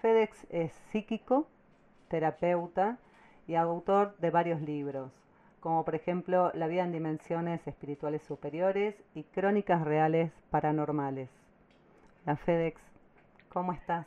FedEx 0.00 0.46
es 0.50 0.72
psíquico, 0.92 1.48
terapeuta 2.08 2.98
y 3.48 3.56
autor 3.56 4.16
de 4.18 4.30
varios 4.30 4.60
libros, 4.60 5.10
como 5.60 5.84
por 5.84 5.94
ejemplo 5.96 6.50
La 6.54 6.68
vida 6.68 6.84
en 6.84 6.92
dimensiones 6.92 7.66
espirituales 7.66 8.22
superiores 8.22 8.94
y 9.14 9.24
Crónicas 9.24 9.82
reales 9.84 10.32
paranormales. 10.50 11.30
La 12.26 12.36
FedEx, 12.36 12.80
¿cómo 13.48 13.72
estás? 13.72 14.06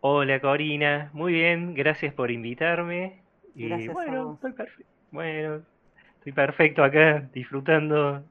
Hola 0.00 0.40
Corina, 0.40 1.10
muy 1.14 1.32
bien, 1.34 1.74
gracias 1.74 2.14
por 2.14 2.30
invitarme. 2.30 3.22
Y 3.54 3.88
Gracias 3.88 4.06
a 4.08 4.12
bueno, 4.12 4.16
vos. 4.16 4.38
estoy 4.38 4.52
perfecto. 4.52 4.92
Bueno, 5.10 5.66
estoy 6.18 6.32
perfecto 6.32 6.84
acá 6.84 7.20
disfrutando 7.32 8.24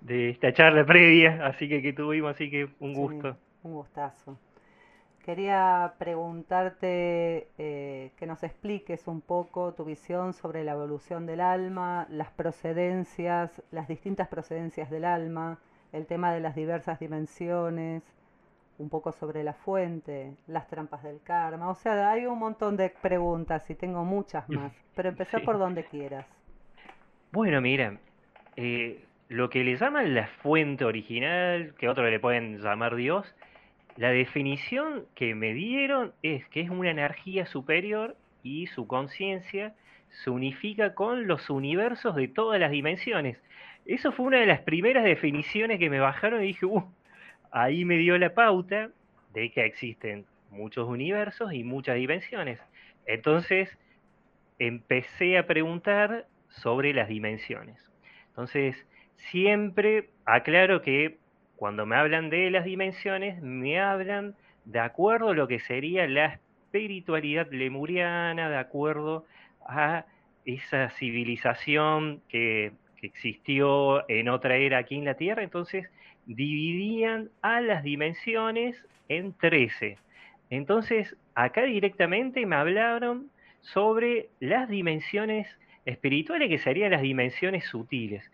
de 0.00 0.30
esta 0.30 0.52
charla 0.52 0.84
previa, 0.86 1.46
así 1.46 1.68
que 1.68 1.82
que 1.82 1.92
tuvimos, 1.92 2.32
así 2.34 2.50
que 2.50 2.68
un 2.80 2.94
Sí, 2.94 2.94
gusto. 2.94 3.38
un 3.62 3.74
gustazo. 3.74 4.38
Quería 5.24 5.94
preguntarte 5.98 7.48
eh, 7.56 8.10
que 8.18 8.26
nos 8.26 8.42
expliques 8.42 9.06
un 9.06 9.22
poco 9.22 9.72
tu 9.72 9.86
visión 9.86 10.34
sobre 10.34 10.64
la 10.64 10.72
evolución 10.72 11.24
del 11.24 11.40
alma, 11.40 12.06
las 12.10 12.30
procedencias, 12.30 13.62
las 13.70 13.88
distintas 13.88 14.28
procedencias 14.28 14.90
del 14.90 15.06
alma, 15.06 15.58
el 15.92 16.04
tema 16.04 16.30
de 16.34 16.40
las 16.40 16.54
diversas 16.54 17.00
dimensiones, 17.00 18.02
un 18.76 18.90
poco 18.90 19.12
sobre 19.12 19.42
la 19.44 19.54
fuente, 19.54 20.34
las 20.46 20.68
trampas 20.68 21.02
del 21.02 21.22
karma. 21.22 21.70
O 21.70 21.74
sea, 21.74 22.10
hay 22.10 22.26
un 22.26 22.38
montón 22.38 22.76
de 22.76 22.90
preguntas 22.90 23.70
y 23.70 23.74
tengo 23.74 24.04
muchas 24.04 24.46
más, 24.50 24.74
pero 24.94 25.08
empezá 25.08 25.40
por 25.40 25.58
donde 25.58 25.84
quieras. 25.84 26.26
Bueno, 27.32 27.62
mira, 27.62 27.96
eh, 28.56 29.02
lo 29.30 29.48
que 29.48 29.64
le 29.64 29.76
llaman 29.76 30.14
la 30.14 30.26
fuente 30.26 30.84
original, 30.84 31.74
que 31.78 31.88
otros 31.88 32.10
le 32.10 32.20
pueden 32.20 32.58
llamar 32.58 32.94
Dios, 32.94 33.34
la 33.96 34.10
definición 34.10 35.06
que 35.14 35.34
me 35.34 35.54
dieron 35.54 36.12
es 36.22 36.46
que 36.48 36.60
es 36.60 36.70
una 36.70 36.90
energía 36.90 37.46
superior 37.46 38.16
y 38.42 38.66
su 38.66 38.86
conciencia 38.86 39.74
se 40.10 40.30
unifica 40.30 40.94
con 40.94 41.26
los 41.26 41.48
universos 41.50 42.16
de 42.16 42.28
todas 42.28 42.60
las 42.60 42.70
dimensiones. 42.70 43.38
Eso 43.86 44.12
fue 44.12 44.26
una 44.26 44.40
de 44.40 44.46
las 44.46 44.60
primeras 44.60 45.04
definiciones 45.04 45.78
que 45.78 45.90
me 45.90 46.00
bajaron 46.00 46.42
y 46.42 46.48
dije, 46.48 46.66
uh, 46.66 46.84
ahí 47.50 47.84
me 47.84 47.96
dio 47.96 48.18
la 48.18 48.34
pauta 48.34 48.90
de 49.32 49.50
que 49.50 49.64
existen 49.64 50.24
muchos 50.50 50.88
universos 50.88 51.52
y 51.52 51.64
muchas 51.64 51.96
dimensiones. 51.96 52.60
Entonces 53.06 53.76
empecé 54.58 55.38
a 55.38 55.46
preguntar 55.46 56.26
sobre 56.48 56.94
las 56.94 57.08
dimensiones. 57.08 57.78
Entonces, 58.28 58.86
siempre 59.16 60.10
aclaro 60.24 60.82
que 60.82 61.18
cuando 61.56 61.86
me 61.86 61.96
hablan 61.96 62.30
de 62.30 62.50
las 62.50 62.64
dimensiones, 62.64 63.40
me 63.42 63.80
hablan 63.80 64.34
de 64.64 64.80
acuerdo 64.80 65.30
a 65.30 65.34
lo 65.34 65.46
que 65.48 65.60
sería 65.60 66.06
la 66.06 66.26
espiritualidad 66.26 67.48
lemuriana, 67.50 68.48
de 68.50 68.56
acuerdo 68.56 69.24
a 69.66 70.04
esa 70.44 70.90
civilización 70.90 72.20
que, 72.28 72.72
que 72.96 73.06
existió 73.06 74.08
en 74.08 74.28
otra 74.28 74.56
era 74.56 74.78
aquí 74.78 74.96
en 74.96 75.04
la 75.04 75.14
Tierra. 75.14 75.42
Entonces, 75.42 75.88
dividían 76.26 77.30
a 77.42 77.60
las 77.60 77.82
dimensiones 77.82 78.82
en 79.08 79.32
13. 79.34 79.98
Entonces, 80.50 81.16
acá 81.34 81.62
directamente 81.62 82.46
me 82.46 82.56
hablaron 82.56 83.30
sobre 83.60 84.28
las 84.40 84.68
dimensiones 84.68 85.48
espirituales, 85.84 86.48
que 86.48 86.58
serían 86.58 86.90
las 86.90 87.02
dimensiones 87.02 87.64
sutiles. 87.64 88.30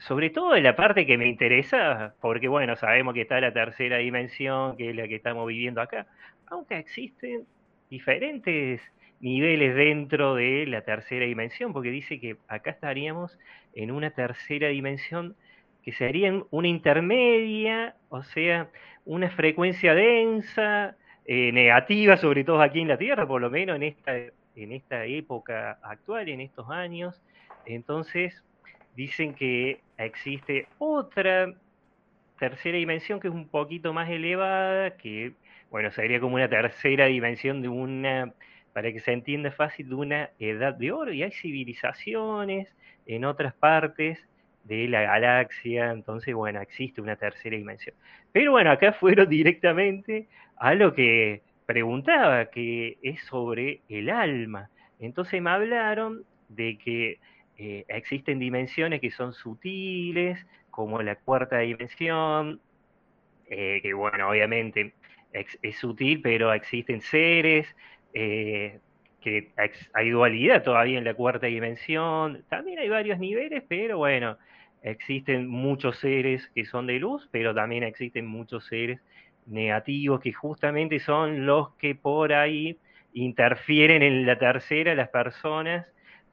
Sobre 0.00 0.30
todo 0.30 0.56
en 0.56 0.62
la 0.62 0.76
parte 0.76 1.04
que 1.04 1.18
me 1.18 1.28
interesa, 1.28 2.14
porque 2.22 2.48
bueno, 2.48 2.74
sabemos 2.74 3.12
que 3.12 3.20
está 3.20 3.38
la 3.38 3.52
tercera 3.52 3.98
dimensión, 3.98 4.76
que 4.78 4.90
es 4.90 4.96
la 4.96 5.06
que 5.06 5.16
estamos 5.16 5.46
viviendo 5.46 5.82
acá, 5.82 6.06
aunque 6.46 6.78
existen 6.78 7.44
diferentes 7.90 8.80
niveles 9.20 9.74
dentro 9.74 10.36
de 10.36 10.64
la 10.66 10.80
tercera 10.80 11.26
dimensión, 11.26 11.74
porque 11.74 11.90
dice 11.90 12.18
que 12.18 12.38
acá 12.48 12.70
estaríamos 12.70 13.38
en 13.74 13.90
una 13.90 14.10
tercera 14.10 14.68
dimensión 14.68 15.36
que 15.82 15.92
sería 15.92 16.32
una 16.50 16.68
intermedia, 16.68 17.94
o 18.08 18.22
sea, 18.22 18.70
una 19.04 19.28
frecuencia 19.28 19.94
densa, 19.94 20.96
eh, 21.26 21.52
negativa, 21.52 22.16
sobre 22.16 22.44
todo 22.44 22.62
aquí 22.62 22.80
en 22.80 22.88
la 22.88 22.96
Tierra, 22.96 23.28
por 23.28 23.42
lo 23.42 23.50
menos 23.50 23.76
en 23.76 23.82
esta, 23.82 24.16
en 24.16 24.72
esta 24.72 25.04
época 25.04 25.78
actual, 25.82 26.30
en 26.30 26.40
estos 26.40 26.70
años. 26.70 27.20
Entonces, 27.66 28.42
dicen 28.96 29.34
que 29.34 29.80
existe 29.98 30.66
otra 30.78 31.54
tercera 32.38 32.78
dimensión 32.78 33.20
que 33.20 33.28
es 33.28 33.34
un 33.34 33.48
poquito 33.48 33.92
más 33.92 34.08
elevada, 34.08 34.96
que, 34.96 35.34
bueno, 35.70 35.90
sería 35.90 36.20
como 36.20 36.36
una 36.36 36.48
tercera 36.48 37.06
dimensión 37.06 37.62
de 37.62 37.68
una, 37.68 38.32
para 38.72 38.90
que 38.92 39.00
se 39.00 39.12
entienda 39.12 39.50
fácil, 39.52 39.88
de 39.88 39.94
una 39.94 40.30
edad 40.38 40.74
de 40.74 40.90
oro, 40.90 41.12
y 41.12 41.22
hay 41.22 41.32
civilizaciones 41.32 42.74
en 43.06 43.24
otras 43.24 43.52
partes 43.54 44.18
de 44.64 44.88
la 44.88 45.02
galaxia, 45.02 45.90
entonces, 45.90 46.34
bueno, 46.34 46.60
existe 46.60 47.00
una 47.00 47.16
tercera 47.16 47.56
dimensión. 47.56 47.94
Pero 48.32 48.52
bueno, 48.52 48.70
acá 48.70 48.92
fueron 49.00 49.28
directamente 49.28 50.28
a 50.56 50.74
lo 50.74 50.94
que 50.94 51.42
preguntaba, 51.66 52.46
que 52.46 52.98
es 53.02 53.22
sobre 53.24 53.80
el 53.88 54.10
alma. 54.10 54.70
Entonces 54.98 55.40
me 55.40 55.50
hablaron 55.50 56.24
de 56.48 56.78
que 56.78 57.18
eh, 57.62 57.84
existen 57.88 58.38
dimensiones 58.38 59.02
que 59.02 59.10
son 59.10 59.34
sutiles, 59.34 60.46
como 60.70 61.02
la 61.02 61.16
cuarta 61.16 61.58
dimensión, 61.58 62.58
eh, 63.50 63.80
que 63.82 63.92
bueno, 63.92 64.30
obviamente 64.30 64.94
es, 65.34 65.58
es, 65.60 65.76
sutil, 65.76 66.22
pero 66.22 66.54
existen 66.54 67.02
seres, 67.02 67.66
eh, 68.14 68.78
que 69.20 69.50
hay 69.92 70.08
dualidad 70.08 70.62
todavía 70.62 70.96
en 70.96 71.04
la 71.04 71.12
cuarta 71.12 71.48
dimensión, 71.48 72.44
también 72.48 72.78
hay 72.78 72.88
varios 72.88 73.18
niveles, 73.18 73.62
pero 73.68 73.98
bueno, 73.98 74.38
existen 74.82 75.46
muchos 75.46 75.98
seres 75.98 76.50
que 76.54 76.64
son 76.64 76.86
de 76.86 76.98
luz, 76.98 77.28
pero 77.30 77.54
también 77.54 77.82
existen 77.82 78.24
muchos 78.24 78.64
seres 78.68 79.00
negativos 79.44 80.20
que 80.20 80.32
justamente 80.32 80.98
son 80.98 81.44
los 81.44 81.74
que 81.74 81.94
por 81.94 82.32
ahí 82.32 82.78
interfieren 83.12 84.02
en 84.02 84.24
la 84.24 84.38
tercera, 84.38 84.94
las 84.94 85.10
personas, 85.10 85.86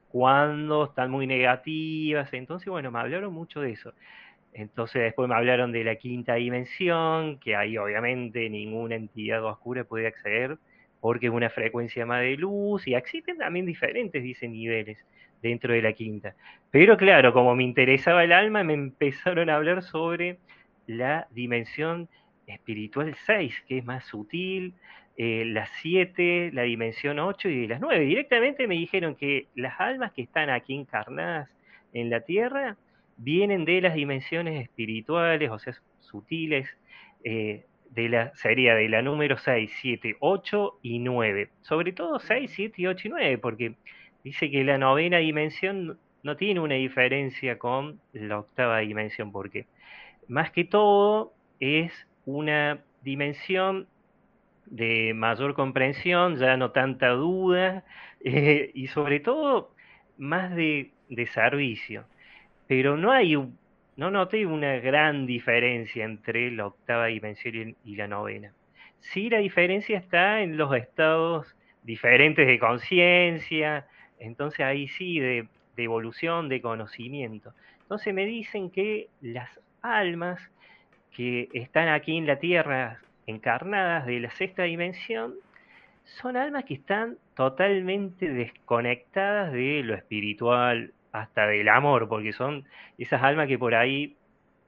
cuando 0.10 0.86
están 0.86 1.12
muy 1.12 1.28
negativas. 1.28 2.34
Entonces, 2.34 2.68
bueno, 2.70 2.92
me 2.92 3.00
hablaron 3.00 3.34
mucho 3.34 3.62
de 3.62 3.72
eso. 3.72 3.94
Entonces 4.54 5.04
después 5.04 5.30
me 5.30 5.36
hablaron 5.36 5.72
de 5.72 5.84
la 5.84 5.96
quinta 5.98 6.36
dimensión, 6.36 7.40
que 7.40 7.56
ahí 7.56 7.78
obviamente 7.78 8.50
ninguna 8.50 8.96
entidad 8.96 9.44
oscura 9.44 9.84
puede 9.84 10.08
acceder 10.08 10.58
porque 11.00 11.28
es 11.28 11.32
una 11.32 11.50
frecuencia 11.50 12.06
más 12.06 12.22
de 12.22 12.38
luz 12.38 12.88
y 12.88 12.96
existen 12.96 13.38
también 13.38 13.66
diferentes, 13.66 14.22
dicen, 14.24 14.52
niveles 14.52 14.98
dentro 15.42 15.74
de 15.74 15.82
la 15.82 15.94
quinta. 15.94 16.36
Pero 16.72 16.98
claro, 16.98 17.34
como 17.34 17.56
me 17.56 17.64
interesaba 17.64 18.24
el 18.24 18.32
alma, 18.32 18.64
me 18.64 18.74
empezaron 18.74 19.50
a 19.50 19.56
hablar 19.56 19.84
sobre 19.84 20.40
la 20.88 21.28
dimensión 21.32 22.10
espiritual 22.48 23.16
6, 23.26 23.54
que 23.68 23.78
es 23.78 23.86
más 23.86 24.06
sutil, 24.06 24.74
eh, 25.18 25.46
las 25.46 25.70
7, 25.82 26.52
la 26.54 26.62
dimensión 26.62 27.20
8 27.20 27.50
y 27.50 27.68
las 27.68 27.82
9. 27.82 28.06
Directamente 28.06 28.68
me 28.68 28.76
dijeron 28.76 29.16
que 29.16 29.48
las 29.56 29.80
almas 29.80 30.12
que 30.14 30.22
están 30.22 30.50
aquí 30.50 30.76
encarnadas 30.76 31.50
en 31.94 32.10
la 32.12 32.22
Tierra 32.22 32.78
vienen 33.18 33.66
de 33.66 33.82
las 33.82 33.96
dimensiones 33.96 34.62
espirituales, 34.62 35.50
o 35.50 35.58
sea, 35.58 35.74
sutiles, 36.00 36.70
eh, 37.24 37.66
de 37.90 38.10
la, 38.10 38.36
sería 38.36 38.76
de 38.76 38.90
la 38.90 39.02
número 39.02 39.38
6, 39.38 39.72
7, 39.82 40.18
8 40.20 40.80
y 40.84 41.00
9. 41.00 41.50
Sobre 41.62 41.94
todo 41.94 42.20
6, 42.20 42.52
7, 42.54 42.88
8 42.88 43.08
y 43.08 43.12
9, 43.12 43.38
porque 43.40 43.74
dice 44.24 44.52
que 44.52 44.64
la 44.64 44.78
novena 44.78 45.18
dimensión 45.18 45.98
no 46.22 46.38
tiene 46.38 46.60
una 46.60 46.76
diferencia 46.76 47.58
con 47.58 48.00
la 48.14 48.40
octava 48.40 48.80
dimensión, 48.80 49.32
porque 49.32 49.66
más 50.28 50.52
que 50.52 50.64
todo 50.64 51.34
es 51.60 51.92
una 52.26 52.82
dimensión 53.02 53.88
de 54.70 55.14
mayor 55.14 55.54
comprensión, 55.54 56.38
ya 56.38 56.58
no 56.58 56.72
tanta 56.72 57.10
duda, 57.10 57.84
eh, 58.24 58.72
y 58.74 58.88
sobre 58.88 59.20
todo 59.20 59.72
más 60.18 60.56
de, 60.56 60.92
de 61.10 61.28
servicio. 61.28 62.06
Pero 62.68 62.98
no 62.98 63.12
hay 63.12 63.36
un, 63.36 63.58
no 63.96 64.12
noté 64.12 64.46
una 64.46 64.78
gran 64.78 65.26
diferencia 65.26 66.06
entre 66.06 66.52
la 66.52 66.68
octava 66.68 67.08
dimensión 67.08 67.76
y 67.84 67.96
la 67.96 68.08
novena. 68.08 68.54
Sí, 69.00 69.30
la 69.30 69.40
diferencia 69.40 69.98
está 69.98 70.42
en 70.42 70.58
los 70.58 70.76
estados 70.76 71.56
diferentes 71.84 72.46
de 72.46 72.60
conciencia, 72.60 73.88
entonces 74.20 74.60
ahí 74.60 74.88
sí, 74.88 75.20
de, 75.20 75.48
de, 75.76 75.84
evolución, 75.84 76.50
de 76.50 76.62
conocimiento. 76.62 77.54
Entonces 77.82 78.14
me 78.14 78.26
dicen 78.26 78.70
que 78.70 79.08
las 79.22 79.50
almas 79.82 80.40
que 81.12 81.50
están 81.54 81.88
aquí 81.88 82.18
en 82.18 82.28
la 82.28 82.40
Tierra 82.40 83.00
encarnadas 83.28 84.06
de 84.06 84.20
la 84.22 84.32
sexta 84.32 84.64
dimensión 84.64 85.36
son 86.04 86.38
almas 86.38 86.64
que 86.64 86.76
están 86.76 87.18
totalmente 87.36 88.30
desconectadas 88.30 89.52
de 89.52 89.84
lo 89.84 89.94
espiritual, 89.94 90.94
hasta 91.12 91.48
del 91.48 91.70
amor, 91.70 92.08
porque 92.08 92.34
son 92.34 92.66
esas 92.98 93.22
almas 93.24 93.48
que 93.48 93.58
por 93.58 93.76
ahí 93.76 94.16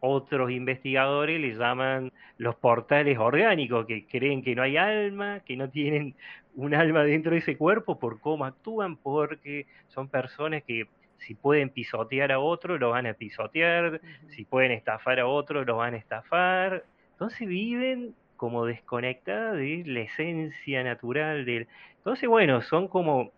otros 0.02 0.52
investigadores 0.52 1.40
le 1.40 1.56
llaman 1.56 2.12
los 2.38 2.56
portales 2.56 3.18
orgánicos, 3.18 3.86
que 3.86 4.06
creen 4.06 4.42
que 4.42 4.56
no 4.56 4.64
hay 4.64 4.78
alma, 4.78 5.42
que 5.42 5.58
no 5.58 5.70
tienen 5.70 6.16
un 6.56 6.74
alma 6.74 7.04
dentro 7.04 7.32
de 7.32 7.40
ese 7.40 7.58
cuerpo 7.58 8.00
por 8.00 8.20
cómo 8.20 8.46
actúan, 8.46 8.96
porque 8.96 9.66
son 9.90 10.08
personas 10.08 10.64
que 10.64 10.88
si 11.18 11.36
pueden 11.36 11.70
pisotear 11.70 12.32
a 12.32 12.40
otro, 12.40 12.78
lo 12.78 12.92
van 12.92 13.08
a 13.08 13.14
pisotear, 13.14 14.00
si 14.30 14.46
pueden 14.46 14.72
estafar 14.72 15.20
a 15.20 15.28
otro, 15.28 15.66
lo 15.66 15.78
van 15.78 15.94
a 15.94 15.98
estafar. 15.98 16.86
Entonces 17.12 17.46
viven 17.48 18.16
como 18.40 18.66
desconectadas 18.66 19.58
de 19.58 19.84
la 19.86 20.00
esencia 20.00 20.82
natural 20.82 21.44
del... 21.46 21.68
Entonces, 21.98 22.30
bueno, 22.30 22.62
son 22.62 22.88
como 22.88 23.34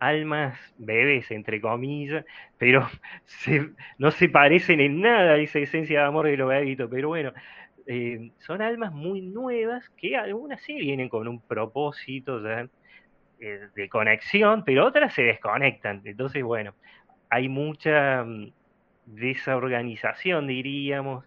almas 0.00 0.58
bebés, 0.76 1.30
entre 1.30 1.60
comillas, 1.60 2.24
pero 2.58 2.88
no 3.98 4.10
se 4.10 4.28
parecen 4.28 4.80
en 4.80 5.00
nada 5.00 5.34
a 5.34 5.36
esa 5.36 5.60
esencia 5.60 6.00
de 6.00 6.06
amor 6.06 6.26
de 6.26 6.36
los 6.36 6.48
bebitos, 6.48 6.90
pero 6.90 7.08
bueno, 7.08 7.32
eh, 7.86 8.32
son 8.38 8.60
almas 8.60 8.92
muy 8.92 9.20
nuevas 9.20 9.88
que 9.90 10.16
algunas 10.16 10.60
sí 10.62 10.74
vienen 10.74 11.08
con 11.08 11.28
un 11.28 11.40
propósito 11.40 12.40
eh, 12.48 12.68
de 13.74 13.88
conexión, 13.88 14.64
pero 14.64 14.84
otras 14.86 15.14
se 15.14 15.22
desconectan. 15.22 16.02
Entonces, 16.04 16.42
bueno, 16.42 16.74
hay 17.28 17.48
mucha 17.48 18.24
mm, 18.24 18.52
desorganización, 19.06 20.48
diríamos, 20.48 21.24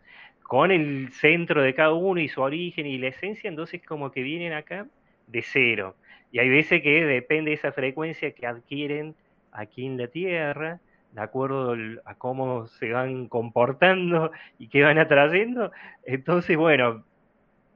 con 0.54 0.70
el 0.70 1.12
centro 1.14 1.64
de 1.64 1.74
cada 1.74 1.94
uno 1.94 2.22
y 2.22 2.28
su 2.28 2.40
origen 2.40 2.86
y 2.86 3.00
la 3.00 3.08
esencia, 3.08 3.48
entonces 3.48 3.82
como 3.84 4.12
que 4.12 4.22
vienen 4.22 4.54
acá 4.54 4.86
de 5.26 5.42
cero. 5.42 5.96
Y 6.32 6.38
hay 6.38 6.48
veces 6.48 6.84
que 6.84 7.04
depende 7.04 7.50
de 7.50 7.56
esa 7.56 7.72
frecuencia 7.72 8.34
que 8.34 8.46
adquieren 8.46 9.16
aquí 9.52 9.88
en 9.88 9.98
la 9.98 10.10
Tierra, 10.10 10.80
de 11.12 11.22
acuerdo 11.22 11.76
a 12.06 12.14
cómo 12.20 12.68
se 12.68 12.92
van 12.92 13.30
comportando 13.30 14.32
y 14.60 14.68
qué 14.68 14.84
van 14.84 15.00
atrayendo. 15.00 15.72
Entonces, 16.06 16.56
bueno, 16.56 17.04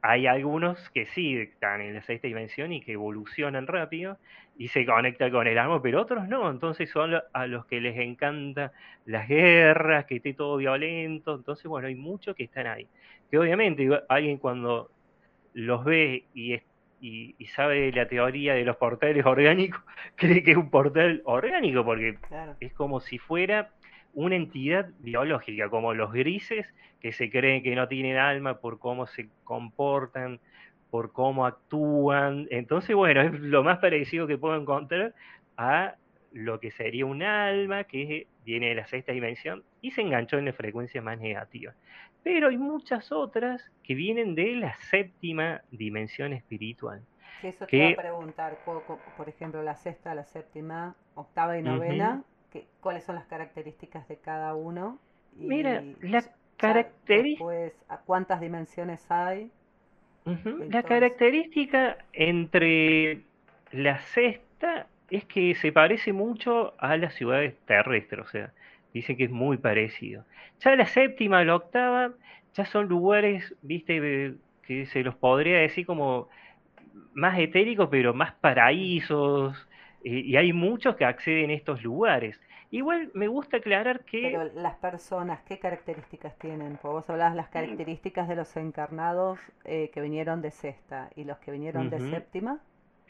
hay 0.01 0.27
algunos 0.27 0.89
que 0.91 1.05
sí 1.07 1.37
están 1.37 1.81
en 1.81 1.95
la 1.95 2.01
sexta 2.01 2.27
dimensión 2.27 2.71
y 2.71 2.81
que 2.81 2.93
evolucionan 2.93 3.67
rápido 3.67 4.17
y 4.57 4.69
se 4.69 4.85
conectan 4.85 5.31
con 5.31 5.47
el 5.47 5.57
amor, 5.57 5.81
pero 5.81 6.01
otros 6.01 6.27
no. 6.27 6.49
Entonces 6.49 6.89
son 6.89 7.13
a 7.33 7.47
los 7.47 7.65
que 7.65 7.81
les 7.81 7.97
encanta 7.97 8.71
las 9.05 9.27
guerras, 9.27 10.05
que 10.05 10.17
esté 10.17 10.33
todo 10.33 10.57
violento. 10.57 11.35
Entonces, 11.35 11.65
bueno, 11.65 11.87
hay 11.87 11.95
muchos 11.95 12.35
que 12.35 12.43
están 12.43 12.67
ahí. 12.67 12.87
Que 13.29 13.37
obviamente 13.37 13.89
alguien 14.09 14.37
cuando 14.37 14.89
los 15.53 15.83
ve 15.83 16.25
y 16.33 16.59
y, 17.01 17.35
sabe 17.55 17.91
la 17.91 18.07
teoría 18.07 18.53
de 18.53 18.65
los 18.65 18.77
portales 18.77 19.25
orgánicos, 19.25 19.81
cree 20.15 20.43
que 20.43 20.51
es 20.51 20.57
un 20.57 20.69
portal 20.69 21.21
orgánico, 21.25 21.83
porque 21.83 22.17
es 22.59 22.73
como 22.73 22.99
si 22.99 23.17
fuera 23.17 23.69
una 24.13 24.35
entidad 24.35 24.89
biológica, 24.99 25.69
como 25.69 25.93
los 25.93 26.11
grises, 26.11 26.65
que 26.99 27.11
se 27.11 27.29
creen 27.29 27.63
que 27.63 27.75
no 27.75 27.87
tienen 27.87 28.17
alma 28.17 28.59
por 28.59 28.79
cómo 28.79 29.05
se 29.07 29.29
comportan, 29.43 30.39
por 30.89 31.11
cómo 31.11 31.45
actúan. 31.45 32.47
Entonces, 32.49 32.95
bueno, 32.95 33.21
es 33.21 33.39
lo 33.39 33.63
más 33.63 33.79
parecido 33.79 34.27
que 34.27 34.37
puedo 34.37 34.59
encontrar 34.59 35.13
a 35.57 35.95
lo 36.33 36.59
que 36.59 36.71
sería 36.71 37.05
un 37.05 37.23
alma 37.23 37.85
que 37.85 38.27
viene 38.45 38.69
de 38.69 38.75
la 38.75 38.87
sexta 38.87 39.11
dimensión 39.11 39.63
y 39.81 39.91
se 39.91 40.01
enganchó 40.01 40.37
en 40.37 40.45
la 40.45 40.53
frecuencia 40.53 41.01
más 41.01 41.19
negativa. 41.19 41.73
Pero 42.23 42.49
hay 42.49 42.57
muchas 42.57 43.11
otras 43.11 43.71
que 43.83 43.95
vienen 43.95 44.35
de 44.35 44.55
la 44.55 44.75
séptima 44.75 45.61
dimensión 45.71 46.33
espiritual. 46.33 47.01
eso 47.41 47.65
te 47.65 47.77
iba 47.77 47.89
a 47.89 48.03
preguntar, 48.03 48.57
por 48.65 49.29
ejemplo, 49.29 49.63
la 49.63 49.75
sexta, 49.75 50.13
la 50.13 50.25
séptima, 50.25 50.95
octava 51.15 51.57
y 51.57 51.63
novena, 51.63 52.23
¿cuáles 52.81 53.03
son 53.03 53.15
las 53.15 53.25
características 53.25 54.07
de 54.07 54.17
cada 54.17 54.55
uno? 54.55 54.99
Mira, 55.35 55.83
la 56.01 56.23
característica... 56.57 57.75
¿cuántas 58.05 58.41
dimensiones 58.41 59.09
hay? 59.11 59.51
La 60.69 60.83
característica 60.83 61.97
entre 62.11 63.21
la 63.71 63.99
sexta 63.99 64.87
es 65.09 65.23
que 65.25 65.55
se 65.55 65.71
parece 65.71 66.11
mucho 66.11 66.73
a 66.79 66.97
las 66.97 67.13
ciudades 67.13 67.55
terrestres, 67.65 68.25
o 68.25 68.29
sea, 68.29 68.51
dicen 68.93 69.15
que 69.15 69.25
es 69.25 69.31
muy 69.31 69.57
parecido. 69.57 70.25
Ya 70.59 70.75
la 70.75 70.85
séptima, 70.85 71.43
la 71.45 71.55
octava, 71.55 72.11
ya 72.53 72.65
son 72.65 72.87
lugares, 72.87 73.55
viste, 73.61 74.33
que 74.63 74.85
se 74.87 75.03
los 75.03 75.15
podría 75.15 75.59
decir 75.59 75.85
como 75.85 76.27
más 77.13 77.39
etéricos, 77.39 77.87
pero 77.89 78.13
más 78.13 78.33
paraísos, 78.33 79.67
y 80.03 80.35
hay 80.35 80.51
muchos 80.53 80.95
que 80.95 81.05
acceden 81.05 81.51
a 81.51 81.53
estos 81.53 81.83
lugares. 81.83 82.39
Igual 82.69 83.11
me 83.13 83.27
gusta 83.27 83.57
aclarar 83.57 84.03
que... 84.03 84.21
Pero 84.21 84.43
las 84.55 84.75
personas, 84.75 85.41
¿qué 85.43 85.57
características 85.57 86.37
tienen? 86.37 86.77
Porque 86.81 86.95
vos 86.95 87.09
hablabas 87.09 87.35
las 87.35 87.47
características 87.49 88.27
de 88.27 88.35
los 88.35 88.55
encarnados 88.57 89.39
eh, 89.63 89.89
que 89.93 90.01
vinieron 90.01 90.41
de 90.41 90.51
sexta 90.51 91.09
y 91.15 91.23
los 91.23 91.37
que 91.37 91.51
vinieron 91.51 91.89
de 91.89 91.99
séptima, 91.99 92.59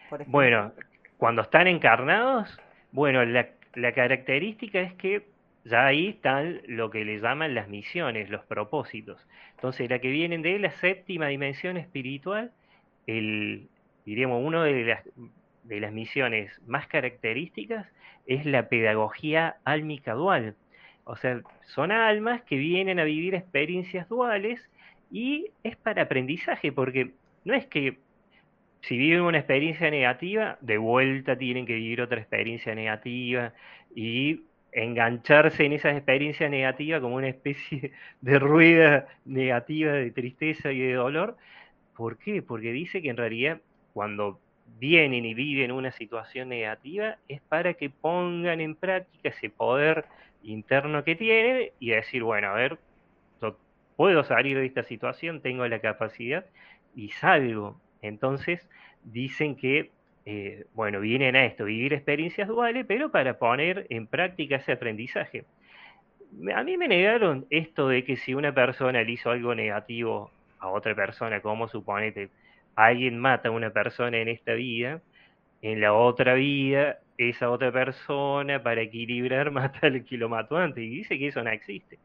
por 0.10 0.22
ejemplo. 0.22 0.32
Bueno, 0.32 0.72
cuando 1.18 1.42
están 1.42 1.66
encarnados, 1.68 2.60
bueno, 2.92 3.26
la, 3.26 3.50
la 3.74 3.94
característica 3.94 4.80
es 4.80 4.94
que 4.94 5.26
ya 5.66 5.86
ahí 5.86 6.10
están 6.10 6.62
lo 6.68 6.90
que 6.90 7.04
le 7.04 7.20
llaman 7.20 7.56
las 7.56 7.68
misiones, 7.68 8.30
los 8.30 8.46
propósitos. 8.46 9.28
Entonces, 9.56 9.90
la 9.90 10.00
que 10.00 10.10
vienen 10.10 10.42
de 10.42 10.60
la 10.60 10.72
séptima 10.72 11.28
dimensión 11.28 11.78
espiritual, 11.78 12.52
el, 13.08 13.68
diríamos, 14.06 14.42
uno 14.46 14.64
de 14.64 14.86
las, 14.86 15.04
de 15.68 15.80
las 15.80 15.92
misiones 15.92 16.52
más 16.66 16.88
características 16.88 17.88
es 18.26 18.46
la 18.46 18.70
pedagogía 18.70 19.58
álmica 19.64 20.14
dual. 20.14 20.56
O 21.04 21.16
sea, 21.16 21.42
son 21.66 21.92
almas 21.92 22.42
que 22.44 22.58
vienen 22.58 23.00
a 23.00 23.04
vivir 23.04 23.36
experiencias 23.36 24.10
duales 24.10 24.62
y 25.12 25.52
es 25.64 25.76
para 25.78 26.04
aprendizaje, 26.04 26.72
porque 26.72 27.12
no 27.46 27.54
es 27.54 27.66
que 27.68 27.98
si 28.82 28.98
viven 28.98 29.22
una 29.22 29.40
experiencia 29.40 29.90
negativa, 29.90 30.58
de 30.62 30.78
vuelta 30.78 31.38
tienen 31.38 31.66
que 31.66 31.76
vivir 31.76 32.02
otra 32.02 32.20
experiencia 32.20 32.76
negativa 32.76 33.54
y 33.96 34.44
engancharse 34.72 35.66
en 35.66 35.74
esas 35.74 35.96
experiencias 35.96 36.52
negativas 36.52 37.02
como 37.02 37.16
una 37.16 37.30
especie 37.30 37.92
de 38.22 38.40
rueda 38.40 39.08
negativa 39.26 39.94
de 39.94 40.12
tristeza 40.12 40.72
y 40.72 40.80
de 40.80 40.94
dolor. 40.94 41.38
¿Por 41.96 42.18
qué? 42.18 42.42
Porque 42.42 42.72
dice 42.72 43.02
que 43.02 43.10
en 43.10 43.18
realidad 43.18 43.62
cuando 43.94 44.40
vienen 44.80 45.26
y 45.26 45.34
viven 45.34 45.72
una 45.72 45.92
situación 45.92 46.50
negativa 46.50 47.18
es 47.28 47.42
para 47.42 47.74
que 47.74 47.90
pongan 47.90 48.62
en 48.62 48.76
práctica 48.76 49.30
ese 49.30 49.50
poder 49.50 50.06
interno 50.44 51.04
que 51.04 51.16
tienen 51.16 51.72
y 51.80 51.90
decir, 51.90 52.24
bueno, 52.24 52.50
a 52.50 52.54
ver, 52.54 52.78
yo 53.42 53.58
puedo 53.96 54.24
salir 54.24 54.58
de 54.58 54.66
esta 54.66 54.84
situación, 54.84 55.42
tengo 55.42 55.68
la 55.68 55.80
capacidad 55.80 56.46
y 56.96 57.10
salgo. 57.10 57.80
Entonces 58.02 58.68
dicen 59.04 59.56
que, 59.56 59.92
eh, 60.26 60.66
bueno, 60.74 61.00
vienen 61.00 61.36
a 61.36 61.46
esto, 61.46 61.66
vivir 61.66 61.94
experiencias 61.94 62.48
duales, 62.48 62.86
pero 62.88 63.12
para 63.12 63.38
poner 63.38 63.88
en 63.90 64.08
práctica 64.08 64.58
ese 64.58 64.74
aprendizaje. 64.74 65.46
A 66.54 66.64
mí 66.64 66.78
me 66.78 66.88
negaron 66.88 67.46
esto 67.50 67.88
de 67.88 68.04
que 68.04 68.18
si 68.18 68.34
una 68.34 68.54
persona 68.54 69.02
le 69.02 69.12
hizo 69.12 69.32
algo 69.32 69.56
negativo 69.56 70.30
a 70.60 70.68
otra 70.68 70.94
persona, 70.94 71.42
como 71.42 71.68
suponete, 71.68 72.30
alguien 72.78 73.18
mata 73.18 73.50
a 73.50 73.52
una 73.52 73.72
persona 73.72 74.20
en 74.20 74.30
esta 74.30 74.54
vida, 74.54 75.02
en 75.62 75.82
la 75.82 75.94
otra 75.94 76.36
vida, 76.36 77.00
esa 77.18 77.50
otra 77.50 77.72
persona, 77.72 78.62
para 78.62 78.82
equilibrar, 78.82 79.52
mata 79.52 79.88
al 79.88 80.06
que 80.06 80.18
lo 80.18 80.30
mató 80.30 80.58
antes. 80.58 80.84
Y 80.84 80.90
dice 80.90 81.18
que 81.18 81.28
eso 81.28 81.44
no 81.44 81.50
existe, 81.50 82.00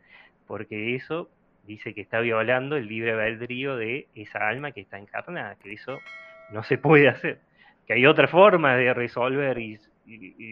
porque 0.48 0.96
eso 0.96 1.30
dice 1.66 1.94
que 1.94 2.00
está 2.00 2.20
violando 2.20 2.76
el 2.76 2.88
libre 2.88 3.12
albedrío 3.12 3.76
de 3.76 4.08
esa 4.14 4.48
alma 4.48 4.72
que 4.72 4.80
está 4.80 4.98
encarnada, 4.98 5.56
que 5.62 5.74
eso 5.74 5.98
no 6.50 6.62
se 6.64 6.78
puede 6.78 7.08
hacer. 7.08 7.40
Que 7.86 7.92
hay 7.92 8.06
otra 8.06 8.26
forma 8.26 8.74
de 8.74 8.94
resolver 8.94 9.58
y, 9.58 9.78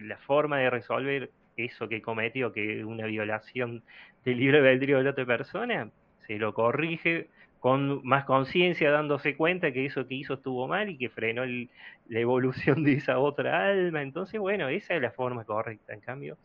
la 0.03 0.19
forma 0.19 0.59
de 0.59 0.71
resolver 0.71 1.31
eso 1.57 1.89
que 1.89 2.03
cometió, 2.03 2.53
que 2.53 2.79
es 2.79 2.85
una 2.85 3.07
violación 3.07 3.83
del 4.25 4.39
libre 4.39 4.59
albedrío 4.59 4.99
de 4.99 5.05
la 5.05 5.11
otra 5.11 5.25
persona, 5.25 5.91
se 6.27 6.39
lo 6.39 6.53
corrige 6.55 7.29
con 7.61 8.05
más 8.05 8.25
conciencia, 8.25 8.90
dándose 8.90 9.37
cuenta 9.37 9.71
que 9.73 9.85
eso 9.87 10.07
que 10.09 10.14
hizo 10.14 10.35
estuvo 10.35 10.67
mal 10.67 10.88
y 10.88 10.97
que 10.97 11.11
frenó 11.11 11.45
la 11.45 12.19
evolución 12.19 12.83
de 12.85 12.95
esa 12.95 13.19
otra 13.19 13.69
alma. 13.69 14.02
Entonces, 14.02 14.40
bueno, 14.40 14.69
esa 14.69 14.95
es 14.95 15.02
la 15.02 15.11
forma 15.11 15.45
correcta. 15.45 15.93
En 15.93 16.00
cambio, 16.00 16.38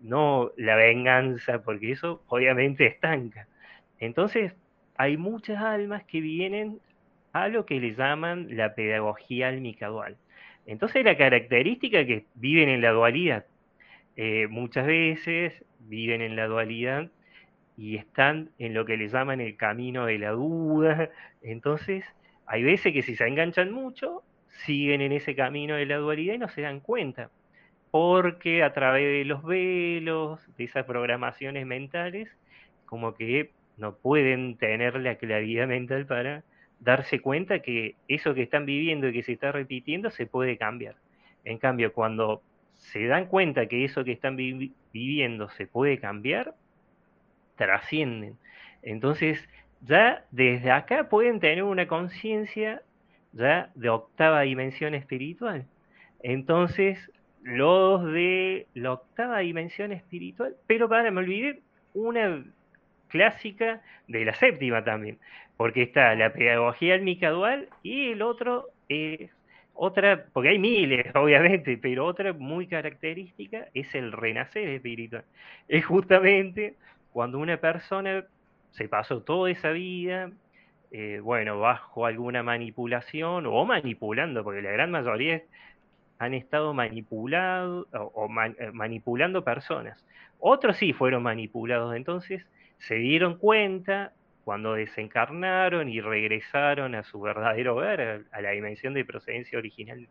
no 0.00 0.50
la 0.56 0.74
venganza, 0.76 1.62
porque 1.62 1.92
eso 1.92 2.22
obviamente 2.28 2.86
estanca. 2.86 3.46
Entonces, 4.00 4.54
hay 4.96 5.16
muchas 5.18 5.58
almas 5.58 6.04
que 6.04 6.20
vienen 6.20 6.80
a 7.32 7.48
lo 7.48 7.66
que 7.66 7.80
le 7.80 7.94
llaman 7.94 8.56
la 8.56 8.74
pedagogía 8.74 9.48
almica 9.48 9.88
dual. 9.88 10.16
Entonces, 10.66 11.04
la 11.04 11.16
característica 11.16 12.06
que 12.06 12.24
viven 12.34 12.68
en 12.70 12.80
la 12.80 12.92
dualidad, 12.92 13.44
eh, 14.16 14.46
muchas 14.48 14.86
veces 14.86 15.64
viven 15.80 16.22
en 16.22 16.36
la 16.36 16.46
dualidad 16.46 17.10
y 17.76 17.96
están 17.96 18.50
en 18.58 18.74
lo 18.74 18.84
que 18.84 18.96
le 18.96 19.08
llaman 19.08 19.40
el 19.40 19.56
camino 19.56 20.06
de 20.06 20.18
la 20.18 20.30
duda. 20.30 21.10
Entonces, 21.42 22.04
hay 22.46 22.62
veces 22.62 22.92
que 22.92 23.02
si 23.02 23.16
se 23.16 23.26
enganchan 23.26 23.72
mucho, 23.72 24.22
siguen 24.64 25.00
en 25.00 25.12
ese 25.12 25.34
camino 25.34 25.76
de 25.76 25.86
la 25.86 25.96
dualidad 25.96 26.34
y 26.34 26.38
no 26.38 26.48
se 26.48 26.62
dan 26.62 26.80
cuenta. 26.80 27.30
Porque 27.90 28.62
a 28.62 28.72
través 28.72 29.04
de 29.04 29.24
los 29.24 29.42
velos, 29.44 30.40
de 30.56 30.64
esas 30.64 30.84
programaciones 30.84 31.66
mentales, 31.66 32.28
como 32.86 33.14
que 33.14 33.50
no 33.76 33.96
pueden 33.96 34.56
tener 34.56 35.00
la 35.00 35.16
claridad 35.16 35.66
mental 35.66 36.06
para 36.06 36.44
darse 36.80 37.20
cuenta 37.20 37.60
que 37.60 37.96
eso 38.08 38.34
que 38.34 38.42
están 38.42 38.66
viviendo 38.66 39.08
y 39.08 39.12
que 39.12 39.22
se 39.22 39.32
está 39.32 39.52
repitiendo 39.52 40.10
se 40.10 40.26
puede 40.26 40.56
cambiar. 40.56 40.96
En 41.44 41.58
cambio, 41.58 41.92
cuando 41.92 42.42
se 42.74 43.06
dan 43.06 43.26
cuenta 43.26 43.66
que 43.66 43.84
eso 43.84 44.04
que 44.04 44.12
están 44.12 44.36
viviendo 44.36 45.48
se 45.50 45.66
puede 45.66 45.98
cambiar, 45.98 46.54
trascienden. 47.56 48.38
Entonces, 48.82 49.48
ya 49.82 50.24
desde 50.30 50.70
acá 50.70 51.08
pueden 51.08 51.40
tener 51.40 51.62
una 51.64 51.86
conciencia 51.86 52.82
ya 53.32 53.70
de 53.74 53.88
octava 53.88 54.42
dimensión 54.42 54.94
espiritual. 54.94 55.66
Entonces, 56.22 56.98
los 57.42 58.04
de 58.04 58.66
la 58.74 58.92
octava 58.92 59.38
dimensión 59.38 59.92
espiritual, 59.92 60.56
pero 60.66 60.88
para 60.88 61.10
me 61.10 61.20
olvidé 61.20 61.60
una 61.94 62.44
clásica 63.08 63.82
de 64.08 64.24
la 64.24 64.34
séptima 64.34 64.84
también, 64.84 65.18
porque 65.56 65.82
está 65.82 66.14
la 66.14 66.32
pedagogía 66.32 66.94
álmica 66.94 67.30
dual 67.30 67.68
y 67.82 68.12
el 68.12 68.22
otro 68.22 68.68
es 68.88 69.30
otra, 69.74 70.26
porque 70.32 70.50
hay 70.50 70.58
miles, 70.58 71.06
obviamente, 71.14 71.78
pero 71.78 72.06
otra 72.06 72.32
muy 72.32 72.66
característica 72.66 73.68
es 73.74 73.94
el 73.94 74.12
renacer 74.12 74.68
espiritual. 74.68 75.24
Es 75.68 75.84
justamente 75.84 76.76
cuando 77.12 77.38
una 77.38 77.58
persona 77.58 78.24
se 78.70 78.88
pasó 78.88 79.22
toda 79.22 79.50
esa 79.50 79.70
vida, 79.70 80.30
eh, 80.90 81.20
bueno, 81.22 81.58
bajo 81.58 82.06
alguna 82.06 82.42
manipulación 82.42 83.46
o 83.46 83.64
manipulando, 83.64 84.44
porque 84.44 84.62
la 84.62 84.72
gran 84.72 84.90
mayoría 84.90 85.42
han 86.18 86.34
estado 86.34 86.72
manipulados 86.74 87.86
o, 87.92 88.28
eh, 88.58 88.70
manipulando 88.72 89.42
personas. 89.42 90.04
Otros 90.38 90.76
sí 90.76 90.92
fueron 90.92 91.22
manipulados, 91.22 91.94
entonces 91.96 92.46
se 92.78 92.96
dieron 92.96 93.38
cuenta 93.38 94.12
cuando 94.44 94.74
desencarnaron 94.74 95.88
y 95.88 96.00
regresaron 96.00 96.94
a 96.94 97.04
su 97.04 97.20
verdadero 97.20 97.76
hogar, 97.76 98.24
a, 98.30 98.40
la 98.40 98.50
dimensión 98.50 98.92
de 98.94 99.04
procedencia 99.04 99.58
original 99.58 100.08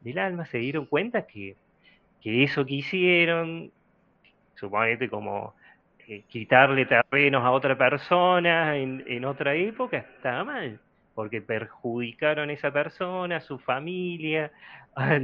del 0.00 0.18
alma, 0.18 0.46
se 0.46 0.58
dieron 0.58 0.86
cuenta 0.86 1.26
que, 1.26 1.56
eso 2.24 2.64
que 2.64 2.74
hicieron, 2.74 3.70
suponete 4.54 5.08
como 5.08 5.54
eh, 6.06 6.24
quitarle 6.28 6.86
terrenos 6.86 7.42
a 7.44 7.50
otra 7.50 7.76
persona 7.78 8.76
en, 8.76 9.24
otra 9.24 9.54
época, 9.54 9.98
estaba 9.98 10.44
mal, 10.44 10.80
porque 11.14 11.40
perjudicaron 11.40 12.50
a 12.50 12.52
esa 12.52 12.70
persona, 12.70 13.36
a 13.36 13.40
su 13.40 13.58
familia, 13.58 14.52
a, 14.94 15.18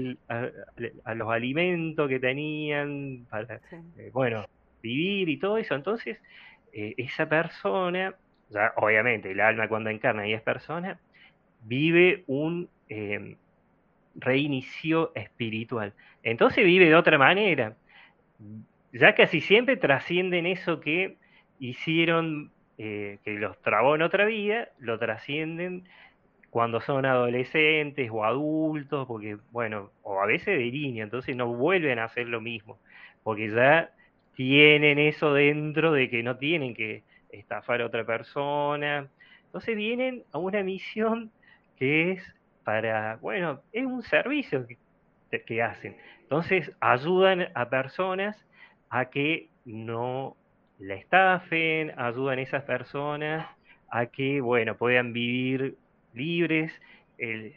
los 1.15 1.31
alimentos 1.31 2.09
que 2.09 2.19
tenían 2.19 3.27
para, 3.29 3.61
eh, 3.99 4.11
bueno, 4.13 4.47
vivir 4.83 5.29
y 5.29 5.37
todo 5.37 5.59
eso. 5.59 5.75
Entonces, 5.75 6.19
eh, 6.73 6.95
esa 6.97 7.29
persona, 7.29 8.15
ya 8.49 8.73
obviamente 8.77 9.33
el 9.33 9.41
alma 9.41 9.69
cuando 9.69 9.91
encarna 9.91 10.27
y 10.27 10.33
es 10.33 10.43
persona, 10.43 10.99
vive 11.63 12.25
un 12.27 12.69
em, 12.89 13.37
reinicio 14.15 15.13
espiritual. 15.15 15.93
Entonces 16.23 16.65
vive 16.65 16.87
de 16.87 16.95
otra 16.95 17.19
manera. 17.19 17.77
Ya 18.93 19.15
casi 19.15 19.41
siempre 19.41 19.77
trascienden 19.77 20.47
eso 20.47 20.81
que 20.81 21.17
hicieron, 21.59 22.51
eh, 22.79 23.19
que 23.25 23.35
los 23.35 23.61
trabó 23.63 23.95
en 23.95 24.03
otra 24.03 24.25
vida, 24.25 24.69
lo 24.79 24.99
trascienden 24.99 25.85
cuando 26.51 26.81
son 26.81 27.07
adolescentes 27.07 28.11
o 28.13 28.25
adultos, 28.25 29.07
porque, 29.07 29.39
bueno, 29.53 29.91
o 30.03 30.21
a 30.21 30.27
veces 30.27 30.59
de 30.59 30.71
niño, 30.71 31.05
entonces 31.05 31.37
no 31.37 31.47
vuelven 31.47 32.01
a 32.01 32.05
hacer 32.05 32.27
lo 32.27 32.41
mismo, 32.41 32.79
porque 33.23 33.51
ya 33.51 33.91
tienen 34.35 34.99
eso 34.99 35.35
dentro 35.35 35.93
de 35.93 36.11
que 36.11 36.23
no 36.23 36.37
tienen 36.39 36.75
que 36.75 37.05
estafar 37.31 37.83
a 37.83 37.87
otra 37.87 38.05
persona. 38.05 39.09
Entonces 39.47 39.77
vienen 39.77 40.25
a 40.33 40.39
una 40.39 40.63
misión 40.63 41.31
que 41.77 42.13
es 42.13 42.35
para, 42.65 43.17
bueno, 43.17 43.61
es 43.73 43.85
un 43.85 44.03
servicio 44.03 44.67
que, 44.67 44.79
que 45.45 45.63
hacen. 45.63 45.97
Entonces 46.23 46.73
ayudan 46.81 47.49
a 47.55 47.69
personas 47.69 48.37
a 48.91 49.07
que 49.07 49.49
no 49.65 50.37
la 50.79 50.95
estafen, 50.95 51.93
ayudan 51.99 52.39
a 52.39 52.43
esas 52.43 52.65
personas 52.65 53.47
a 53.91 54.07
que, 54.07 54.41
bueno, 54.41 54.77
puedan 54.77 55.13
vivir 55.13 55.77
libres. 56.15 56.73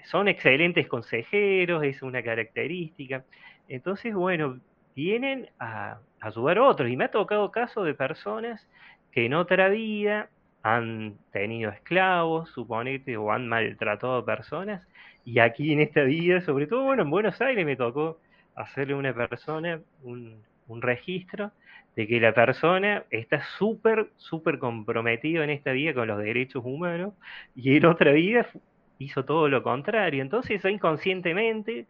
son 0.06 0.28
excelentes 0.28 0.88
consejeros, 0.88 1.84
es 1.84 2.02
una 2.02 2.24
característica. 2.24 3.24
Entonces, 3.70 4.13
bueno, 4.13 4.60
vienen 4.96 5.50
a, 5.60 6.00
ayudar 6.22 6.58
a 6.58 6.63
otros. 6.63 6.90
Y 6.90 6.98
me 6.98 7.06
ha 7.06 7.12
tocado 7.12 7.52
caso 7.52 7.84
de 7.84 7.94
personas 7.94 8.68
que 9.12 9.25
en 9.25 9.34
otra 9.34 9.70
vida 9.70 10.30
han 10.63 11.18
tenido 11.32 11.72
esclavos, 11.72 12.50
suponete, 12.50 13.18
o 13.18 13.32
han 13.32 13.48
maltratado 13.48 14.18
a 14.18 14.25
personas, 14.25 14.88
y 15.25 15.40
aquí 15.40 15.74
en 15.74 15.82
esta 15.82 16.04
vida, 16.04 16.42
sobre 16.42 16.68
todo, 16.68 16.84
bueno, 16.84 17.04
en 17.04 17.10
Buenos 17.10 17.42
Aires 17.42 17.66
me 17.66 17.75
tocó 17.75 18.20
hacerle 18.56 18.94
a 18.94 18.98
una 18.98 19.13
persona 19.13 19.82
un, 20.04 20.42
un 20.67 20.82
registro 20.82 21.51
de 21.96 22.08
que 22.08 22.20
la 22.20 22.34
persona 22.34 23.03
está 23.12 23.43
súper, 23.58 24.08
súper 24.17 24.58
comprometido 24.58 25.43
en 25.43 25.50
esta 25.51 25.72
vida 25.72 25.93
con 25.93 26.08
los 26.08 26.17
derechos 26.17 26.63
humanos, 26.65 27.13
y 27.55 27.77
en 27.77 27.86
otra 27.86 28.12
vida 28.12 28.48
hizo 28.98 29.25
todo 29.25 29.48
lo 29.48 29.62
contrario. 29.62 30.22
Entonces, 30.22 30.63
inconscientemente 30.65 31.86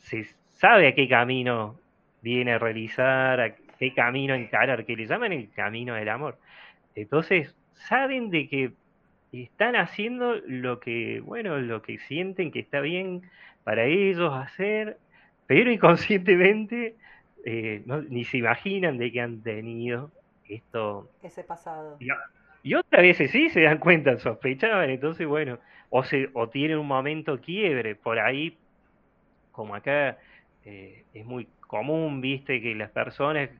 se 0.00 0.26
sabe 0.50 0.88
a 0.88 0.94
qué 0.94 1.08
camino 1.08 1.78
viene 2.22 2.52
a 2.52 2.58
realizar, 2.58 3.40
a 3.40 3.54
qué 3.78 3.92
camino 3.94 4.34
encarar, 4.34 4.84
que 4.86 4.96
le 4.96 5.06
llaman 5.06 5.32
el 5.32 5.50
camino 5.50 5.94
del 5.94 6.08
amor. 6.08 6.38
Entonces, 6.94 7.54
saben 7.74 8.30
de 8.30 8.48
que 8.48 8.72
están 9.32 9.76
haciendo 9.76 10.36
lo 10.46 10.78
que, 10.80 11.20
bueno, 11.20 11.58
lo 11.58 11.82
que 11.82 11.98
sienten 11.98 12.50
que 12.50 12.60
está 12.60 12.80
bien 12.80 13.22
para 13.64 13.84
ellos 13.84 14.32
hacer, 14.34 14.98
pero 15.46 15.70
inconscientemente 15.70 16.96
eh, 17.44 17.82
ni 18.08 18.24
se 18.24 18.38
imaginan 18.38 18.98
de 18.98 19.12
que 19.12 19.20
han 19.20 19.42
tenido 19.42 20.10
esto. 20.48 21.10
Ese 21.22 21.44
pasado. 21.44 21.98
Y, 22.62 22.74
otras 22.74 23.02
veces 23.02 23.30
sí 23.32 23.48
se 23.50 23.62
dan 23.62 23.78
cuenta, 23.78 24.18
sospechaban, 24.18 24.88
entonces 24.90 25.26
bueno, 25.26 25.58
o, 25.90 26.04
se, 26.04 26.30
o 26.32 26.48
tienen 26.48 26.78
un 26.78 26.86
momento 26.86 27.40
quiebre, 27.40 27.96
por 27.96 28.20
ahí, 28.20 28.56
como 29.50 29.74
acá 29.74 30.18
eh, 30.64 31.04
es 31.12 31.26
muy 31.26 31.48
común, 31.66 32.20
viste, 32.20 32.60
que 32.62 32.74
las 32.76 32.90
personas, 32.90 33.50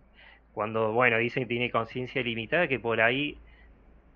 cuando, 0.53 0.93
bueno, 0.93 1.19
dicen 1.19 1.45
que 1.45 1.49
tiene 1.49 1.71
conciencia 1.71 2.23
limitada, 2.23 2.69
que 2.69 2.79
por 2.79 3.01
ahí 3.01 3.39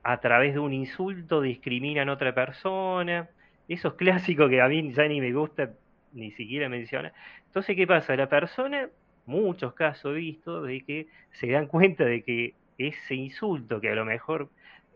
a 0.06 0.20
través 0.20 0.54
de 0.54 0.60
un 0.60 0.72
insulto 0.72 1.40
discriminan 1.40 2.08
a 2.08 2.12
otra 2.12 2.32
persona. 2.32 3.28
Eso 3.68 3.88
es 3.88 3.94
clásico 3.98 4.48
que 4.48 4.60
a 4.60 4.68
mí 4.68 4.92
ya 4.92 5.08
ni 5.08 5.20
me 5.20 5.32
gusta 5.32 5.70
ni 6.12 6.30
siquiera 6.30 6.68
mencionar. 6.68 7.12
Entonces, 7.46 7.74
¿qué 7.74 7.86
pasa? 7.86 8.14
La 8.14 8.28
persona, 8.28 8.88
muchos 9.26 9.74
casos 9.74 10.12
he 10.12 10.18
visto, 10.18 10.62
de 10.62 10.80
que 10.82 11.08
se 11.32 11.48
dan 11.48 11.66
cuenta 11.68 12.04
de 12.04 12.22
que 12.22 12.54
ese 12.78 13.14
insulto, 13.14 13.80
que 13.80 13.90
a 13.90 13.94
lo 13.94 14.04
mejor 14.04 14.48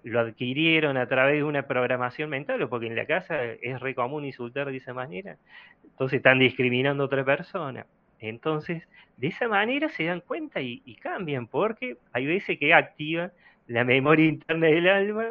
lo 0.02 0.20
adquirieron 0.20 0.96
a 0.96 1.06
través 1.06 1.36
de 1.36 1.44
una 1.44 1.66
programación 1.66 2.30
mental, 2.30 2.62
o 2.62 2.70
porque 2.70 2.86
en 2.86 2.96
la 2.96 3.06
casa 3.06 3.44
es 3.44 3.80
re 3.80 3.94
común 3.94 4.24
insultar 4.24 4.70
de 4.70 4.78
esa 4.78 4.94
manera, 4.94 5.36
entonces 5.84 6.18
están 6.18 6.38
discriminando 6.38 7.02
a 7.02 7.06
otra 7.06 7.24
persona. 7.24 7.86
Entonces, 8.18 8.82
de 9.16 9.28
esa 9.28 9.48
manera 9.48 9.88
se 9.88 10.04
dan 10.04 10.20
cuenta 10.20 10.60
y, 10.60 10.80
cambian, 11.00 11.46
porque 11.46 11.96
hay 12.12 12.26
veces 12.26 12.58
que 12.58 12.74
activa 12.74 13.32
la 13.66 13.84
memoria 13.84 14.26
interna 14.28 14.66
del 14.66 14.88
alma 14.88 15.26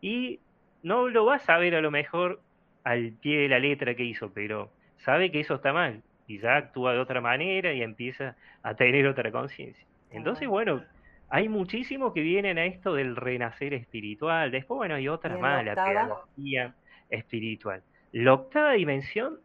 y 0.00 0.40
no 0.82 1.08
lo 1.08 1.24
va 1.26 1.36
a 1.36 1.40
saber 1.40 1.74
a 1.74 1.80
lo 1.80 1.90
mejor 1.90 2.40
al 2.84 3.12
pie 3.20 3.40
de 3.40 3.48
la 3.48 3.58
letra 3.58 3.94
que 3.94 4.04
hizo, 4.04 4.32
pero 4.32 4.70
sabe 4.98 5.30
que 5.30 5.40
eso 5.40 5.56
está 5.56 5.72
mal 5.72 6.02
y 6.30 6.38
ya 6.38 6.58
actúa 6.58 6.92
de 6.92 7.00
otra 7.00 7.20
manera 7.20 7.72
y 7.72 7.82
empieza 7.82 8.36
a 8.62 8.74
tener 8.74 9.04
otra 9.08 9.32
conciencia. 9.32 9.84
Entonces, 10.12 10.46
bueno, 10.46 10.80
hay 11.28 11.48
muchísimos 11.48 12.12
que 12.12 12.20
vienen 12.20 12.56
a 12.56 12.66
esto 12.66 12.94
del 12.94 13.16
renacer 13.16 13.74
espiritual. 13.74 14.52
Después, 14.52 14.76
bueno, 14.76 14.94
hay 14.94 15.08
otra 15.08 15.36
más, 15.38 15.64
la 15.64 15.74
pedagogía 15.74 16.72
espiritual. 17.08 17.82
La 18.12 18.34
octava 18.34 18.74
dimensión 18.74 19.40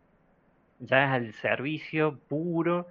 ya 0.80 1.06
es 1.06 1.12
al 1.12 1.34
servicio 1.34 2.20
puro. 2.28 2.88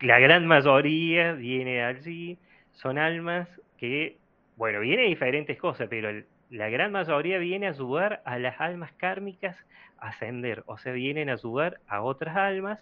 La 0.00 0.18
gran 0.18 0.44
mayoría 0.44 1.34
viene 1.34 1.74
de 1.74 1.82
allí. 1.82 2.38
Son 2.72 2.98
almas 2.98 3.48
que, 3.78 4.16
bueno, 4.56 4.80
viene 4.80 5.02
de 5.02 5.08
diferentes 5.10 5.56
cosas, 5.58 5.86
pero 5.88 6.10
la 6.50 6.68
gran 6.70 6.90
mayoría 6.90 7.38
viene 7.38 7.68
a 7.68 7.70
ayudar 7.70 8.20
a 8.24 8.40
las 8.40 8.60
almas 8.60 8.90
kármicas 8.94 9.56
a 9.98 10.08
ascender. 10.08 10.64
O 10.66 10.76
sea, 10.76 10.92
vienen 10.92 11.30
a 11.30 11.34
ayudar 11.34 11.78
a 11.86 12.02
otras 12.02 12.36
almas 12.36 12.80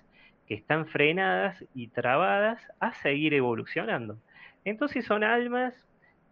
que 0.51 0.57
están 0.57 0.89
frenadas 0.89 1.65
y 1.77 1.87
trabadas 1.87 2.61
a 2.81 2.93
seguir 2.95 3.35
evolucionando. 3.35 4.19
Entonces 4.65 5.05
son 5.05 5.23
almas 5.23 5.73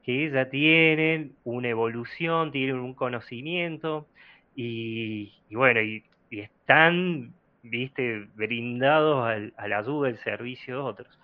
que 0.02 0.28
ya 0.28 0.50
tienen 0.50 1.36
una 1.44 1.68
evolución, 1.68 2.50
tienen 2.50 2.80
un 2.80 2.94
conocimiento 2.94 4.08
y, 4.56 5.32
bueno, 5.52 5.80
y, 5.82 6.02
están 6.32 7.32
viste, 7.62 8.26
brindados 8.34 9.24
al, 9.24 9.54
a 9.56 9.68
la 9.68 9.78
ayuda, 9.78 10.08
el 10.08 10.18
servicio 10.18 10.74
de 10.74 10.80
otros. 10.80 11.20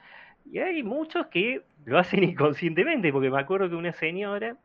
Y 0.53 0.61
hay 0.61 0.85
muchos 0.85 1.27
que 1.27 1.63
lo 1.87 1.99
hacen 1.99 2.23
inconscientemente, 2.31 3.13
porque 3.13 3.29
me 3.29 3.41
acuerdo 3.41 3.69
que 3.69 3.75
una 3.75 3.93
señora 3.93 4.57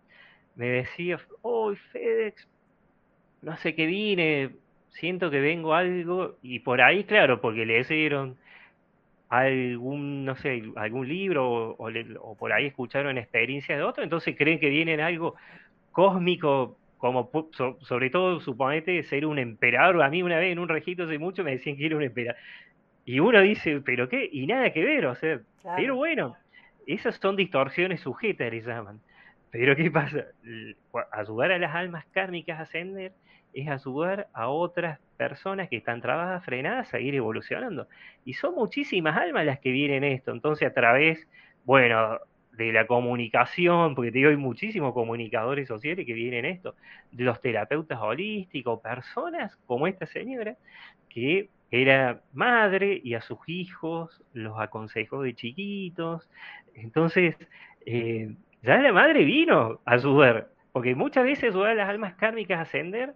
me 0.55 0.67
decía, 0.67 1.17
hoy 1.41 1.77
FedEx, 1.77 2.47
no 3.41 3.57
sé 3.57 3.73
qué 3.73 3.87
vine, 3.87 4.51
siento 4.89 5.29
que 5.29 5.39
vengo 5.39 5.73
algo, 5.73 6.37
y 6.41 6.59
por 6.59 6.81
ahí, 6.81 7.03
claro, 7.03 7.41
porque 7.41 7.65
le 7.65 7.79
hicieron 7.79 8.37
algún, 9.29 10.25
no 10.25 10.35
sé, 10.35 10.63
algún 10.75 11.07
libro 11.07 11.75
o, 11.77 12.35
por 12.37 12.51
ahí 12.51 12.65
escucharon 12.65 13.17
experiencias 13.17 13.77
de 13.77 13.83
otro, 13.83 14.03
entonces 14.03 14.35
creen 14.37 14.59
que 14.59 14.69
vienen 14.69 14.99
algo 14.99 15.35
cósmico, 15.91 16.77
como 16.97 17.29
sobre 17.81 18.09
todo 18.09 18.39
suponete 18.41 19.01
ser 19.03 19.25
un 19.25 19.39
emperador. 19.39 20.01
A 20.03 20.09
mí 20.09 20.21
una 20.21 20.37
vez 20.37 20.51
en 20.51 20.59
un 20.59 20.67
registro 20.67 21.05
hace 21.05 21.17
mucho 21.17 21.43
me 21.43 21.51
decían 21.51 21.77
que 21.77 21.85
era 21.85 21.95
un 21.95 22.03
emperador. 22.03 22.41
Y 23.05 23.19
uno 23.19 23.41
dice, 23.41 23.81
¿pero 23.81 24.09
qué? 24.09 24.29
Y 24.31 24.45
nada 24.47 24.71
que 24.71 24.83
ver, 24.83 25.05
o 25.05 25.15
sea, 25.15 25.39
pero 25.77 25.95
bueno, 25.95 26.35
esas 26.85 27.15
son 27.15 27.35
distorsiones 27.35 28.01
sujetas, 28.01 28.51
les 28.51 28.65
llaman. 28.65 28.99
Pero 29.51 29.75
¿qué 29.75 29.89
pasa? 29.89 30.25
Ayudar 31.11 31.51
a 31.51 31.57
las 31.59 31.73
almas 31.73 32.05
kármicas 32.07 32.59
a 32.59 32.63
ascender 32.63 33.13
es 33.53 33.67
ayudar 33.67 34.27
a 34.33 34.49
otras 34.49 34.99
personas 35.17 35.69
que 35.69 35.77
están 35.77 36.01
trabadas, 36.01 36.43
frenadas, 36.45 36.93
a 36.93 36.99
ir 36.99 37.15
evolucionando. 37.15 37.87
Y 38.25 38.33
son 38.33 38.55
muchísimas 38.55 39.17
almas 39.17 39.45
las 39.45 39.59
que 39.59 39.71
vienen 39.71 40.03
esto. 40.03 40.31
Entonces, 40.31 40.67
a 40.67 40.73
través, 40.73 41.27
bueno, 41.65 42.19
de 42.53 42.73
la 42.73 42.85
comunicación, 42.87 43.95
porque 43.95 44.11
te 44.11 44.17
digo, 44.19 44.29
hay 44.29 44.37
muchísimos 44.37 44.93
comunicadores 44.93 45.67
sociales 45.67 46.05
que 46.05 46.13
vienen 46.13 46.45
esto, 46.45 46.75
de 47.11 47.23
los 47.23 47.39
terapeutas 47.41 47.99
holísticos, 48.01 48.81
personas 48.81 49.55
como 49.65 49.87
esta 49.87 50.05
señora, 50.05 50.57
que 51.09 51.49
era 51.71 52.21
madre 52.33 52.99
y 53.03 53.13
a 53.13 53.21
sus 53.21 53.39
hijos 53.47 54.21
los 54.33 54.59
aconsejó 54.59 55.21
de 55.21 55.35
chiquitos. 55.35 56.29
Entonces, 56.75 57.35
eh, 57.85 58.35
ya 58.61 58.77
la 58.79 58.91
madre 58.91 59.23
vino 59.23 59.79
a 59.85 59.93
ayudar, 59.93 60.49
porque 60.73 60.95
muchas 60.95 61.23
veces 61.23 61.51
ayudar 61.51 61.71
a 61.71 61.75
las 61.75 61.89
almas 61.89 62.15
kármicas 62.15 62.59
a 62.59 62.61
ascender 62.63 63.13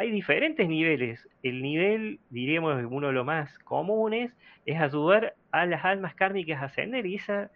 hay 0.00 0.10
diferentes 0.10 0.66
niveles. 0.66 1.28
El 1.42 1.60
nivel, 1.60 2.20
diríamos, 2.30 2.82
uno 2.88 3.08
de 3.08 3.12
los 3.12 3.26
más 3.26 3.58
comunes, 3.58 4.32
es 4.64 4.80
ayudar 4.80 5.34
a 5.52 5.66
las 5.66 5.84
almas 5.84 6.14
kármicas 6.14 6.62
a 6.62 6.66
ascender. 6.66 7.04
Y 7.04 7.16
esas 7.16 7.50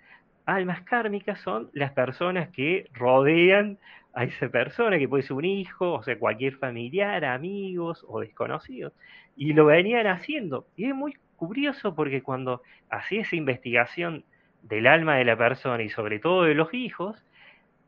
almas 0.45 0.83
kármicas 0.83 1.41
son 1.41 1.71
las 1.73 1.93
personas 1.93 2.51
que 2.51 2.87
rodean 2.93 3.79
a 4.13 4.25
esa 4.25 4.51
persona, 4.51 4.99
que 4.99 5.09
puede 5.09 5.23
ser 5.23 5.37
un 5.37 5.47
hijo, 5.47 5.95
o 5.95 6.03
sea, 6.03 6.19
cualquier 6.19 6.57
familiar, 6.57 7.25
amigos 7.25 8.05
o 8.07 8.21
desconocidos. 8.21 8.93
Y 9.39 9.55
lo 9.55 9.65
venían 9.65 10.07
haciendo. 10.07 10.67
Y 10.77 10.91
es 10.91 10.95
muy 10.95 11.15
curioso 11.37 11.95
porque 11.95 12.23
cuando 12.23 12.61
hacía 12.91 13.23
esa 13.23 13.37
investigación 13.37 14.23
del 14.61 14.87
alma 14.87 15.17
de 15.17 15.25
la 15.25 15.39
persona 15.39 15.83
y 15.83 15.89
sobre 15.89 16.19
todo 16.19 16.43
de 16.43 16.55
los 16.55 16.75
hijos, 16.75 17.25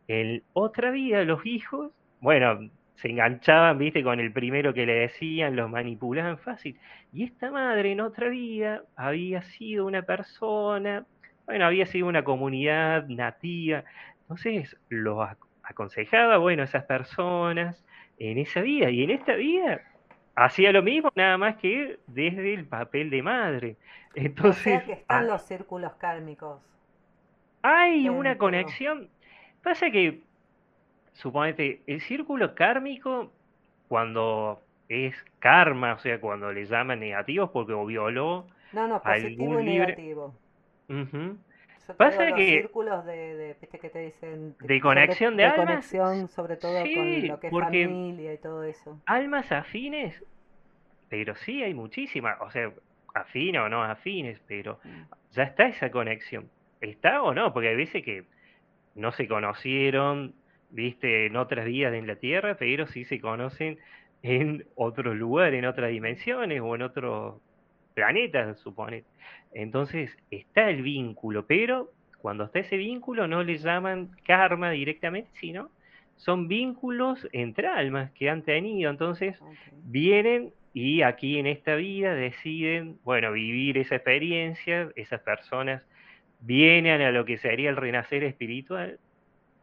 en 0.09 0.43
otra 0.55 0.93
vida 0.93 1.23
los 1.25 1.45
hijos, 1.45 1.93
bueno, 2.21 2.71
se 2.97 3.09
enganchaban, 3.09 3.79
viste, 3.79 4.03
con 4.03 4.21
el 4.21 4.33
primero 4.33 4.73
que 4.73 4.87
le 4.87 4.95
decían, 4.95 5.55
los 5.55 5.71
manipulaban 5.71 6.39
fácil. 6.39 6.79
Y 7.13 7.25
esta 7.25 7.51
madre 7.51 7.93
en 7.93 8.01
otra 8.01 8.29
vida 8.29 8.83
había 8.97 9.43
sido 9.43 9.87
una 9.87 10.03
persona, 10.03 11.05
bueno, 11.45 11.67
había 11.67 11.87
sido 11.87 12.07
una 12.07 12.25
comunidad 12.25 13.07
nativa. 13.09 13.85
Entonces 14.23 14.77
los 14.89 15.29
aconsejaba, 15.63 16.39
bueno, 16.39 16.63
a 16.63 16.65
esas 16.65 16.85
personas 16.85 17.85
en 18.19 18.39
esa 18.39 18.63
vida. 18.63 18.91
Y 18.91 19.05
en 19.05 19.11
esta 19.11 19.35
vida 19.35 19.83
hacía 20.35 20.73
lo 20.73 20.83
mismo, 20.83 21.11
nada 21.15 21.37
más 21.37 21.57
que 21.57 21.99
desde 22.07 22.55
el 22.55 22.67
papel 22.67 23.11
de 23.11 23.23
madre. 23.23 23.77
Entonces, 24.15 24.83
que 24.85 24.93
están 24.93 25.27
los 25.27 25.43
círculos 25.43 25.93
kármicos. 25.95 26.63
Hay 27.61 28.09
una 28.09 28.39
conexión. 28.39 29.11
Pasa 29.63 29.91
que 29.91 30.23
suponete, 31.17 31.83
el 31.87 32.01
círculo 32.01 32.55
kármico, 32.55 33.31
cuando 33.89 34.61
es 34.89 35.15
karma, 35.39 35.95
o 35.95 35.99
sea, 35.99 36.21
cuando 36.21 36.53
le 36.53 36.67
llaman 36.67 37.01
negativos 37.01 37.51
porque 37.51 37.73
o 37.73 37.85
violó 37.85 38.47
no, 38.73 38.89
no, 38.89 39.03
positivo 39.03 39.61
y 39.61 39.65
negativo. 39.65 40.35
Pasa 41.97 42.33
que 42.35 42.61
círculos 42.63 43.05
de, 43.07 43.57
de 43.61 43.79
que 43.79 43.89
te 43.89 43.99
dicen 44.01 44.57
de 44.61 44.81
conexión 44.81 45.37
de, 45.37 45.45
de 45.45 45.49
almas, 45.49 45.67
conexión 45.67 46.29
sobre 46.29 46.57
todo 46.57 46.81
con 46.81 47.29
lo 47.29 47.41
que 47.41 47.47
es 47.47 47.53
familia 47.53 48.35
y 48.35 48.39
todo 48.39 48.65
eso. 48.65 49.01
Almas 49.07 49.53
afines, 49.53 50.21
pero 51.09 51.37
sí 51.37 51.63
hay 51.63 51.75
muchísimas, 51.75 52.41
o 52.41 52.51
sea, 52.51 52.73
afines 53.15 53.61
o 53.61 53.69
no 53.69 53.85
afines, 53.85 54.41
pero 54.49 54.81
mm. 54.83 55.33
ya 55.33 55.45
está 55.45 55.67
esa 55.67 55.91
conexión. 55.91 56.49
¿Está 56.81 57.23
o 57.23 57.33
no? 57.33 57.53
Porque 57.53 57.69
hay 57.69 57.77
veces 57.77 58.05
que 58.05 58.25
no 58.97 59.13
se 59.13 59.29
conocieron, 59.29 60.35
viste, 60.71 61.27
en 61.27 61.37
otras 61.37 61.67
vías 61.67 61.93
en 61.95 62.07
la 62.07 62.17
Tierra, 62.17 62.57
pero 62.59 62.87
sí 62.87 63.05
se 63.05 63.21
conocen 63.21 63.79
en 64.23 64.67
otro 64.75 65.15
lugar, 65.15 65.55
en 65.55 65.67
otras 65.67 65.91
dimensiones 65.91 66.61
o 66.61 66.75
en 66.75 66.83
otros 66.83 67.41
planetas, 67.95 68.59
supone. 68.59 69.05
Entonces 69.53 70.17
está 70.31 70.69
el 70.69 70.83
vínculo, 70.83 71.47
pero 71.47 71.93
cuando 72.19 72.45
está 72.45 72.59
ese 72.61 72.77
vínculo 72.77 73.27
no 73.29 73.43
le 73.43 73.59
llaman 73.59 74.11
karma 74.25 74.71
directamente, 74.71 75.31
sino 75.35 75.71
son 76.17 76.49
vínculos 76.49 77.29
entre 77.33 77.69
almas 77.69 78.11
que 78.13 78.29
han 78.31 78.43
tenido. 78.43 78.91
Entonces 78.91 79.39
vienen 79.85 80.53
y 80.75 81.03
aquí 81.03 81.39
en 81.39 81.47
esta 81.47 81.75
vida 81.75 82.15
deciden, 82.15 82.99
bueno, 83.03 83.33
vivir 83.33 83.79
esa 83.79 83.97
experiencia, 83.97 84.91
esas 84.95 85.21
personas 85.21 85.83
vienen 86.41 87.01
a 87.01 87.11
lo 87.13 87.25
que 87.25 87.39
sería 87.39 87.71
el 87.71 87.77
renacer 87.77 88.25
espiritual 88.25 88.99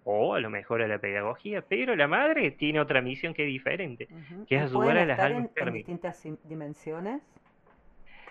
o 0.05 0.35
a 0.35 0.39
lo 0.39 0.49
mejor 0.49 0.81
a 0.81 0.87
la 0.87 0.99
pedagogía, 0.99 1.61
pero 1.61 1.95
la 1.95 2.07
madre 2.07 2.51
tiene 2.51 2.79
otra 2.79 3.01
misión 3.01 3.33
que 3.33 3.43
es 3.43 3.47
diferente, 3.47 4.07
que 4.47 4.55
es 4.55 4.63
ayudar 4.63 4.97
a 4.97 5.05
las 5.05 5.19
almas 5.19 5.49
en, 5.55 5.67
en 5.67 5.73
distintas 5.73 6.27
dimensiones 6.43 7.21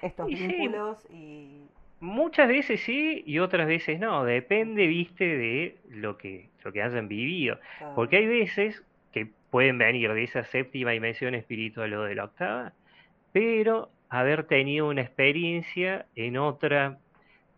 estos 0.02 0.26
vínculos 0.26 1.06
y 1.11 1.62
muchas 2.00 2.48
veces 2.48 2.80
sí 2.80 3.22
y 3.24 3.38
otras 3.38 3.66
veces 3.66 4.00
no, 4.00 4.24
depende, 4.24 4.87
viste, 4.87 5.24
de 5.24 5.76
lo 5.88 6.18
que 6.18 6.50
lo 6.64 6.72
que 6.72 6.82
hayan 6.82 7.08
vivido, 7.08 7.58
porque 7.94 8.18
hay 8.18 8.26
veces 8.26 8.85
que 9.12 9.28
pueden 9.50 9.78
venir 9.78 10.12
de 10.12 10.24
esa 10.24 10.44
séptima 10.44 10.92
dimensión 10.92 11.35
espiritual 11.35 11.92
o 11.94 12.04
de 12.04 12.14
la 12.14 12.24
octava, 12.24 12.72
pero 13.32 13.90
haber 14.08 14.44
tenido 14.44 14.88
una 14.88 15.00
experiencia 15.00 16.06
en 16.14 16.37
otra, 16.37 16.98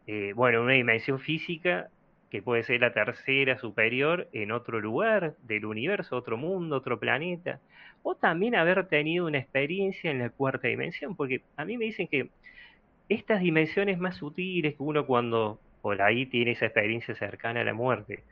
eh, 0.06 0.32
bueno, 0.34 0.62
una 0.62 0.74
dimensión 0.74 1.18
física 1.18 1.88
que 2.34 2.42
puede 2.42 2.64
ser 2.64 2.80
la 2.80 2.92
tercera 2.92 3.58
superior 3.58 4.26
en 4.32 4.50
otro 4.50 4.80
lugar 4.80 5.36
del 5.44 5.66
universo, 5.66 6.16
otro 6.16 6.36
mundo, 6.36 6.74
otro 6.74 6.98
planeta, 6.98 7.60
o 8.02 8.16
también 8.16 8.56
haber 8.56 8.88
tenido 8.88 9.26
una 9.26 9.38
experiencia 9.38 10.10
en 10.10 10.18
la 10.18 10.30
cuarta 10.30 10.66
dimensión, 10.66 11.14
porque 11.14 11.42
a 11.56 11.64
mí 11.64 11.78
me 11.78 11.84
dicen 11.84 12.08
que 12.08 12.30
estas 13.08 13.40
dimensiones 13.40 14.00
más 14.00 14.16
sutiles 14.16 14.74
que 14.74 14.82
uno 14.82 15.06
cuando 15.06 15.60
por 15.80 16.02
ahí 16.02 16.26
tiene 16.26 16.50
esa 16.50 16.66
experiencia 16.66 17.14
cercana 17.14 17.60
a 17.60 17.64
la 17.64 17.72
muerte, 17.72 18.24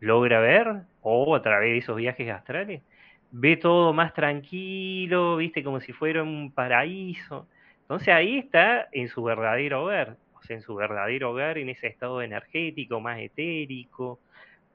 logra 0.00 0.40
ver, 0.40 0.82
o 1.00 1.36
a 1.36 1.42
través 1.42 1.70
de 1.70 1.78
esos 1.78 1.96
viajes 1.96 2.28
astrales, 2.28 2.82
ve 3.30 3.56
todo 3.56 3.92
más 3.92 4.14
tranquilo, 4.14 5.36
viste, 5.36 5.62
como 5.62 5.78
si 5.78 5.92
fuera 5.92 6.24
un 6.24 6.50
paraíso. 6.50 7.46
Entonces 7.82 8.08
ahí 8.08 8.38
está 8.38 8.88
en 8.90 9.06
su 9.06 9.22
verdadero 9.22 9.84
ver 9.84 10.16
en 10.52 10.62
su 10.62 10.74
verdadero 10.74 11.30
hogar, 11.30 11.58
en 11.58 11.68
ese 11.68 11.86
estado 11.86 12.22
energético 12.22 13.00
más 13.00 13.18
etérico, 13.20 14.18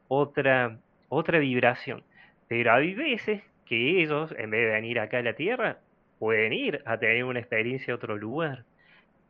otra, 0.08 0.78
otra 1.10 1.40
vibración. 1.40 2.04
Pero 2.48 2.74
hay 2.74 2.94
veces 2.94 3.42
que 3.66 4.02
ellos, 4.02 4.34
en 4.38 4.50
vez 4.50 4.66
de 4.66 4.72
venir 4.72 5.00
acá 5.00 5.20
a 5.20 5.24
la 5.24 5.34
Tierra, 5.34 5.80
pueden 6.20 6.54
ir 6.54 6.82
a 6.86 6.98
tener 6.98 7.24
una 7.24 7.40
experiencia 7.40 7.92
en 7.92 7.96
otro 7.96 8.18
lugar, 8.18 8.64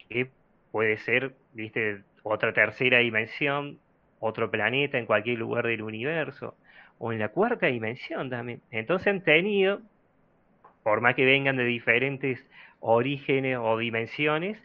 que 0.10 0.29
puede 0.71 0.97
ser, 0.97 1.33
viste, 1.53 2.03
otra 2.23 2.53
tercera 2.53 2.99
dimensión, 2.99 3.79
otro 4.19 4.49
planeta 4.49 4.97
en 4.97 5.05
cualquier 5.05 5.39
lugar 5.39 5.67
del 5.67 5.81
universo, 5.81 6.55
o 6.99 7.12
en 7.12 7.19
la 7.19 7.29
cuarta 7.29 7.67
dimensión 7.67 8.29
también. 8.29 8.62
Entonces 8.71 9.07
han 9.07 9.21
tenido, 9.21 9.81
por 10.83 11.01
más 11.01 11.15
que 11.15 11.25
vengan 11.25 11.57
de 11.57 11.65
diferentes 11.65 12.45
orígenes 12.79 13.57
o 13.60 13.77
dimensiones, 13.77 14.57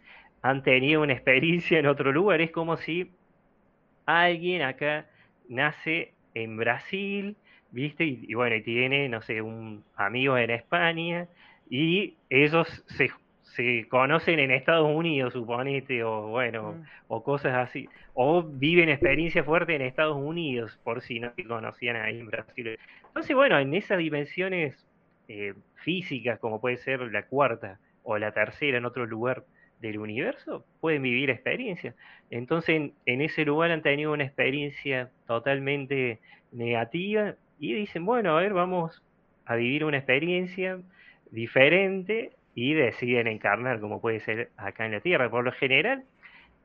han 0.43 0.63
tenido 0.63 1.03
una 1.03 1.13
experiencia 1.13 1.79
en 1.79 1.87
otro 1.87 2.13
lugar. 2.13 2.41
Es 2.41 2.51
como 2.51 2.77
si 2.77 3.11
alguien 4.07 4.63
acá 4.63 5.07
nace 5.49 6.13
en 6.35 6.57
Brasil, 6.57 7.37
¿viste? 7.71 8.05
Y, 8.05 8.35
bueno, 8.35 8.57
y 8.57 8.63
tiene, 8.63 9.09
no 9.09 9.23
sé, 9.23 9.41
un 9.41 9.85
amigo 9.97 10.37
en 10.37 10.51
España 10.51 11.29
y 11.71 12.17
ellos 12.29 12.85
se, 12.87 13.11
se 13.43 13.87
conocen 13.89 14.41
en 14.41 14.51
Estados 14.51 14.91
Unidos, 14.91 15.33
suponete, 15.33 16.03
o 16.03 16.29
bueno, 16.29 16.73
mm. 16.73 16.85
o 17.09 17.23
cosas 17.23 17.55
así. 17.55 17.89
O 18.15 18.43
viven 18.43 18.89
experiencia 18.89 19.45
fuerte 19.45 19.75
en 19.77 19.83
Estados 19.83 20.17
Unidos, 20.17 20.79
por 20.83 21.03
si 21.03 21.21
no 21.21 21.33
se 21.35 21.45
conocían 21.45 21.97
ahí 21.97 22.19
en 22.19 22.27
Brasil. 22.27 22.79
Entonces, 23.07 23.37
bueno, 23.37 23.59
en 23.59 23.75
esas 23.75 23.99
dimensiones 23.99 24.87
eh, 25.29 25.55
físicas, 25.77 26.39
como 26.41 26.61
puede 26.61 26.79
ser 26.79 27.01
la 27.13 27.27
cuarta 27.27 27.79
o 28.03 28.19
la 28.19 28.33
tercera 28.33 28.79
en 28.79 28.85
otro 28.85 29.07
lugar, 29.07 29.45
del 29.83 29.99
universo 29.99 30.65
pueden 30.81 31.03
vivir 31.03 31.29
experiencias. 31.29 31.95
Entonces, 32.31 32.93
en, 33.05 33.21
ese 33.21 33.45
lugar 33.45 33.73
han 33.73 33.83
tenido 33.83 34.13
una 34.13 34.25
experiencia 34.25 35.11
totalmente 35.27 36.21
negativa 36.53 37.35
y 37.59 37.75
dicen, 37.75 38.07
bueno, 38.07 38.39
a 38.39 38.41
ver, 38.41 38.55
vamos 38.55 39.03
a 39.45 39.57
vivir 39.57 39.85
una 39.85 39.99
experiencia 39.99 40.79
diferente 41.31 42.33
y 42.55 42.75
deciden 42.75 43.27
encarnar 43.27 43.81
como 43.81 44.01
puede 44.01 44.21
ser 44.21 44.51
acá 44.57 44.87
en 44.87 44.93
la 44.93 45.01
Tierra. 45.01 45.29
Por 45.31 45.45
lo 45.45 45.53
general, 45.53 46.05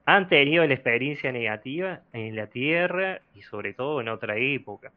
han 0.05 0.29
tenido 0.29 0.65
la 0.65 0.75
experiencia 0.75 1.31
negativa 1.31 2.01
en 2.13 2.35
la 2.35 2.47
Tierra 2.47 3.21
y 3.35 3.41
sobre 3.41 3.73
todo 3.73 3.99
en 3.99 4.09
otra 4.09 4.37
época. 4.37 4.91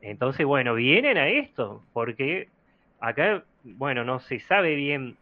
Entonces, 0.00 0.46
bueno, 0.46 0.74
vienen 0.74 1.18
a 1.18 1.28
esto, 1.28 1.82
porque 1.92 2.48
acá, 3.00 3.44
bueno, 3.64 4.02
no 4.04 4.18
se 4.20 4.40
sabe 4.40 4.74
bien 4.74 5.16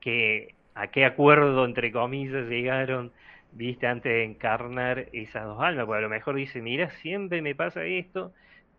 que, 0.00 0.54
a 0.80 0.86
qué 0.90 1.04
acuerdo, 1.04 1.64
entre 1.66 1.92
comillas, 1.92 2.48
llegaron, 2.48 3.12
viste, 3.52 3.86
antes 3.86 4.10
de 4.12 4.24
encarnar 4.24 5.08
esas 5.12 5.44
dos 5.44 5.60
almas, 5.60 5.84
porque 5.86 5.98
a 5.98 6.02
lo 6.02 6.08
mejor 6.08 6.36
dice, 6.36 6.62
mira, 6.62 6.90
siempre 7.02 7.42
me 7.42 7.54
pasa 7.54 7.84
esto, 7.84 8.32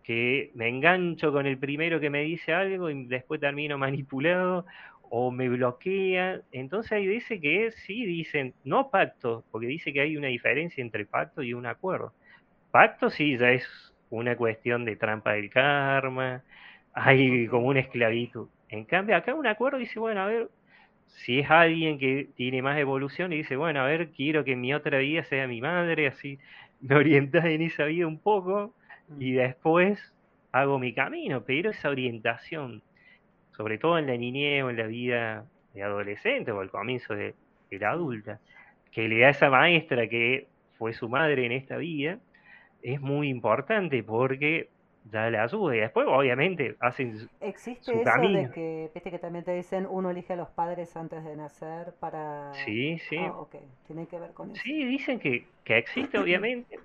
que 0.03 0.51
me 0.55 0.67
engancho 0.67 1.31
con 1.31 1.45
el 1.45 1.59
primero 1.59 1.99
que 1.99 2.09
me 2.09 2.23
dice 2.23 2.53
algo 2.53 2.89
y 2.89 3.05
después 3.05 3.39
termino 3.39 3.77
manipulado, 3.77 4.65
o 5.11 5.29
me 5.31 5.49
bloquea. 5.49 6.41
Entonces 6.51 6.91
ahí 6.93 7.05
dice 7.05 7.39
que 7.39 7.71
sí 7.71 8.05
dicen, 8.05 8.55
no 8.63 8.89
pacto, 8.89 9.43
porque 9.51 9.67
dice 9.67 9.93
que 9.93 10.01
hay 10.01 10.17
una 10.17 10.27
diferencia 10.27 10.81
entre 10.81 11.05
pacto 11.05 11.43
y 11.43 11.53
un 11.53 11.65
acuerdo. 11.67 12.13
Pacto 12.71 13.09
sí 13.11 13.37
ya 13.37 13.51
es 13.51 13.67
una 14.09 14.35
cuestión 14.37 14.85
de 14.85 14.95
trampa 14.95 15.33
del 15.33 15.49
karma, 15.51 16.43
hay 16.93 17.47
como 17.47 17.67
una 17.67 17.81
esclavitud. 17.81 18.47
En 18.69 18.85
cambio, 18.85 19.15
acá 19.15 19.35
un 19.35 19.47
acuerdo 19.47 19.77
dice, 19.79 19.99
bueno, 19.99 20.21
a 20.21 20.27
ver, 20.27 20.49
si 21.15 21.39
es 21.39 21.49
alguien 21.49 21.99
que 21.99 22.29
tiene 22.35 22.61
más 22.61 22.77
evolución 22.77 23.33
y 23.33 23.37
dice, 23.37 23.55
bueno, 23.55 23.81
a 23.81 23.85
ver, 23.85 24.09
quiero 24.11 24.43
que 24.43 24.55
mi 24.55 24.73
otra 24.73 24.97
vida 24.99 25.23
sea 25.23 25.47
mi 25.47 25.61
madre, 25.61 26.07
así 26.07 26.39
me 26.81 26.95
orientas 26.95 27.45
en 27.45 27.61
esa 27.61 27.85
vida 27.85 28.07
un 28.07 28.19
poco 28.19 28.73
y 29.19 29.33
mm. 29.33 29.35
después 29.35 30.13
hago 30.51 30.79
mi 30.79 30.93
camino, 30.93 31.43
pero 31.43 31.69
esa 31.69 31.89
orientación, 31.89 32.81
sobre 33.55 33.77
todo 33.77 33.97
en 33.97 34.07
la 34.07 34.17
niñez 34.17 34.63
o 34.63 34.69
en 34.69 34.77
la 34.77 34.87
vida 34.87 35.45
de 35.73 35.83
adolescente 35.83 36.51
o 36.51 36.59
al 36.59 36.69
comienzo 36.69 37.15
de, 37.15 37.35
de 37.69 37.79
la 37.79 37.91
adulta, 37.91 38.39
que 38.91 39.07
le 39.07 39.19
da 39.19 39.29
esa 39.29 39.49
maestra 39.49 40.07
que 40.07 40.47
fue 40.77 40.93
su 40.93 41.07
madre 41.07 41.45
en 41.45 41.53
esta 41.53 41.77
vida, 41.77 42.19
es 42.81 42.99
muy 42.99 43.29
importante 43.29 44.03
porque 44.03 44.69
ya 45.09 45.29
la 45.29 45.43
ayuda 45.43 45.75
y 45.75 45.79
después 45.79 46.07
obviamente 46.07 46.75
hacen 46.79 47.17
existe 47.39 47.85
su 47.85 47.91
eso 47.91 48.21
de 48.21 48.49
que 48.53 48.91
viste 48.93 49.09
que 49.09 49.19
también 49.19 49.43
te 49.43 49.53
dicen 49.53 49.87
uno 49.89 50.11
elige 50.11 50.33
a 50.33 50.35
los 50.35 50.49
padres 50.49 50.95
antes 50.95 51.23
de 51.23 51.35
nacer 51.35 51.93
para 51.99 52.53
sí 52.53 52.97
sí. 53.09 53.17
Ah, 53.17 53.33
tiene 53.87 54.05
que 54.07 54.19
ver 54.19 54.31
con 54.31 54.51
eso. 54.51 54.61
Sí 54.63 54.85
dicen 54.85 55.19
que, 55.19 55.45
que 55.63 55.77
existe 55.77 56.17
obviamente 56.19 56.79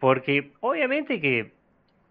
porque 0.00 0.52
obviamente 0.60 1.20
que 1.20 1.52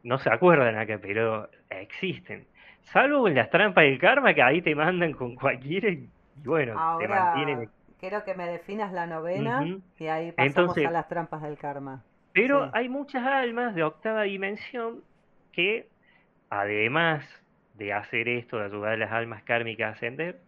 no 0.04 0.18
se 0.18 0.30
acuerdan 0.30 0.78
acá 0.78 1.00
pero 1.02 1.50
existen. 1.70 2.46
Salvo 2.94 3.28
en 3.28 3.36
las 3.36 3.50
trampas 3.50 3.84
del 3.84 4.00
karma 4.00 4.34
que 4.34 4.42
ahí 4.42 4.62
te 4.62 4.74
mandan 4.74 5.12
con 5.12 5.36
cualquiera 5.36 5.90
y 5.90 6.08
bueno 6.46 6.98
te 7.00 7.08
mantienen 7.08 7.70
quiero 8.00 8.24
que 8.24 8.34
me 8.36 8.48
definas 8.48 8.94
la 8.94 9.06
novena 9.08 9.66
y 10.00 10.08
ahí 10.08 10.32
pasamos 10.32 10.78
a 10.78 10.92
las 10.92 11.08
trampas 11.08 11.42
del 11.42 11.58
karma. 11.58 12.04
Pero 12.34 12.70
hay 12.74 12.88
muchas 12.88 13.26
almas 13.26 13.74
de 13.76 13.84
octava 13.84 14.24
dimensión 14.24 15.04
que, 15.58 15.88
además 16.52 17.26
de 17.74 17.92
hacer 17.92 18.30
esto, 18.30 18.60
de 18.60 18.66
ayudar 18.66 18.94
a 18.94 18.98
las 18.98 19.12
almas 19.12 19.42
kármicas 19.42 19.88
a 19.88 19.96
ascender, 19.96 20.40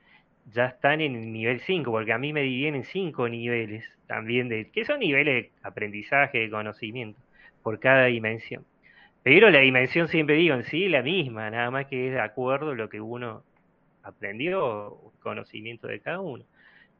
ya 0.53 0.67
están 0.67 1.01
en 1.01 1.15
el 1.15 1.33
nivel 1.33 1.61
5, 1.61 1.91
porque 1.91 2.13
a 2.13 2.19
mí 2.19 2.31
me 2.31 2.43
dividen 2.43 2.75
en 2.75 2.83
5 2.83 3.27
niveles 3.27 3.83
también, 4.05 4.49
de, 4.49 4.69
que 4.69 4.85
son 4.85 4.99
niveles 4.99 5.45
de 5.45 5.51
aprendizaje, 5.63 6.37
de 6.37 6.49
conocimiento, 6.51 7.19
por 7.63 7.79
cada 7.79 8.05
dimensión. 8.05 8.65
Pero 9.23 9.49
la 9.49 9.59
dimensión 9.59 10.07
siempre 10.09 10.35
digo 10.35 10.53
en 10.55 10.63
sí 10.63 10.87
la 10.87 11.01
misma, 11.01 11.49
nada 11.49 11.71
más 11.71 11.87
que 11.87 12.07
es 12.07 12.13
de 12.13 12.21
acuerdo 12.21 12.71
a 12.71 12.75
lo 12.75 12.87
que 12.87 13.01
uno 13.01 13.43
aprendió, 14.03 14.95
conocimiento 15.21 15.87
de 15.87 16.01
cada 16.01 16.19
uno. 16.21 16.45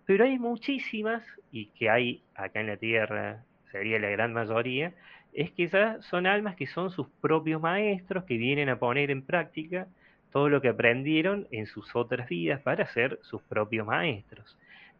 Pero 0.05 0.25
hay 0.25 0.39
muchísimas, 0.39 1.23
y 1.51 1.67
que 1.67 1.91
hay 1.91 2.23
acá 2.33 2.59
en 2.59 2.67
la 2.67 2.77
Tierra 2.77 3.43
sería 3.71 3.99
la 3.99 4.09
gran 4.09 4.33
mayoría, 4.33 4.93
es 5.33 5.51
que 5.51 5.67
ya 5.67 6.01
son 6.01 6.27
almas 6.27 6.55
que 6.55 6.67
son 6.67 6.89
sus 6.91 7.07
propios 7.21 7.61
maestros, 7.61 8.23
que 8.23 8.37
vienen 8.37 8.69
a 8.69 8.79
poner 8.79 9.11
en 9.11 9.21
práctica 9.21 9.87
todo 10.31 10.49
lo 10.49 10.61
que 10.61 10.69
aprendieron 10.69 11.47
en 11.51 11.65
sus 11.65 11.95
otras 11.95 12.29
vidas 12.29 12.61
para 12.61 12.85
ser 12.85 13.19
sus 13.21 13.41
propios 13.43 13.85
maestros. 13.85 14.57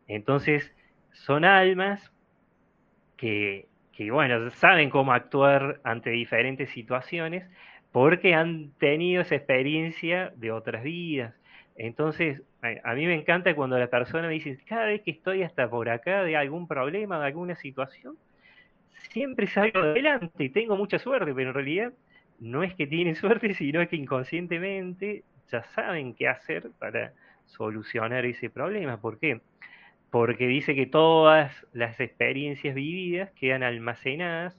Entonces, 0.08 0.72
son 1.12 1.46
almas 1.46 2.12
que, 3.18 3.68
que, 3.92 4.12
bueno, 4.12 4.50
saben 4.52 4.89
cómo 4.89 5.13
actuar 5.13 5.80
ante 5.84 6.10
diferentes 6.10 6.70
situaciones 6.70 7.46
porque 7.92 8.34
han 8.34 8.72
tenido 8.80 9.22
esa 9.22 9.36
experiencia 9.36 10.32
de 10.36 10.52
otras 10.52 10.84
vidas. 10.84 11.34
Entonces, 11.76 12.42
a 12.84 12.94
mí 12.94 13.06
me 13.06 13.15
encanta 13.15 13.56
cuando 13.56 13.80
la 13.80 13.88
persona 13.88 14.28
me 14.28 14.34
dice, 14.34 14.58
cada 14.68 14.88
vez 14.88 15.02
que 15.02 15.12
estoy 15.12 15.44
hasta 15.44 15.70
por 15.70 15.89
acá 15.89 16.24
de 16.24 16.36
algún 16.36 16.68
problema, 16.68 17.20
de 17.20 17.28
alguna 17.28 17.56
situación, 17.56 18.18
siempre 19.12 19.48
salgo 19.48 19.80
adelante 19.80 20.44
y 20.44 20.50
tengo 20.50 20.76
mucha 20.76 21.00
suerte, 21.00 21.34
pero 21.34 21.50
en 21.50 21.54
realidad 21.54 21.94
no 22.40 22.64
es 22.64 22.74
que 22.76 22.88
tienen 22.88 23.16
suerte, 23.16 23.54
sino 23.54 23.88
que 23.88 23.96
inconscientemente 23.96 25.24
ya 25.52 25.64
saben 25.76 26.14
qué 26.14 26.28
hacer 26.28 26.72
para 26.78 27.14
solucionar 27.46 28.26
ese 28.26 28.50
problema. 28.50 29.02
¿Por 29.02 29.20
qué? 29.20 29.42
Porque 30.12 30.48
dice 30.48 30.76
que 30.76 30.86
todas 30.86 31.66
las 31.74 32.00
experiencias 32.00 32.76
vividas 32.76 33.32
quedan 33.32 33.64
almacenadas 33.64 34.58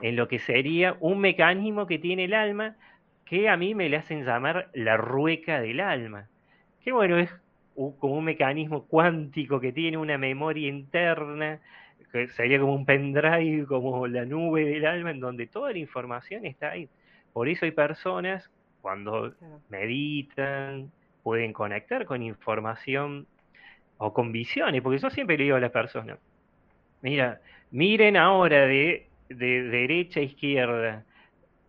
en 0.00 0.16
lo 0.16 0.28
que 0.28 0.38
sería 0.38 0.96
un 1.00 1.20
mecanismo 1.20 1.86
que 1.86 1.98
tiene 1.98 2.24
el 2.24 2.34
alma 2.34 2.76
que 3.24 3.48
a 3.48 3.56
mí 3.56 3.74
me 3.74 3.88
le 3.88 3.96
hacen 3.96 4.24
llamar 4.24 4.68
la 4.74 4.96
rueca 4.96 5.60
del 5.60 5.80
alma. 5.80 6.28
Que 6.82 6.92
bueno, 6.92 7.18
es 7.18 7.30
como 7.74 8.18
un 8.18 8.24
mecanismo 8.24 8.84
cuántico 8.86 9.60
que 9.60 9.72
tiene 9.72 9.96
una 9.96 10.18
memoria 10.18 10.68
interna 10.68 11.60
que 12.12 12.28
sería 12.28 12.60
como 12.60 12.74
un 12.74 12.84
pendrive, 12.84 13.66
como 13.66 14.06
la 14.06 14.24
nube 14.24 14.64
del 14.66 14.86
alma, 14.86 15.10
en 15.10 15.20
donde 15.20 15.46
toda 15.46 15.72
la 15.72 15.78
información 15.78 16.44
está 16.44 16.72
ahí. 16.72 16.88
Por 17.32 17.48
eso 17.48 17.64
hay 17.64 17.70
personas, 17.70 18.50
cuando 18.82 19.32
meditan, 19.70 20.92
pueden 21.22 21.52
conectar 21.52 22.04
con 22.04 22.22
información 22.22 23.26
o 23.96 24.12
con 24.12 24.32
visiones, 24.32 24.82
porque 24.82 24.98
yo 24.98 25.08
siempre 25.10 25.38
le 25.38 25.44
digo 25.44 25.56
a 25.56 25.60
las 25.60 25.70
personas, 25.70 26.18
mira, 27.00 27.40
miren 27.70 28.16
ahora 28.16 28.66
de, 28.66 29.06
de 29.28 29.62
derecha 29.62 30.20
a 30.20 30.24
izquierda 30.24 31.04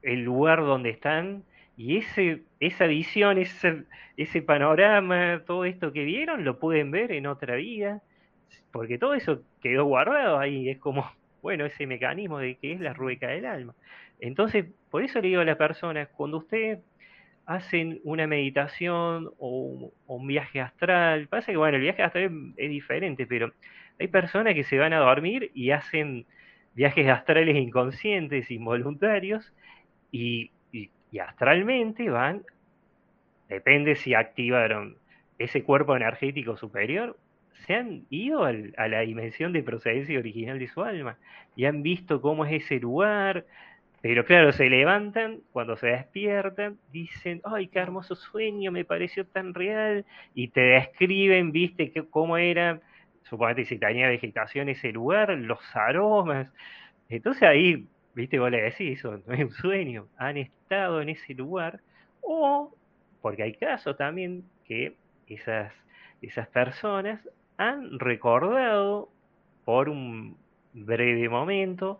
el 0.02 0.24
lugar 0.24 0.60
donde 0.60 0.90
están 0.90 1.44
y 1.78 1.98
ese, 1.98 2.42
esa 2.60 2.88
visión, 2.88 3.38
ese, 3.38 3.84
ese 4.18 4.42
panorama, 4.42 5.42
todo 5.46 5.64
esto 5.66 5.94
que 5.94 6.04
vieron, 6.04 6.44
lo 6.44 6.60
pueden 6.60 6.92
ver 6.92 7.12
en 7.12 7.28
otra 7.28 7.56
vida 7.56 8.02
porque 8.72 8.98
todo 8.98 9.14
eso 9.14 9.42
quedó 9.62 9.86
guardado 9.86 10.40
ahí, 10.40 10.70
es 10.70 10.78
como, 10.80 11.10
bueno, 11.42 11.66
ese 11.66 11.88
mecanismo 11.88 12.40
de 12.40 12.56
que 12.56 12.74
es 12.74 12.80
la 12.80 12.94
rueca 12.94 13.28
del 13.28 13.46
alma. 13.46 13.76
Entonces, 14.20 14.66
por 14.90 15.04
eso 15.04 15.20
le 15.20 15.30
digo 15.30 15.42
a 15.42 15.46
las 15.46 15.58
personas, 15.58 16.08
cuando 16.16 16.38
ustedes 16.38 16.80
hacen 17.46 18.00
una 18.04 18.26
meditación 18.26 19.32
o, 19.38 19.92
un 20.08 20.28
viaje 20.28 20.62
astral, 20.62 21.28
pasa 21.28 21.52
que, 21.52 21.58
bueno, 21.58 21.78
el 21.78 21.84
viaje 21.84 22.04
astral 22.04 22.54
es, 22.58 22.70
diferente, 22.70 23.26
pero 23.28 23.54
hay 24.00 24.08
personas 24.08 24.54
que 24.54 24.64
se 24.64 24.78
van 24.78 24.94
a 24.94 25.00
dormir 25.00 25.52
y 25.54 25.72
hacen 25.72 26.26
viajes 26.74 27.08
astrales 27.10 27.56
inconscientes, 27.58 28.50
involuntarios, 28.50 29.54
y, 30.12 30.52
y 30.72 31.20
astralmente 31.20 32.10
van, 32.10 32.44
depende 33.50 33.96
si 33.96 34.14
activaron 34.14 34.98
ese 35.38 35.64
cuerpo 35.64 35.96
energético 35.96 36.58
superior 36.58 37.18
se 37.66 37.76
han 37.76 38.06
ido 38.10 38.46
a 38.46 38.88
la 38.88 39.00
dimensión 39.02 39.54
de 39.54 39.64
procedencia 39.64 40.20
original 40.20 40.60
de 40.60 40.68
su 40.68 40.84
alma 40.84 41.18
y 41.56 41.66
han 41.66 41.84
visto 41.84 42.22
cómo 42.22 42.46
es 42.46 42.64
ese 42.64 42.80
lugar, 42.80 43.46
pero 44.04 44.26
claro, 44.26 44.52
se 44.52 44.70
levantan, 44.70 45.40
cuando 45.54 45.78
se 45.78 45.88
despiertan, 45.88 46.78
dicen, 46.92 47.40
ay, 47.46 47.68
qué 47.68 47.80
hermoso 47.80 48.16
sueño, 48.16 48.70
me 48.70 48.84
pareció 48.84 49.26
tan 49.26 49.54
real, 49.54 50.06
y 50.34 50.50
te 50.50 50.60
describen, 50.60 51.54
viste, 51.54 51.90
que, 51.90 52.04
cómo 52.10 52.38
era, 52.38 52.82
suponete 53.24 53.64
si 53.64 53.78
tenía 53.78 54.10
vegetación 54.10 54.68
ese 54.68 54.92
lugar, 54.92 55.30
los 55.30 55.60
aromas. 55.74 56.52
Entonces 57.08 57.44
ahí, 57.44 57.88
viste, 58.14 58.40
vos 58.40 58.52
le 58.52 58.64
decís, 58.64 59.00
eso 59.00 59.22
no 59.26 59.34
es 59.34 59.40
un 59.40 59.52
sueño, 59.52 60.10
han 60.18 60.36
estado 60.36 61.02
en 61.02 61.08
ese 61.08 61.34
lugar, 61.34 61.80
o, 62.20 62.76
porque 63.22 63.44
hay 63.44 63.54
casos 63.54 63.96
también 63.96 64.44
que 64.66 64.98
esas, 65.28 65.72
esas 66.22 66.50
personas 66.50 67.22
han 67.70 68.00
recordado 68.00 69.10
por 69.66 69.90
un 69.90 70.38
breve 70.74 71.30
momento 71.30 72.00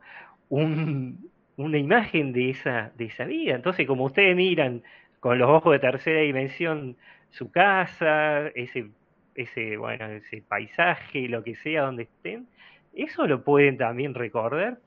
una 0.50 1.78
imagen 1.78 2.34
de 2.34 2.52
esa, 2.52 2.92
de 2.98 3.06
esa 3.06 3.26
vida. 3.26 3.56
Entonces, 3.56 3.88
como 3.88 4.06
ustedes 4.06 4.36
miran 4.36 4.84
con 5.20 5.38
los 5.40 5.50
ojos 5.50 5.74
de 5.74 5.80
tercera 5.80 6.22
dimensión 6.22 6.98
su 7.30 7.52
casa, 7.52 8.48
ese, 8.56 8.90
ese, 9.36 9.78
bueno, 9.78 10.06
ese 10.08 10.44
paisaje, 10.48 11.28
lo 11.28 11.44
que 11.44 11.56
sea 11.56 11.84
donde 11.84 12.04
estén, 12.04 12.48
eso 12.94 13.26
lo 13.26 13.44
pueden 13.44 13.78
también 13.78 14.14
recordar 14.14 14.78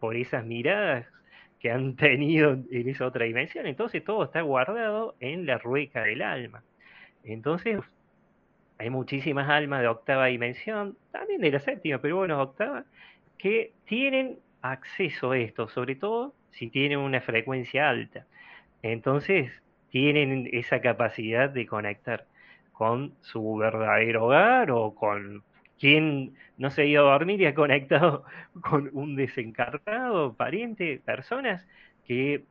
por 0.00 0.16
esas 0.16 0.44
miradas 0.44 1.06
que 1.60 1.70
han 1.70 1.94
tenido 1.96 2.58
en 2.70 2.88
esa 2.88 3.06
otra 3.06 3.24
dimensión. 3.24 3.66
Entonces 3.66 4.02
todo 4.02 4.24
está 4.24 4.42
guardado 4.42 5.14
en 5.20 5.46
la 5.46 5.58
rueca 5.58 6.02
del 6.02 6.22
alma. 6.22 6.64
Entonces 7.24 7.78
hay 8.82 8.90
muchísimas 8.90 9.48
almas 9.48 9.80
de 9.80 9.88
octava 9.88 10.26
dimensión, 10.26 10.96
también 11.12 11.40
de 11.40 11.52
la 11.52 11.60
séptima, 11.60 11.98
pero 11.98 12.16
bueno, 12.16 12.42
octava, 12.42 12.84
que 13.38 13.72
tienen 13.84 14.38
acceso 14.60 15.30
a 15.30 15.38
esto, 15.38 15.68
sobre 15.68 15.94
todo 15.94 16.34
si 16.50 16.68
tienen 16.68 16.98
una 16.98 17.20
frecuencia 17.20 17.88
alta. 17.88 18.26
Entonces 18.82 19.52
tienen 19.90 20.48
esa 20.52 20.80
capacidad 20.80 21.48
de 21.48 21.64
conectar 21.64 22.26
con 22.72 23.14
su 23.20 23.56
verdadero 23.56 24.26
hogar 24.26 24.72
o 24.72 24.96
con 24.96 25.44
quien 25.78 26.34
no 26.58 26.70
se 26.70 26.82
ha 26.82 26.84
ido 26.84 27.08
a 27.08 27.12
dormir 27.12 27.40
y 27.40 27.46
ha 27.46 27.54
conectado 27.54 28.24
con 28.62 28.90
un 28.94 29.14
desencarnado, 29.14 30.34
pariente, 30.34 31.00
personas 31.04 31.64
que 32.04 32.42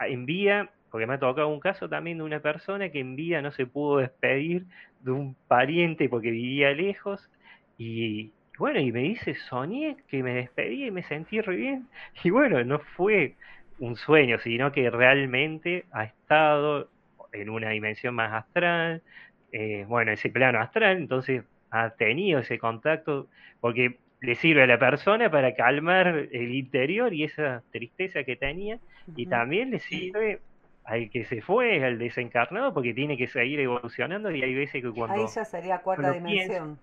envía, 0.00 0.70
porque 0.92 1.06
me 1.06 1.14
ha 1.14 1.18
tocado 1.18 1.48
un 1.48 1.58
caso 1.58 1.88
también 1.88 2.18
de 2.18 2.24
una 2.24 2.40
persona 2.40 2.90
que 2.90 3.00
envía 3.00 3.42
no 3.42 3.50
se 3.50 3.66
pudo 3.66 3.98
despedir 3.98 4.66
de 5.00 5.10
un 5.10 5.34
pariente 5.48 6.08
porque 6.08 6.30
vivía 6.30 6.70
lejos 6.72 7.30
y 7.78 8.30
bueno, 8.58 8.78
y 8.78 8.92
me 8.92 9.00
dice, 9.00 9.34
soñé 9.34 9.96
que 10.08 10.22
me 10.22 10.34
despedí 10.34 10.86
y 10.86 10.90
me 10.90 11.02
sentí 11.02 11.40
re 11.40 11.56
bien. 11.56 11.88
Y 12.22 12.30
bueno, 12.30 12.62
no 12.62 12.78
fue 12.78 13.34
un 13.78 13.96
sueño, 13.96 14.38
sino 14.38 14.70
que 14.70 14.90
realmente 14.90 15.86
ha 15.90 16.04
estado 16.04 16.88
en 17.32 17.48
una 17.48 17.70
dimensión 17.70 18.14
más 18.14 18.32
astral, 18.32 19.02
eh, 19.50 19.84
bueno, 19.88 20.12
ese 20.12 20.28
plano 20.30 20.60
astral, 20.60 20.98
entonces 20.98 21.42
ha 21.70 21.90
tenido 21.90 22.40
ese 22.40 22.58
contacto, 22.58 23.28
porque 23.60 23.98
le 24.20 24.34
sirve 24.34 24.62
a 24.62 24.66
la 24.66 24.78
persona 24.78 25.30
para 25.30 25.54
calmar 25.54 26.28
el 26.30 26.54
interior 26.54 27.12
y 27.14 27.24
esa 27.24 27.62
tristeza 27.72 28.22
que 28.24 28.36
tenía, 28.36 28.78
y 29.16 29.26
también 29.26 29.70
le 29.70 29.80
sirve 29.80 30.40
al 30.84 31.10
que 31.10 31.24
se 31.24 31.42
fue, 31.42 31.84
al 31.84 31.98
desencarnado, 31.98 32.74
porque 32.74 32.92
tiene 32.94 33.16
que 33.16 33.28
seguir 33.28 33.60
evolucionando 33.60 34.30
y 34.30 34.42
hay 34.42 34.54
veces 34.54 34.82
que 34.82 34.90
cuando... 34.90 35.22
Ahí 35.22 35.28
ya 35.32 35.44
sería 35.44 35.78
cuarta 35.78 36.10
dimensión, 36.10 36.78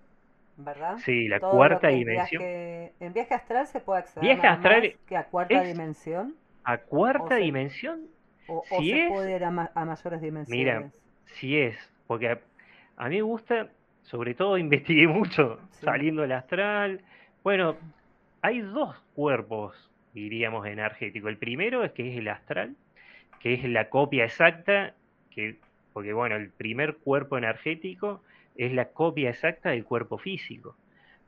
¿verdad? 0.56 0.96
Sí, 0.98 1.28
la 1.28 1.40
cuarta 1.40 1.88
dimensión. 1.88 2.42
en 2.42 3.12
viaje 3.12 3.34
astral 3.34 3.66
se 3.66 3.80
puede 3.80 4.00
acceder 4.00 4.24
viaje 4.24 4.46
astral 4.46 4.96
que 5.06 5.16
a 5.16 5.24
cuarta 5.24 5.62
dimensión. 5.62 6.34
¿A 6.64 6.78
cuarta 6.78 7.36
dimensión? 7.36 8.08
o, 8.50 8.64
se 8.68 9.06
puede 9.08 9.36
ir 9.36 9.44
a, 9.44 9.50
mayores 9.50 10.20
dimensiones. 10.20 10.48
Mira, 10.48 10.90
si 11.24 11.58
es, 11.58 11.76
porque 12.06 12.38
a 12.96 13.08
mí 13.08 13.16
me 13.16 13.22
gusta, 13.22 13.68
sobre 14.02 14.34
todo 14.34 14.58
investigué 14.58 15.06
mucho 15.06 15.60
saliendo 15.70 16.22
del 16.22 16.32
astral. 16.32 17.00
Bueno, 17.42 17.76
hay 18.42 18.60
dos 18.60 18.96
cuerpos, 19.14 19.90
diríamos, 20.12 20.66
energéticos. 20.66 21.30
El 21.30 21.38
primero 21.38 21.84
es 21.84 21.92
que 21.92 22.10
es 22.10 22.18
el 22.18 22.28
astral, 22.28 22.74
que 23.40 23.54
es 23.54 23.64
la 23.64 23.88
copia 23.88 24.24
exacta, 24.24 24.94
que, 25.30 25.56
porque 25.92 26.12
bueno, 26.12 26.36
el 26.36 26.50
primer 26.50 26.96
cuerpo 26.96 27.38
energético 27.38 28.22
es 28.56 28.72
la 28.72 28.90
copia 28.90 29.30
exacta 29.30 29.70
del 29.70 29.84
cuerpo 29.84 30.18
físico. 30.18 30.76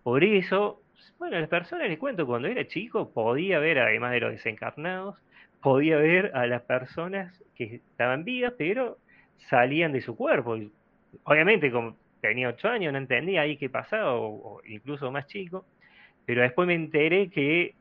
Por 0.02 0.22
eso, 0.22 0.80
bueno, 1.18 1.36
a 1.36 1.40
las 1.40 1.48
personas 1.48 1.88
les 1.88 1.98
cuento, 1.98 2.26
cuando 2.26 2.48
era 2.48 2.66
chico 2.66 3.10
podía 3.10 3.58
ver, 3.58 3.78
además 3.78 4.12
de 4.12 4.20
los 4.20 4.32
desencarnados, 4.32 5.16
podía 5.60 5.96
ver 5.96 6.32
a 6.34 6.46
las 6.46 6.62
personas 6.62 7.42
que 7.54 7.76
estaban 7.76 8.24
vivas, 8.24 8.52
pero 8.58 8.98
salían 9.36 9.92
de 9.92 10.00
su 10.00 10.16
cuerpo 10.16 10.56
obviamente 11.24 11.70
como 11.70 11.96
tenía 12.20 12.48
ocho 12.48 12.68
años, 12.68 12.92
no 12.92 12.98
entendía 12.98 13.42
ahí 13.42 13.56
qué 13.56 13.68
pasaba, 13.68 14.14
o, 14.14 14.60
incluso 14.66 15.10
más 15.10 15.26
chico, 15.26 15.64
pero 16.24 16.42
después 16.42 16.66
me 16.66 16.74
enteré 16.74 17.28
que 17.30 17.74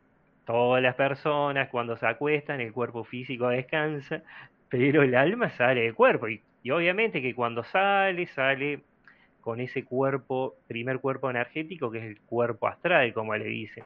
todas 0.52 0.84
las 0.84 0.96
personas 0.96 1.70
cuando 1.70 1.96
se 1.96 2.06
acuestan, 2.06 2.60
el 2.60 2.74
cuerpo 2.74 3.06
físico 3.06 3.48
descansa, 3.48 4.22
pero 4.68 5.02
el 5.02 5.16
alma 5.16 5.50
sale 5.52 5.84
del 5.84 5.96
cuerpo. 5.96 6.28
Y, 6.28 6.42
obviamente 6.72 7.22
que 7.22 7.34
cuando 7.34 7.64
sale, 7.64 8.28
sale 8.28 8.82
con 9.40 9.62
ese 9.62 9.86
cuerpo, 9.86 10.56
primer 10.68 11.00
cuerpo 11.00 11.30
energético, 11.30 11.90
que 11.90 12.00
es 12.00 12.04
el 12.04 12.20
cuerpo 12.22 12.68
astral, 12.68 13.14
como 13.14 13.36
le 13.36 13.46
dicen. 13.46 13.86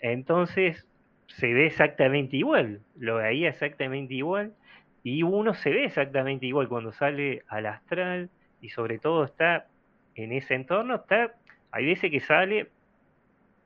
Entonces, 0.00 0.86
se 1.26 1.52
ve 1.52 1.66
exactamente 1.66 2.38
igual, 2.38 2.80
lo 2.98 3.16
veía 3.16 3.50
exactamente 3.50 4.14
igual, 4.14 4.54
y 5.02 5.22
uno 5.22 5.54
se 5.54 5.70
ve 5.70 5.84
exactamente 5.84 6.46
igual 6.46 6.68
cuando 6.68 6.92
sale 6.92 7.42
al 7.48 7.66
astral, 7.66 8.30
y 8.62 8.70
sobre 8.70 8.98
todo 8.98 9.24
está 9.24 9.66
en 10.14 10.32
ese 10.32 10.54
entorno, 10.54 10.94
está, 10.96 11.34
hay 11.70 11.84
veces 11.84 12.10
que 12.10 12.20
sale 12.20 12.68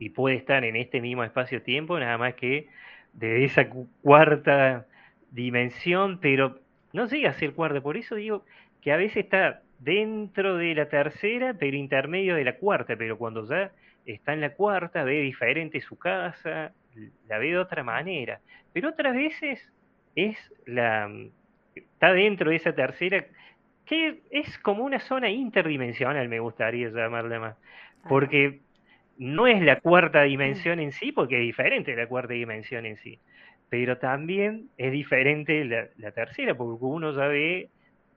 y 0.01 0.09
puede 0.09 0.37
estar 0.37 0.65
en 0.65 0.75
este 0.75 1.01
mismo 1.01 1.23
espacio-tiempo, 1.23 2.01
nada 2.01 2.19
más 2.19 2.35
que 2.35 2.69
de 3.13 3.45
esa 3.45 3.69
cuarta 4.03 4.87
dimensión, 5.31 6.19
pero 6.21 6.59
no 6.93 7.07
llega 7.07 7.31
a 7.31 7.35
ser 7.35 7.53
cuarta, 7.53 7.81
por 7.83 7.97
eso 7.97 8.17
digo 8.17 8.45
que 8.81 8.93
a 8.93 8.97
veces 8.97 9.25
está 9.25 9.63
dentro 9.79 10.57
de 10.57 10.75
la 10.75 10.89
tercera, 10.89 11.55
pero 11.55 11.77
intermedio 11.77 12.35
de 12.35 12.45
la 12.45 12.57
cuarta, 12.57 12.97
pero 12.97 13.19
cuando 13.19 13.47
ya 13.47 13.73
está 14.07 14.33
en 14.33 14.41
la 14.41 14.55
cuarta, 14.55 15.05
ve 15.05 15.21
diferente 15.21 15.81
su 15.83 15.99
casa, 15.99 16.73
la 17.29 17.39
ve 17.39 17.49
de 17.49 17.59
otra 17.59 17.85
manera, 17.85 18.41
pero 18.73 18.89
otras 18.89 19.15
veces 19.15 19.71
es 20.17 20.37
la 20.65 21.11
está 21.75 22.13
dentro 22.15 22.51
de 22.51 22.57
esa 22.57 22.75
tercera 22.75 23.27
que 23.85 24.23
es 24.31 24.59
como 24.61 24.83
una 24.83 25.01
zona 25.01 25.29
interdimensional, 25.29 26.27
me 26.29 26.41
gustaría 26.41 26.89
llamarla 26.89 27.39
más, 27.39 27.57
porque 28.09 28.61
no 29.21 29.47
es 29.47 29.61
la 29.61 29.79
cuarta 29.81 30.23
dimensión 30.23 30.81
en 30.81 30.93
sí, 30.93 31.13
porque 31.13 31.37
es 31.37 31.43
diferente 31.43 31.95
la 31.95 32.07
cuarta 32.07 32.33
dimensión 32.33 32.87
en 32.87 32.97
sí, 32.97 33.19
pero 33.69 33.99
también 33.99 34.71
es 34.79 34.91
diferente 34.93 35.63
la, 35.67 36.11
tercera, 36.13 36.55
porque 36.55 36.83
uno 36.83 37.13
ya 37.13 37.27
ve 37.27 37.69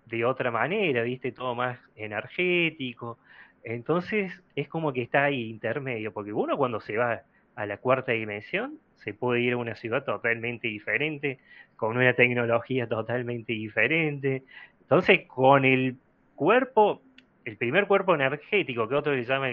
de 0.06 0.24
otra 0.24 0.50
manera, 0.50 1.04
viste, 1.04 1.34
todo 1.34 1.56
más 1.56 1.78
energético, 1.98 3.18
entonces 3.66 4.32
es 4.56 4.70
como 4.70 4.94
que 4.94 5.02
está 5.02 5.26
ahí 5.26 5.50
intermedio, 5.50 6.14
porque 6.14 6.32
uno 6.32 6.56
cuando 6.56 6.80
se 6.80 6.96
va 6.96 7.24
a 7.56 7.66
la 7.66 7.78
cuarta 7.78 8.14
dimensión 8.14 8.80
se 8.96 9.14
puede 9.14 9.42
ir 9.42 9.54
a 9.54 9.58
una 9.58 9.76
ciudad 9.76 10.06
totalmente 10.06 10.70
diferente, 10.70 11.40
con 11.76 11.98
una 11.98 12.14
tecnología 12.14 12.88
totalmente 12.88 13.52
diferente, 13.52 14.44
entonces, 14.84 15.28
con 15.28 15.66
el 15.66 15.98
cuerpo, 16.36 17.02
el 17.44 17.58
primer 17.58 17.88
cuerpo 17.88 18.16
energético, 18.16 18.88
que 18.88 18.96
otro 18.96 19.14
le 19.14 19.26
llama 19.26 19.50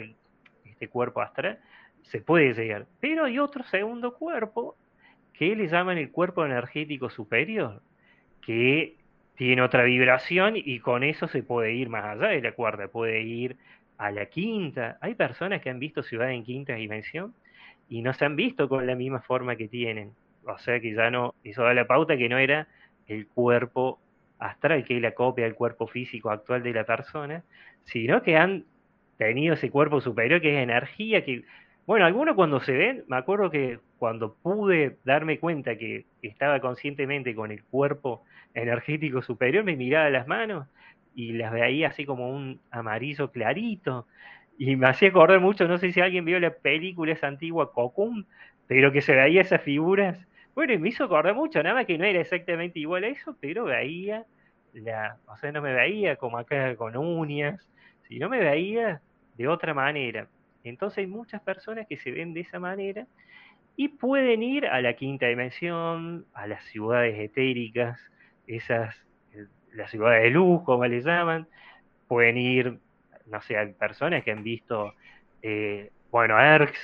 este 0.80 0.88
cuerpo 0.88 1.20
astral, 1.20 1.58
se 2.04 2.22
puede 2.22 2.54
llegar. 2.54 2.86
Pero 3.00 3.26
hay 3.26 3.38
otro 3.38 3.62
segundo 3.64 4.14
cuerpo 4.14 4.76
que 5.34 5.54
le 5.54 5.68
llaman 5.68 5.98
el 5.98 6.10
cuerpo 6.10 6.44
energético 6.46 7.10
superior, 7.10 7.82
que 8.40 8.96
tiene 9.36 9.60
otra 9.60 9.82
vibración 9.82 10.54
y 10.56 10.80
con 10.80 11.02
eso 11.02 11.28
se 11.28 11.42
puede 11.42 11.74
ir 11.74 11.90
más 11.90 12.04
allá 12.04 12.28
de 12.28 12.40
la 12.40 12.52
cuarta, 12.52 12.88
puede 12.88 13.20
ir 13.20 13.56
a 13.98 14.10
la 14.10 14.26
quinta. 14.26 14.96
Hay 15.02 15.14
personas 15.14 15.60
que 15.60 15.68
han 15.68 15.78
visto 15.78 16.02
ciudad 16.02 16.30
en 16.30 16.44
quinta 16.44 16.74
dimensión 16.74 17.34
y 17.90 18.00
no 18.00 18.14
se 18.14 18.24
han 18.24 18.36
visto 18.36 18.66
con 18.66 18.86
la 18.86 18.94
misma 18.94 19.20
forma 19.20 19.56
que 19.56 19.68
tienen. 19.68 20.12
O 20.46 20.56
sea 20.58 20.80
que 20.80 20.94
ya 20.94 21.10
no, 21.10 21.34
eso 21.44 21.62
da 21.62 21.74
la 21.74 21.86
pauta 21.86 22.16
que 22.16 22.30
no 22.30 22.38
era 22.38 22.68
el 23.06 23.26
cuerpo 23.26 24.00
astral, 24.38 24.84
que 24.84 24.96
es 24.96 25.02
la 25.02 25.12
copia 25.12 25.44
del 25.44 25.54
cuerpo 25.54 25.86
físico 25.86 26.30
actual 26.30 26.62
de 26.62 26.72
la 26.72 26.84
persona, 26.84 27.44
sino 27.84 28.22
que 28.22 28.38
han 28.38 28.64
tenido 29.28 29.54
ese 29.54 29.70
cuerpo 29.70 30.00
superior 30.00 30.40
que 30.40 30.56
es 30.56 30.62
energía, 30.62 31.24
que, 31.24 31.44
bueno, 31.86 32.06
algunos 32.06 32.34
cuando 32.34 32.60
se 32.60 32.72
ven, 32.72 33.04
me 33.08 33.16
acuerdo 33.16 33.50
que 33.50 33.78
cuando 33.98 34.34
pude 34.34 34.96
darme 35.04 35.38
cuenta 35.38 35.76
que 35.76 36.06
estaba 36.22 36.60
conscientemente 36.60 37.34
con 37.34 37.50
el 37.50 37.62
cuerpo 37.64 38.24
energético 38.54 39.22
superior, 39.22 39.62
me 39.64 39.76
miraba 39.76 40.08
las 40.10 40.26
manos 40.26 40.66
y 41.14 41.32
las 41.32 41.52
veía 41.52 41.88
así 41.88 42.06
como 42.06 42.30
un 42.30 42.60
amarillo 42.70 43.30
clarito, 43.30 44.06
y 44.58 44.76
me 44.76 44.88
hacía 44.88 45.08
acordar 45.08 45.40
mucho, 45.40 45.66
no 45.68 45.78
sé 45.78 45.92
si 45.92 46.00
alguien 46.00 46.24
vio 46.24 46.38
la 46.40 46.52
película 46.54 47.12
esa 47.12 47.28
antigua 47.28 47.72
Cocoon, 47.72 48.26
pero 48.66 48.92
que 48.92 49.00
se 49.00 49.14
veía 49.14 49.40
esas 49.42 49.62
figuras. 49.62 50.18
Bueno, 50.54 50.72
y 50.72 50.78
me 50.78 50.88
hizo 50.90 51.04
acordar 51.04 51.34
mucho, 51.34 51.62
nada 51.62 51.74
más 51.74 51.86
que 51.86 51.98
no 51.98 52.04
era 52.04 52.20
exactamente 52.20 52.78
igual 52.78 53.04
a 53.04 53.08
eso, 53.08 53.36
pero 53.40 53.64
veía, 53.64 54.24
la, 54.72 55.18
o 55.26 55.36
sea, 55.36 55.52
no 55.52 55.62
me 55.62 55.72
veía 55.72 56.16
como 56.16 56.38
acá 56.38 56.76
con 56.76 56.96
uñas, 56.96 57.68
sino 58.08 58.28
me 58.28 58.40
veía 58.40 59.00
de 59.40 59.48
otra 59.48 59.72
manera. 59.72 60.28
Entonces 60.64 60.98
hay 60.98 61.06
muchas 61.06 61.40
personas 61.40 61.86
que 61.88 61.96
se 61.96 62.10
ven 62.10 62.34
de 62.34 62.40
esa 62.40 62.58
manera 62.58 63.06
y 63.74 63.88
pueden 63.88 64.42
ir 64.42 64.66
a 64.66 64.82
la 64.82 64.92
quinta 64.92 65.26
dimensión, 65.28 66.26
a 66.34 66.46
las 66.46 66.62
ciudades 66.64 67.18
etéricas, 67.18 67.98
esas, 68.46 68.94
eh, 69.32 69.46
las 69.72 69.90
ciudades 69.90 70.24
de 70.24 70.30
luz, 70.30 70.62
como 70.64 70.84
le 70.84 71.00
llaman, 71.00 71.48
pueden 72.06 72.36
ir, 72.36 72.78
no 73.26 73.40
sé, 73.40 73.56
hay 73.56 73.72
personas 73.72 74.22
que 74.24 74.30
han 74.30 74.42
visto, 74.42 74.92
eh, 75.40 75.90
bueno, 76.10 76.38
ERX, 76.38 76.78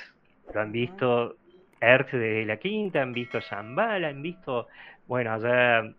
lo 0.51 0.61
han 0.61 0.71
visto 0.71 1.35
Erx 1.79 2.11
de 2.11 2.43
la 2.43 2.57
Quinta, 2.57 3.03
han 3.03 3.13
visto 3.13 3.39
Zambala, 3.39 4.07
han 4.07 4.23
visto, 4.23 4.67
bueno, 5.05 5.31
allá 5.33 5.93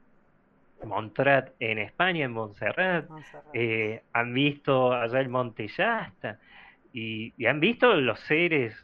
Montrat 0.85 1.51
en 1.59 1.79
España, 1.79 2.25
en 2.25 2.33
Montserrat, 2.33 3.07
eh, 3.53 4.03
han 4.13 4.35
visto 4.35 4.93
allá 4.93 5.21
el 5.21 5.29
Monte 5.29 5.69
Yasta, 5.69 6.39
y, 6.93 7.47
han 7.47 7.61
visto 7.61 7.95
los 7.95 8.21
seres 8.21 8.75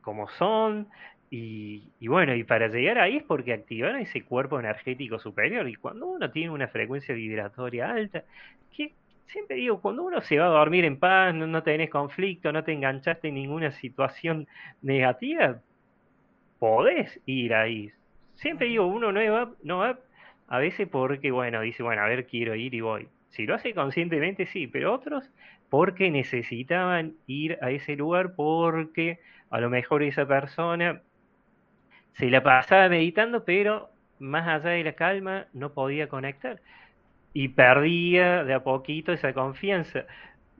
como 0.00 0.28
son, 0.28 0.88
Y, 1.30 1.88
bueno, 2.08 2.34
y 2.34 2.44
para 2.44 2.68
llegar 2.68 2.98
ahí 2.98 3.16
es 3.16 3.22
porque 3.22 3.54
activaron 3.54 4.02
ese 4.02 4.22
cuerpo 4.22 4.60
energético 4.60 5.18
superior. 5.18 5.66
Y 5.66 5.76
cuando 5.76 6.06
uno 6.06 6.30
tiene 6.30 6.50
una 6.50 6.68
frecuencia 6.68 7.14
vibratoria 7.14 7.90
alta, 7.90 8.24
que 8.76 8.92
siempre 9.28 9.56
digo, 9.56 9.80
cuando 9.80 10.02
uno 10.02 10.20
se 10.20 10.38
va 10.38 10.46
a 10.46 10.50
dormir 10.50 10.84
en 10.84 10.98
paz, 10.98 11.34
no, 11.34 11.62
tenés 11.62 11.88
conflicto, 11.88 12.52
no 12.52 12.62
te 12.64 12.72
enganchaste 12.72 13.28
en 13.28 13.34
ninguna 13.34 13.72
situación 13.72 14.46
negativa, 14.82 15.58
podés 16.58 17.18
ir 17.24 17.54
ahí. 17.54 17.90
Siempre 18.34 18.66
digo, 18.66 18.86
uno 18.86 19.10
no 19.10 19.32
va, 19.32 19.50
no 19.62 19.78
va 19.78 19.98
a 20.52 20.58
veces 20.58 20.86
porque, 20.86 21.30
bueno, 21.30 21.62
dice, 21.62 21.82
bueno, 21.82 22.02
a 22.02 22.08
ver, 22.08 22.26
quiero 22.26 22.54
ir 22.54 22.74
y 22.74 22.82
voy. 22.82 23.08
Si 23.30 23.46
lo 23.46 23.54
hace 23.54 23.72
conscientemente, 23.72 24.44
sí, 24.44 24.66
pero 24.66 24.92
otros 24.92 25.30
porque 25.70 26.10
necesitaban 26.10 27.14
ir 27.26 27.56
a 27.62 27.70
ese 27.70 27.96
lugar 27.96 28.34
porque 28.36 29.18
a 29.48 29.60
lo 29.60 29.70
mejor 29.70 30.02
esa 30.02 30.28
persona 30.28 31.00
se 32.12 32.28
la 32.28 32.42
pasaba 32.42 32.90
meditando, 32.90 33.46
pero 33.46 33.88
más 34.18 34.46
allá 34.46 34.72
de 34.72 34.84
la 34.84 34.92
calma 34.92 35.46
no 35.54 35.72
podía 35.72 36.10
conectar. 36.10 36.60
Y 37.32 37.48
perdía 37.48 38.44
de 38.44 38.52
a 38.52 38.62
poquito 38.62 39.14
esa 39.14 39.32
confianza. 39.32 40.04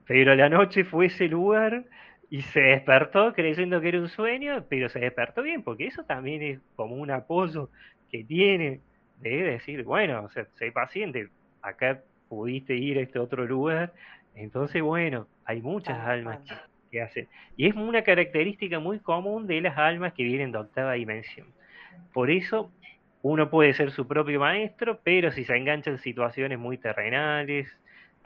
Pero 0.06 0.34
la 0.34 0.48
noche 0.48 0.84
fue 0.84 1.06
ese 1.06 1.28
lugar 1.28 1.84
y 2.30 2.40
se 2.40 2.60
despertó 2.60 3.34
creyendo 3.34 3.78
que 3.82 3.88
era 3.88 4.00
un 4.00 4.08
sueño, 4.08 4.64
pero 4.70 4.88
se 4.88 5.00
despertó 5.00 5.42
bien, 5.42 5.62
porque 5.62 5.86
eso 5.86 6.02
también 6.04 6.40
es 6.40 6.60
como 6.76 6.94
un 6.94 7.10
apoyo 7.10 7.68
que 8.10 8.24
tiene 8.24 8.80
de 9.30 9.42
decir, 9.42 9.84
bueno, 9.84 10.24
o 10.24 10.30
sea, 10.30 10.46
sé 10.58 10.72
paciente, 10.72 11.28
acá 11.60 12.00
pudiste 12.28 12.74
ir 12.74 12.98
a 12.98 13.02
este 13.02 13.18
otro 13.18 13.44
lugar, 13.44 13.92
entonces 14.34 14.82
bueno, 14.82 15.26
hay 15.44 15.60
muchas 15.60 15.98
almas 15.98 16.40
que 16.90 17.02
hacen. 17.02 17.28
Y 17.56 17.66
es 17.66 17.74
una 17.74 18.02
característica 18.02 18.78
muy 18.78 18.98
común 19.00 19.46
de 19.46 19.60
las 19.60 19.76
almas 19.76 20.12
que 20.12 20.24
vienen 20.24 20.52
de 20.52 20.58
octava 20.58 20.92
dimensión. 20.92 21.46
Por 22.12 22.30
eso 22.30 22.70
uno 23.22 23.50
puede 23.50 23.72
ser 23.74 23.90
su 23.90 24.06
propio 24.06 24.40
maestro, 24.40 24.98
pero 25.04 25.30
si 25.30 25.44
se 25.44 25.56
engancha 25.56 25.90
en 25.90 25.98
situaciones 25.98 26.58
muy 26.58 26.76
terrenales, 26.78 27.68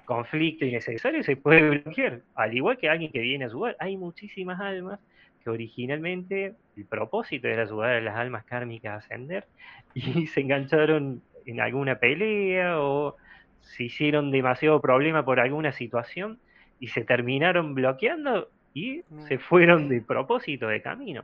conflictos 0.06 0.68
innecesarios, 0.68 1.26
se 1.26 1.36
puede 1.36 1.68
bloquear. 1.68 2.20
Al 2.34 2.54
igual 2.54 2.78
que 2.78 2.88
alguien 2.88 3.12
que 3.12 3.20
viene 3.20 3.44
a 3.44 3.48
ayudar. 3.48 3.76
Hay 3.78 3.96
muchísimas 3.96 4.58
almas 4.60 4.98
que 5.46 5.50
originalmente 5.50 6.54
el 6.76 6.84
propósito 6.86 7.46
era 7.46 7.62
ayudar 7.62 7.94
a 7.94 8.00
las 8.00 8.16
almas 8.16 8.44
kármicas 8.44 8.92
a 8.92 8.96
ascender 8.96 9.46
y 9.94 10.26
se 10.26 10.40
engancharon 10.40 11.22
en 11.46 11.60
alguna 11.60 12.00
pelea 12.00 12.80
o 12.80 13.14
se 13.60 13.84
hicieron 13.84 14.32
demasiado 14.32 14.80
problema 14.80 15.24
por 15.24 15.38
alguna 15.38 15.70
situación 15.70 16.40
y 16.80 16.88
se 16.88 17.04
terminaron 17.04 17.76
bloqueando 17.76 18.48
y 18.74 19.02
se 19.28 19.38
fueron 19.38 19.88
de 19.88 20.02
propósito 20.02 20.66
de 20.66 20.82
camino. 20.82 21.22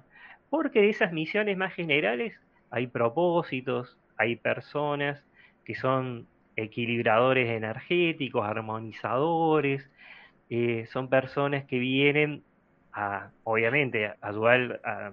Porque 0.49 0.83
de 0.83 0.91
esas 0.91 1.13
misiones 1.13 1.57
más 1.57 1.75
generales 1.75 2.41
hay 2.71 2.87
propósitos, 2.87 3.99
hay 4.17 4.37
personas 4.37 5.23
que 5.65 5.75
son 5.75 6.29
equilibradores 6.55 7.51
energéticos, 7.51 8.47
armonizadores, 8.47 9.91
eh, 10.49 10.87
son 10.93 11.09
personas 11.09 11.65
que 11.65 11.79
vienen 11.79 12.45
a, 12.93 13.31
obviamente, 13.45 14.07
a 14.07 14.17
ayudar 14.21 14.81
a, 14.85 15.13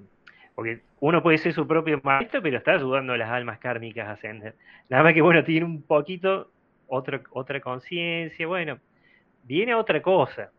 porque 0.59 0.81
uno 0.99 1.23
puede 1.23 1.37
ser 1.37 1.53
su 1.53 1.65
propio 1.65 2.01
maestro, 2.03 2.41
pero 2.41 2.57
está 2.57 2.73
ayudando 2.73 3.13
a 3.13 3.17
las 3.17 3.29
almas 3.29 3.59
kármicas 3.59 4.09
a 4.09 4.11
ascender. 4.11 4.55
Nada 4.89 5.03
más 5.03 5.13
que, 5.13 5.21
bueno, 5.21 5.41
tiene 5.45 5.65
un 5.65 5.81
poquito 5.81 6.51
otra, 6.87 7.21
otra 7.31 7.61
conciencia, 7.61 8.45
bueno, 8.45 8.77
viene 9.43 9.73
otra 9.73 10.01
cosa. 10.01 10.51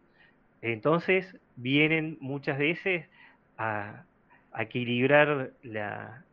Entonces 0.63 1.37
vienen 1.57 2.17
muchas 2.21 2.59
veces 2.59 3.07
a, 3.59 4.05
equilibrar 4.59 5.51
la, 5.63 6.25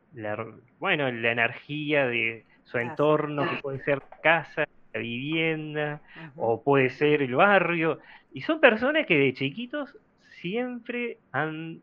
bueno, 0.79 1.11
la 1.11 1.31
energía 1.31 2.07
de 2.07 2.45
su 2.63 2.77
entorno, 2.77 3.49
que 3.49 3.57
puede 3.57 3.83
ser 3.83 3.99
la 3.99 4.17
casa, 4.21 4.65
la 4.93 4.99
vivienda, 5.01 6.01
o 6.37 6.63
puede 6.63 6.89
ser 6.89 7.21
el 7.21 7.35
barrio. 7.35 7.99
Y 8.33 8.41
son 8.43 8.61
personas 8.61 9.05
que 9.05 9.17
de 9.17 9.33
chiquitos 9.33 9.93
siempre 10.41 11.17
han 11.31 11.81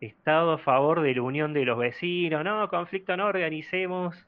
estado 0.00 0.52
a 0.52 0.58
favor 0.58 1.00
de 1.00 1.14
la 1.14 1.22
unión 1.22 1.52
de 1.52 1.64
los 1.64 1.78
vecinos, 1.78 2.44
no, 2.44 2.68
conflicto 2.68 3.16
no, 3.16 3.26
organicemos 3.26 4.26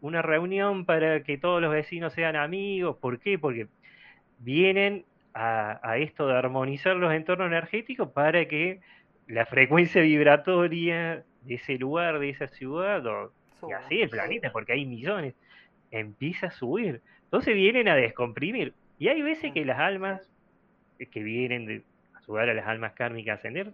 una 0.00 0.20
reunión 0.20 0.84
para 0.84 1.22
que 1.22 1.38
todos 1.38 1.62
los 1.62 1.72
vecinos 1.72 2.12
sean 2.12 2.36
amigos. 2.36 2.98
¿Por 2.98 3.18
qué? 3.18 3.38
Porque 3.38 3.68
vienen 4.38 5.06
a, 5.32 5.96
esto 5.96 6.26
de 6.26 6.36
armonizar 6.36 6.94
los 6.96 7.12
entornos 7.14 7.46
energéticos 7.46 8.10
para 8.10 8.46
que 8.46 8.80
la 9.26 9.46
frecuencia 9.46 10.02
vibratoria 10.02 11.24
de 11.40 11.54
ese 11.54 11.78
lugar, 11.78 12.18
de 12.18 12.28
esa 12.28 12.48
ciudad, 12.48 13.02
y 13.66 13.72
así 13.72 14.02
el 14.02 14.10
planeta, 14.10 14.52
porque 14.52 14.72
hay 14.74 14.84
millones, 14.84 15.34
empieza 15.90 16.48
a 16.48 16.50
subir. 16.50 17.00
Entonces 17.24 17.54
vienen 17.54 17.88
a 17.88 17.96
descomprimir. 17.96 18.74
Y 18.98 19.08
hay 19.08 19.22
veces 19.22 19.52
que 19.54 19.64
las 19.64 19.78
almas 19.78 20.30
que 20.98 21.22
vienen 21.22 21.64
de 21.64 21.82
ayudar 22.24 22.50
a 22.50 22.54
las 22.54 22.66
almas 22.66 22.92
kármicas 22.92 23.32
a 23.32 23.38
ascender, 23.38 23.72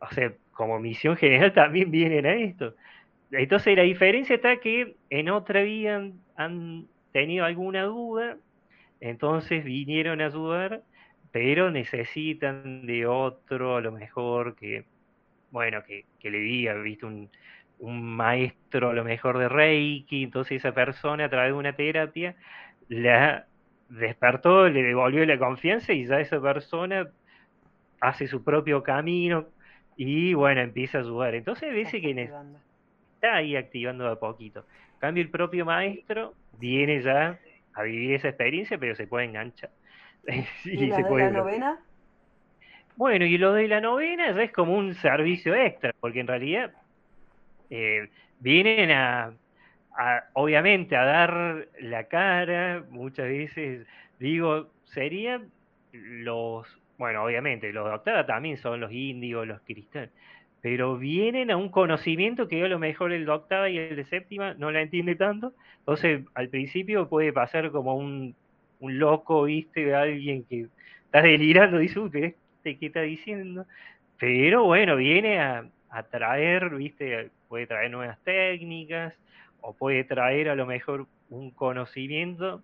o 0.00 0.08
sea, 0.12 0.32
como 0.52 0.78
misión 0.78 1.16
general 1.16 1.52
también 1.54 1.90
vienen 1.90 2.26
a 2.26 2.34
esto. 2.34 2.74
Entonces 3.30 3.76
la 3.76 3.82
diferencia 3.82 4.36
está 4.36 4.56
que 4.58 4.96
en 5.10 5.28
otra 5.28 5.62
vida 5.62 6.02
han, 6.36 6.86
tenido 7.12 7.46
alguna 7.46 7.84
duda, 7.84 8.36
entonces 9.00 9.64
vinieron 9.64 10.20
a 10.20 10.26
ayudar, 10.26 10.82
pero 11.32 11.70
necesitan 11.70 12.86
de 12.86 13.06
otro, 13.06 13.76
a 13.76 13.80
lo 13.80 13.92
mejor 13.92 14.54
que, 14.54 14.84
bueno, 15.50 15.82
que, 15.84 16.04
le 16.30 16.38
diga, 16.38 16.74
viste, 16.74 17.06
un, 17.06 17.30
un, 17.78 18.02
maestro 18.02 18.90
a 18.90 18.92
lo 18.92 19.04
mejor 19.04 19.38
de 19.38 19.48
Reiki, 19.48 20.22
entonces 20.22 20.58
esa 20.58 20.72
persona 20.72 21.24
a 21.24 21.28
través 21.30 21.52
de 21.52 21.58
una 21.58 21.72
terapia 21.72 22.36
la 22.88 23.46
despertó, 23.88 24.68
le 24.68 24.82
devolvió 24.82 25.24
la 25.24 25.38
confianza 25.38 25.92
y 25.92 26.06
ya 26.06 26.20
esa 26.20 26.40
persona 26.40 27.08
hace 28.00 28.26
su 28.28 28.44
propio 28.44 28.82
camino 28.82 29.46
y 29.96 30.34
bueno, 30.34 30.60
empieza 30.60 30.98
a 30.98 31.00
ayudar. 31.00 31.34
Entonces 31.34 31.74
dice 31.74 32.00
que 32.00 32.30
está 33.14 33.34
ahí 33.34 33.56
activando 33.56 34.04
de 34.04 34.12
a 34.12 34.16
poquito. 34.16 34.64
cambio, 34.98 35.22
el 35.22 35.30
propio 35.30 35.64
maestro 35.64 36.34
viene 36.58 37.02
ya 37.02 37.38
a 37.74 37.82
vivir 37.82 38.14
esa 38.14 38.28
experiencia, 38.28 38.78
pero 38.78 38.94
se 38.94 39.06
puede 39.06 39.26
enganchar. 39.26 39.70
¿Y, 40.64 40.90
se 40.90 41.04
puede 41.04 41.24
la 41.24 41.38
novena? 41.38 41.78
Bueno, 42.96 43.24
y 43.24 43.38
lo 43.38 43.52
de 43.52 43.68
la 43.68 43.80
novena 43.80 44.32
ya 44.32 44.42
es 44.42 44.52
como 44.52 44.76
un 44.76 44.94
servicio 44.94 45.54
extra, 45.54 45.94
porque 46.00 46.20
en 46.20 46.26
realidad 46.26 46.72
eh, 47.70 48.08
vienen 48.40 48.90
a, 48.90 49.32
obviamente, 50.32 50.96
a 50.96 51.04
dar 51.04 51.68
la 51.80 52.04
cara, 52.04 52.84
muchas 52.90 53.26
veces, 53.26 53.86
digo, 54.18 54.70
serían 54.84 55.50
los, 55.92 56.66
bueno, 56.98 57.24
obviamente, 57.24 57.72
los 57.72 57.88
octava 57.88 58.26
también 58.26 58.56
son 58.58 58.80
los 58.80 58.92
índigos, 58.92 59.46
los 59.46 59.60
cristianos, 59.62 60.10
pero 60.60 60.98
vienen 60.98 61.50
a 61.50 61.56
un 61.56 61.68
conocimiento 61.70 62.48
que 62.48 62.64
a 62.64 62.68
lo 62.68 62.78
mejor 62.80 63.12
el 63.12 63.24
de 63.24 63.70
y 63.70 63.78
el 63.78 63.96
de 63.96 64.04
séptima 64.04 64.54
no 64.54 64.72
la 64.72 64.82
entiende 64.82 65.14
tanto. 65.14 65.54
Entonces, 65.78 66.24
al 66.34 66.48
principio 66.48 67.08
puede 67.08 67.32
pasar 67.32 67.70
como 67.70 67.94
un, 67.94 68.34
un 68.80 68.98
loco, 68.98 69.44
¿viste? 69.44 69.84
De 69.84 69.94
alguien 69.94 70.44
que 70.44 70.66
está 71.04 71.22
delirando, 71.22 71.78
dice, 71.78 72.00
uy, 72.00 72.10
pero 72.10 72.26
este, 72.26 72.78
¿qué 72.78 72.86
está 72.86 73.02
diciendo? 73.02 73.64
Pero 74.18 74.64
bueno, 74.64 74.96
viene 74.96 75.38
a, 75.38 75.64
a 75.90 76.02
traer, 76.02 76.70
¿viste? 76.70 77.30
Puede 77.48 77.68
traer 77.68 77.90
nuevas 77.92 78.18
técnicas 78.24 79.14
o 79.60 79.72
puede 79.72 80.02
traer 80.02 80.48
a 80.48 80.56
lo 80.56 80.66
mejor 80.66 81.06
un 81.30 81.52
conocimiento, 81.52 82.62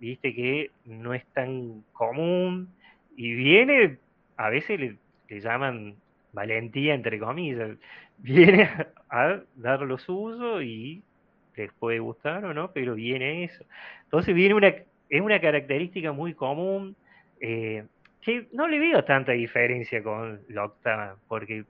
¿viste? 0.00 0.34
Que 0.34 0.72
no 0.84 1.14
es 1.14 1.24
tan 1.26 1.84
común 1.92 2.74
y 3.16 3.34
viene, 3.34 3.98
a 4.36 4.50
veces 4.50 4.78
le, 4.78 4.96
le 5.28 5.40
llaman 5.40 5.96
valentía, 6.36 6.94
entre 6.94 7.18
comillas, 7.18 7.76
viene 8.18 8.68
a, 9.10 9.40
dar 9.56 9.80
los 9.80 10.08
usos 10.08 10.62
y 10.62 11.02
les 11.56 11.72
puede 11.72 11.98
gustar 11.98 12.44
o 12.44 12.54
no, 12.54 12.70
pero 12.72 12.94
viene 12.94 13.44
eso. 13.44 13.64
Entonces 14.04 14.34
viene 14.34 14.54
una, 14.54 14.68
es 14.68 15.20
una 15.20 15.40
característica 15.40 16.12
muy 16.12 16.34
común, 16.34 16.94
eh, 17.40 17.84
que 18.20 18.46
no 18.52 18.68
le 18.68 18.78
veo 18.78 19.04
tanta 19.04 19.32
diferencia 19.32 20.02
con 20.02 20.40
la 20.48 20.66
octava, 20.66 21.16
porque 21.26 21.64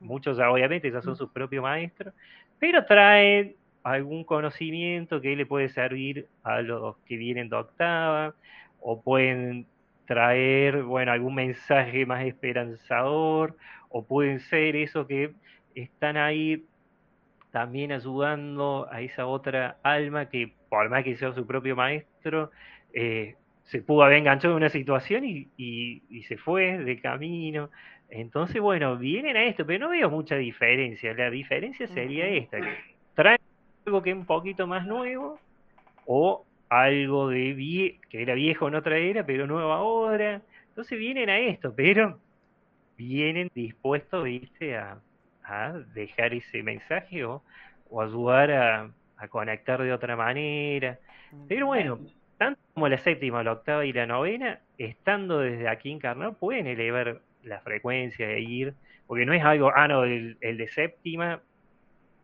muchos 0.00 0.38
ya 0.38 0.50
obviamente 0.50 0.90
ya 0.90 1.02
son 1.02 1.16
sus 1.16 1.30
propios 1.30 1.62
maestros, 1.62 2.14
pero 2.58 2.84
traen 2.86 3.54
algún 3.82 4.24
conocimiento 4.24 5.20
que 5.20 5.36
le 5.36 5.46
puede 5.46 5.68
servir 5.68 6.26
a 6.42 6.62
los 6.62 6.96
que 7.06 7.16
vienen 7.16 7.50
de 7.50 7.56
octava, 7.56 8.34
o 8.80 9.02
pueden 9.02 9.66
traer, 10.06 10.82
bueno, 10.82 11.12
algún 11.12 11.34
mensaje 11.34 12.06
más 12.06 12.24
esperanzador, 12.24 13.56
o 13.88 14.04
pueden 14.04 14.40
ser 14.40 14.76
eso 14.76 15.06
que 15.06 15.32
están 15.74 16.16
ahí 16.16 16.64
también 17.50 17.92
ayudando 17.92 18.88
a 18.90 19.00
esa 19.00 19.26
otra 19.26 19.78
alma 19.82 20.28
que, 20.28 20.52
por 20.68 20.88
más 20.90 21.04
que 21.04 21.16
sea 21.16 21.32
su 21.32 21.46
propio 21.46 21.76
maestro, 21.76 22.50
eh, 22.92 23.34
se 23.64 23.82
pudo 23.82 24.04
haber 24.04 24.18
enganchado 24.18 24.54
en 24.54 24.58
una 24.58 24.68
situación 24.68 25.24
y, 25.24 26.22
se 26.28 26.36
fue 26.36 26.78
de 26.78 27.00
camino. 27.00 27.70
Entonces, 28.08 28.60
bueno, 28.62 28.96
vienen 28.96 29.36
a 29.36 29.44
esto, 29.44 29.66
pero 29.66 29.86
no 29.86 29.90
veo 29.90 30.08
mucha 30.08 30.36
diferencia. 30.36 31.12
La 31.14 31.30
diferencia 31.30 31.86
sería 31.88 32.28
esta, 32.28 32.60
que 32.60 32.76
traen 33.14 33.40
algo 33.84 34.02
que 34.02 34.10
es 34.10 34.16
un 34.16 34.26
poquito 34.26 34.66
más 34.66 34.86
nuevo, 34.86 35.40
o 36.06 36.45
algo 36.68 37.28
de 37.28 37.98
que 38.08 38.22
era 38.22 38.34
viejo 38.34 38.68
en 38.68 38.74
otra 38.74 38.98
era, 38.98 39.24
pero 39.24 39.46
nuevo 39.46 39.72
ahora. 39.72 40.42
Entonces 40.68 40.98
vienen 40.98 41.30
a 41.30 41.38
esto, 41.38 41.74
pero 41.74 42.18
vienen 42.96 43.50
dispuestos, 43.54 44.24
viste, 44.24 44.76
a, 44.76 44.98
dejar 45.94 46.34
ese 46.34 46.62
mensaje 46.62 47.24
o, 47.24 47.42
ayudar 48.00 48.50
a, 48.50 48.90
conectar 49.28 49.82
de 49.82 49.92
otra 49.92 50.16
manera. 50.16 50.98
Pero 51.48 51.66
bueno, 51.66 51.98
tanto 52.36 52.60
como 52.74 52.88
la 52.88 52.98
séptima, 52.98 53.42
la 53.42 53.52
octava 53.52 53.84
y 53.86 53.92
la 53.92 54.06
novena, 54.06 54.60
estando 54.76 55.40
desde 55.40 55.68
aquí 55.68 55.90
encarnado, 55.90 56.34
pueden 56.34 56.66
elevar 56.66 57.20
la 57.42 57.60
frecuencia 57.60 58.30
e 58.30 58.40
ir, 58.40 58.74
porque 59.06 59.24
no 59.24 59.32
es 59.32 59.42
algo, 59.42 59.72
ah, 59.74 59.88
no, 59.88 60.04
el, 60.04 60.36
el 60.40 60.56
de 60.58 60.68
séptima 60.68 61.40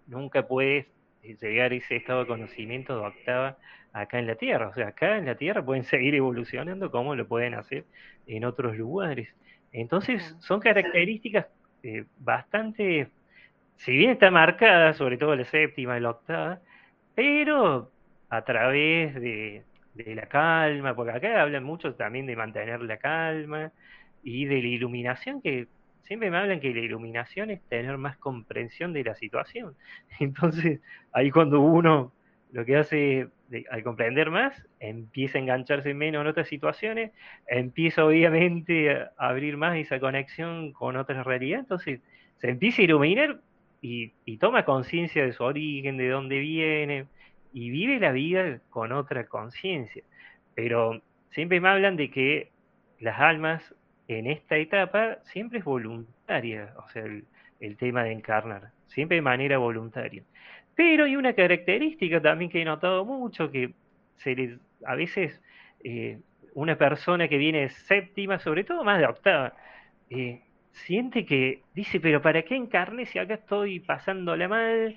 nunca 0.07 0.47
puedes 0.47 0.87
llegar 1.23 1.73
a 1.73 1.75
ese 1.75 1.97
estado 1.97 2.21
de 2.21 2.27
conocimiento 2.27 2.99
de 2.99 3.07
octava 3.07 3.59
acá 3.93 4.19
en 4.19 4.27
la 4.27 4.35
Tierra. 4.35 4.69
O 4.69 4.75
sea, 4.75 4.89
acá 4.89 5.17
en 5.19 5.27
la 5.27 5.37
Tierra 5.37 5.65
pueden 5.65 5.85
seguir 5.95 6.15
evolucionando 6.15 6.91
como 6.91 7.15
lo 7.15 7.27
pueden 7.27 7.55
hacer 7.55 7.85
en 8.27 8.45
otros 8.45 8.77
lugares. 8.77 9.29
Entonces, 9.73 10.37
son 10.41 10.61
características 10.61 11.47
eh, 11.83 12.05
bastante, 12.19 13.09
si 13.77 13.97
bien 13.97 14.11
está 14.11 14.31
marcada, 14.31 14.93
sobre 14.93 15.17
todo 15.17 15.35
la 15.35 15.45
séptima 15.45 15.97
y 15.97 16.01
la 16.01 16.11
octava, 16.11 16.61
pero 17.15 17.91
a 18.29 18.45
través 18.45 19.15
de, 19.15 19.65
de 19.95 20.15
la 20.15 20.27
calma, 20.27 20.95
porque 20.95 21.13
acá 21.13 21.43
hablan 21.43 21.65
mucho 21.65 21.95
también 21.95 22.27
de 22.27 22.37
mantener 22.37 22.83
la 22.83 22.99
calma 22.99 23.73
y 24.23 24.45
de 24.45 24.63
la 24.63 24.69
iluminación, 24.69 25.43
que 25.43 25.69
siempre 26.03 26.31
me 26.31 26.39
hablan 26.39 26.61
que 26.61 26.75
la 26.75 26.81
iluminación 26.81 27.51
es 27.51 27.63
tener 27.69 27.97
más 27.99 28.17
comprensión 28.17 28.93
de 28.93 29.05
la 29.05 29.15
situación. 29.15 29.77
Entonces, 30.21 30.81
ahí 31.13 31.31
cuando 31.31 31.61
uno 31.61 32.13
lo 32.53 32.65
que 32.65 32.77
hace 32.77 33.29
al 33.71 33.83
comprender 33.83 34.31
más, 34.31 34.67
empieza 34.81 35.39
a 35.39 35.41
engancharse 35.41 35.95
menos 35.95 36.23
en 36.23 36.27
otras 36.27 36.49
situaciones, 36.49 37.13
empieza 37.47 38.05
obviamente 38.05 38.91
a 38.91 39.11
abrir 39.17 39.57
más 39.57 39.77
esa 39.77 40.01
conexión 40.01 40.73
con 40.73 40.97
otras 40.97 41.25
realidades, 41.27 41.65
entonces 41.65 42.01
se 42.39 42.51
empieza 42.51 42.83
a 42.83 42.85
iluminar 42.85 43.41
y, 43.81 44.13
y 44.25 44.39
toma 44.39 44.65
conciencia 44.65 45.25
de 45.25 45.33
su 45.33 45.45
origen, 45.45 45.97
de 45.97 46.09
dónde 46.09 46.39
viene, 46.39 47.07
y 47.53 47.71
vive 47.71 47.99
la 48.01 48.13
vida 48.13 48.61
con 48.71 48.93
otra 48.93 49.27
conciencia. 49.27 50.03
Pero 50.55 51.03
siempre 51.31 51.61
me 51.61 51.69
hablan 51.69 51.97
de 51.97 52.11
que 52.11 52.51
las 53.01 53.21
almas 53.21 53.75
en 54.19 54.27
esta 54.27 54.57
etapa 54.57 55.19
siempre 55.25 55.61
es 55.61 55.65
voluntaria, 55.65 56.75
o 56.85 56.89
sea, 56.91 57.05
el, 57.05 57.77
tema 57.77 58.05
de 58.05 58.13
encarnar, 58.13 58.71
siempre 58.87 59.17
de 59.17 59.23
manera 59.23 59.59
voluntaria. 59.59 60.23
Pero 60.75 61.05
hay 61.05 61.17
una 61.17 61.35
característica 61.35 62.21
también 62.21 62.51
que 62.51 62.63
he 62.63 62.65
notado 62.65 63.05
mucho, 63.05 63.51
que 63.51 63.73
se 64.17 64.35
les, 64.35 64.59
a 64.85 64.95
veces 64.97 65.41
eh, 65.85 66.19
una 66.55 66.77
persona 66.77 67.29
que 67.29 67.39
viene 67.39 67.69
séptima, 67.71 68.39
sobre 68.39 68.65
todo 68.65 68.85
más 68.85 68.99
de 68.99 69.07
octava, 69.07 69.55
eh, 70.11 70.43
siente 70.73 71.25
que 71.25 71.63
dice, 71.75 72.01
pero 72.01 72.23
¿para 72.23 72.43
qué 72.43 72.57
encarne 72.57 73.07
si 73.07 73.19
acá 73.19 73.35
estoy 73.35 73.81
pasándola 73.81 74.49
mal? 74.49 74.97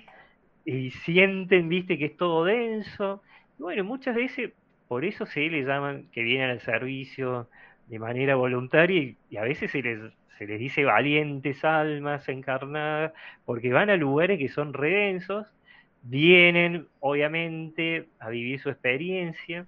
Y 0.64 0.90
sienten, 0.90 1.68
viste, 1.68 1.98
que 1.98 2.06
es 2.06 2.16
todo 2.16 2.44
denso. 2.44 3.22
bueno, 3.58 3.84
muchas 3.84 4.16
veces 4.16 4.52
por 4.88 5.04
eso 5.04 5.26
se 5.26 5.40
les 5.48 5.66
llaman 5.66 6.08
que 6.12 6.22
vienen 6.22 6.50
al 6.50 6.60
servicio 6.60 7.48
de 7.86 7.98
manera 7.98 8.34
voluntaria 8.36 9.14
y, 9.30 9.36
a 9.36 9.42
veces 9.42 9.70
se 9.70 9.82
les, 9.82 10.00
se 10.38 10.46
les 10.46 10.58
dice 10.58 10.84
valientes 10.84 11.64
almas 11.64 12.28
encarnadas, 12.28 13.12
porque 13.44 13.72
van 13.72 13.90
a 13.90 13.96
lugares 13.96 14.38
que 14.38 14.48
son 14.48 14.72
redensos 14.72 15.46
vienen, 16.08 16.86
obviamente, 17.00 18.08
a 18.20 18.30
vivir 18.30 18.60
su 18.60 18.70
experiencia 18.70 19.66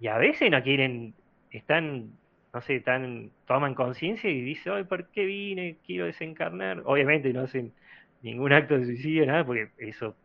y 0.00 0.08
a 0.08 0.18
veces 0.18 0.50
no 0.50 0.62
quieren, 0.62 1.14
están, 1.50 2.12
no 2.52 2.60
sé, 2.60 2.76
están, 2.76 3.30
toman 3.46 3.74
conciencia 3.74 4.30
y 4.30 4.40
dicen, 4.42 4.72
ay, 4.74 4.84
¿por 4.84 5.08
qué 5.10 5.24
vine? 5.24 5.76
Quiero 5.86 6.06
desencarnar. 6.06 6.82
Obviamente 6.84 7.32
no 7.32 7.42
hacen 7.42 7.72
ningún 8.22 8.52
acto 8.52 8.78
de 8.78 8.86
suicidio, 8.86 9.26
nada, 9.26 9.44
porque 9.44 9.70
eso 9.78 10.16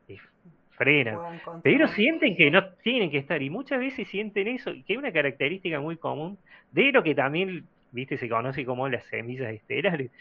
Pero 1.64 1.88
sienten 1.88 2.36
que 2.36 2.50
no 2.52 2.66
tienen 2.84 3.12
que 3.12 3.20
estar 3.20 3.42
y 3.42 3.50
muchas 3.50 3.80
veces 3.80 4.08
sienten 4.08 4.48
eso, 4.48 4.72
que 4.86 4.94
es 4.94 5.00
una 5.00 5.12
característica 5.12 5.80
muy 5.80 5.98
común 5.98 6.38
de 6.72 6.92
lo 6.92 7.04
que 7.04 7.16
también, 7.16 7.66
viste, 7.92 8.18
se 8.18 8.30
conoce 8.30 8.66
como 8.66 8.88
las 8.90 9.04
semillas 9.06 9.54
estelares, 9.54 10.12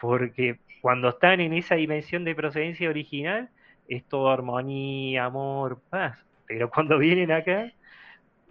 porque 0.00 0.58
cuando 0.80 1.10
están 1.10 1.40
en 1.40 1.52
esa 1.52 1.74
dimensión 1.74 2.24
de 2.24 2.34
procedencia 2.34 2.88
original, 2.88 3.48
es 3.88 4.04
todo 4.04 4.30
armonía, 4.30 5.24
amor, 5.24 5.80
paz. 5.90 6.18
Pero 6.46 6.70
cuando 6.70 6.98
vienen 6.98 7.32
acá, 7.32 7.72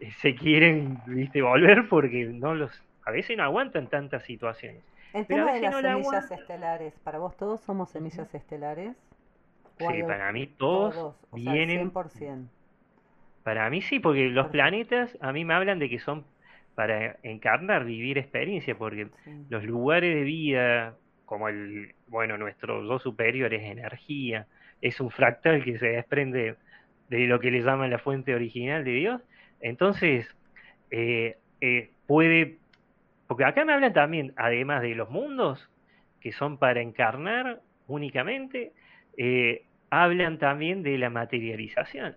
eh, 0.01 0.11
se 0.19 0.35
quieren, 0.35 0.99
viste, 1.07 1.41
volver 1.41 1.87
porque 1.87 2.25
no 2.25 2.55
los, 2.55 2.71
a 3.05 3.11
veces 3.11 3.37
no 3.37 3.43
aguantan 3.43 3.87
tantas 3.87 4.23
situaciones. 4.23 4.83
El 5.13 5.25
tema 5.27 5.53
de 5.53 5.61
las 5.61 5.81
semillas 5.81 6.31
estelares, 6.31 6.93
¿para 6.99 7.19
vos 7.19 7.37
todos 7.37 7.61
somos 7.61 7.89
semillas 7.89 8.33
estelares? 8.35 8.97
Sí, 9.77 10.03
para 10.03 10.31
mí 10.31 10.47
todos, 10.47 11.15
vienen... 11.33 11.91
100%. 11.91 12.47
Para 13.43 13.69
mí 13.69 13.81
sí, 13.81 13.99
porque 13.99 14.29
los 14.29 14.47
planetas 14.47 15.15
a 15.21 15.31
mí 15.31 15.45
me 15.45 15.53
hablan 15.53 15.77
de 15.77 15.89
que 15.89 15.99
son 15.99 16.25
para 16.73 17.17
encarnar, 17.23 17.85
vivir 17.85 18.17
experiencia, 18.17 18.75
porque 18.77 19.07
los 19.49 19.63
lugares 19.63 20.15
de 20.15 20.23
vida, 20.23 20.95
como 21.25 21.47
el, 21.47 21.93
bueno, 22.07 22.37
nuestro 22.37 22.83
yo 22.83 22.99
superior 22.99 23.53
es 23.53 23.63
energía, 23.63 24.47
es 24.81 24.99
un 24.99 25.09
fractal 25.09 25.63
que 25.63 25.77
se 25.77 25.87
desprende 25.87 26.55
de 27.09 27.19
lo 27.27 27.39
que 27.39 27.51
le 27.51 27.61
llaman 27.61 27.89
la 27.89 27.99
fuente 27.99 28.35
original 28.35 28.83
de 28.83 28.91
Dios. 28.91 29.21
Entonces, 29.61 30.27
eh, 30.91 31.37
eh, 31.61 31.91
puede, 32.07 32.57
porque 33.27 33.45
acá 33.45 33.63
me 33.63 33.73
hablan 33.73 33.93
también, 33.93 34.33
además 34.35 34.81
de 34.81 34.95
los 34.95 35.09
mundos, 35.09 35.69
que 36.19 36.31
son 36.31 36.57
para 36.57 36.81
encarnar 36.81 37.61
únicamente, 37.87 38.73
eh, 39.17 39.63
hablan 39.89 40.37
también 40.37 40.83
de 40.83 40.97
la 40.97 41.09
materialización, 41.09 42.15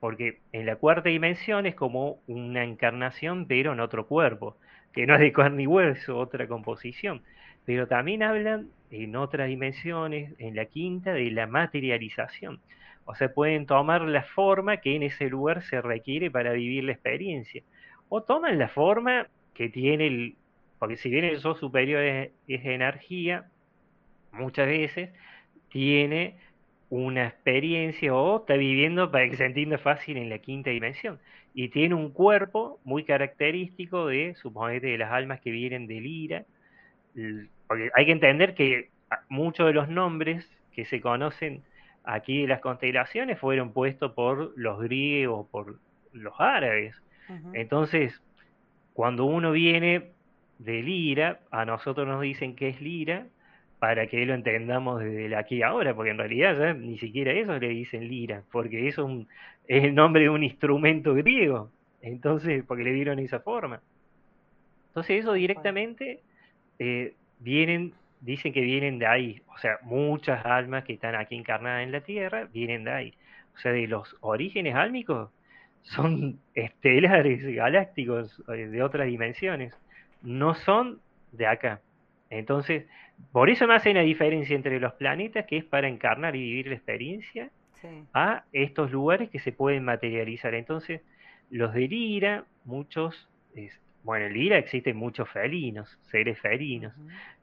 porque 0.00 0.40
en 0.52 0.66
la 0.66 0.76
cuarta 0.76 1.08
dimensión 1.08 1.66
es 1.66 1.74
como 1.74 2.20
una 2.26 2.64
encarnación, 2.64 3.46
pero 3.46 3.72
en 3.72 3.80
otro 3.80 4.06
cuerpo, 4.06 4.56
que 4.92 5.06
no 5.06 5.14
es 5.14 5.20
de 5.20 5.32
carne 5.32 5.64
y 5.64 5.66
hueso, 5.66 6.18
otra 6.18 6.48
composición 6.48 7.22
pero 7.64 7.86
también 7.86 8.22
hablan 8.22 8.70
en 8.90 9.16
otras 9.16 9.48
dimensiones, 9.48 10.34
en 10.38 10.56
la 10.56 10.64
quinta, 10.64 11.12
de 11.12 11.30
la 11.30 11.46
materialización. 11.46 12.60
O 13.04 13.14
sea, 13.14 13.32
pueden 13.32 13.66
tomar 13.66 14.02
la 14.02 14.22
forma 14.22 14.78
que 14.78 14.96
en 14.96 15.04
ese 15.04 15.28
lugar 15.28 15.62
se 15.62 15.80
requiere 15.80 16.30
para 16.30 16.52
vivir 16.52 16.84
la 16.84 16.92
experiencia. 16.92 17.62
O 18.08 18.22
toman 18.22 18.58
la 18.58 18.68
forma 18.68 19.28
que 19.54 19.68
tiene 19.68 20.06
el... 20.06 20.36
Porque 20.78 20.96
si 20.96 21.10
bien 21.10 21.24
el 21.24 21.38
yo 21.38 21.54
superior 21.54 22.02
es, 22.02 22.32
energía, 22.48 23.44
muchas 24.32 24.66
veces 24.66 25.10
tiene 25.70 26.36
una 26.90 27.26
experiencia 27.26 28.14
o 28.14 28.40
está 28.40 28.54
viviendo 28.54 29.10
para 29.10 29.28
que 29.28 29.36
se 29.36 29.44
entienda 29.44 29.78
fácil 29.78 30.16
en 30.16 30.28
la 30.28 30.38
quinta 30.38 30.70
dimensión. 30.70 31.18
Y 31.54 31.68
tiene 31.68 31.94
un 31.94 32.10
cuerpo 32.10 32.80
muy 32.84 33.04
característico 33.04 34.06
de, 34.06 34.34
suponete, 34.34 34.88
de 34.88 34.98
las 34.98 35.12
almas 35.12 35.40
que 35.40 35.50
vienen 35.50 35.86
del 35.86 36.06
ira, 36.06 36.44
porque 37.66 37.90
hay 37.94 38.06
que 38.06 38.12
entender 38.12 38.54
que 38.54 38.90
muchos 39.28 39.66
de 39.66 39.72
los 39.72 39.88
nombres 39.88 40.48
que 40.72 40.84
se 40.84 41.00
conocen 41.00 41.62
aquí 42.04 42.42
de 42.42 42.48
las 42.48 42.60
constelaciones 42.60 43.38
fueron 43.38 43.72
puestos 43.72 44.12
por 44.12 44.52
los 44.56 44.80
griegos, 44.80 45.46
por 45.50 45.78
los 46.12 46.34
árabes. 46.38 47.00
Entonces, 47.52 48.20
cuando 48.92 49.24
uno 49.24 49.52
viene 49.52 50.10
de 50.58 50.82
Lira, 50.82 51.40
a 51.52 51.64
nosotros 51.64 52.06
nos 52.06 52.20
dicen 52.20 52.56
que 52.56 52.68
es 52.68 52.80
Lira, 52.80 53.26
para 53.80 54.06
que 54.06 54.26
lo 54.26 54.34
entendamos 54.34 55.00
desde 55.00 55.34
aquí 55.34 55.56
y 55.56 55.62
ahora, 55.62 55.94
porque 55.94 56.10
en 56.10 56.18
realidad 56.18 56.56
ya 56.56 56.74
ni 56.74 56.98
siquiera 56.98 57.32
eso 57.32 57.58
le 57.58 57.68
dicen 57.68 58.06
Lira, 58.06 58.44
porque 58.52 58.86
eso 58.86 59.08
es 59.66 59.84
el 59.84 59.94
nombre 59.94 60.22
de 60.22 60.28
un 60.28 60.44
instrumento 60.44 61.14
griego, 61.14 61.70
entonces, 62.02 62.62
porque 62.68 62.84
le 62.84 62.92
dieron 62.92 63.18
esa 63.18 63.40
forma. 63.40 63.80
Entonces 64.88 65.20
eso 65.20 65.32
directamente 65.32 66.20
eh, 66.78 67.14
vienen, 67.38 67.94
dicen 68.20 68.52
que 68.52 68.60
vienen 68.60 68.98
de 68.98 69.06
ahí, 69.06 69.42
o 69.46 69.56
sea, 69.56 69.78
muchas 69.82 70.44
almas 70.44 70.84
que 70.84 70.92
están 70.92 71.14
aquí 71.14 71.34
encarnadas 71.34 71.82
en 71.82 71.92
la 71.92 72.02
Tierra 72.02 72.48
vienen 72.52 72.84
de 72.84 72.90
ahí. 72.90 73.14
O 73.54 73.58
sea, 73.60 73.72
de 73.72 73.86
los 73.86 74.14
orígenes 74.20 74.74
álmicos 74.74 75.30
son 75.82 76.38
estelares, 76.54 77.42
galácticos, 77.46 78.42
eh, 78.48 78.66
de 78.66 78.82
otras 78.82 79.06
dimensiones, 79.06 79.72
no 80.20 80.54
son 80.54 81.00
de 81.32 81.46
acá. 81.46 81.80
Entonces, 82.28 82.84
por 83.32 83.50
eso 83.50 83.66
me 83.66 83.74
hace 83.74 83.94
la 83.94 84.02
diferencia 84.02 84.56
entre 84.56 84.80
los 84.80 84.92
planetas, 84.94 85.46
que 85.46 85.56
es 85.58 85.64
para 85.64 85.88
encarnar 85.88 86.36
y 86.36 86.40
vivir 86.40 86.68
la 86.68 86.74
experiencia, 86.74 87.50
a 88.12 88.44
estos 88.52 88.90
lugares 88.90 89.30
que 89.30 89.38
se 89.38 89.52
pueden 89.52 89.84
materializar. 89.84 90.54
Entonces, 90.54 91.00
los 91.50 91.72
de 91.72 91.88
Lira, 91.88 92.44
muchos 92.64 93.26
bueno, 94.02 94.26
en 94.26 94.32
Lira 94.32 94.58
existen 94.58 94.96
muchos 94.96 95.28
felinos, 95.28 95.98
seres 96.02 96.38
felinos. 96.38 96.92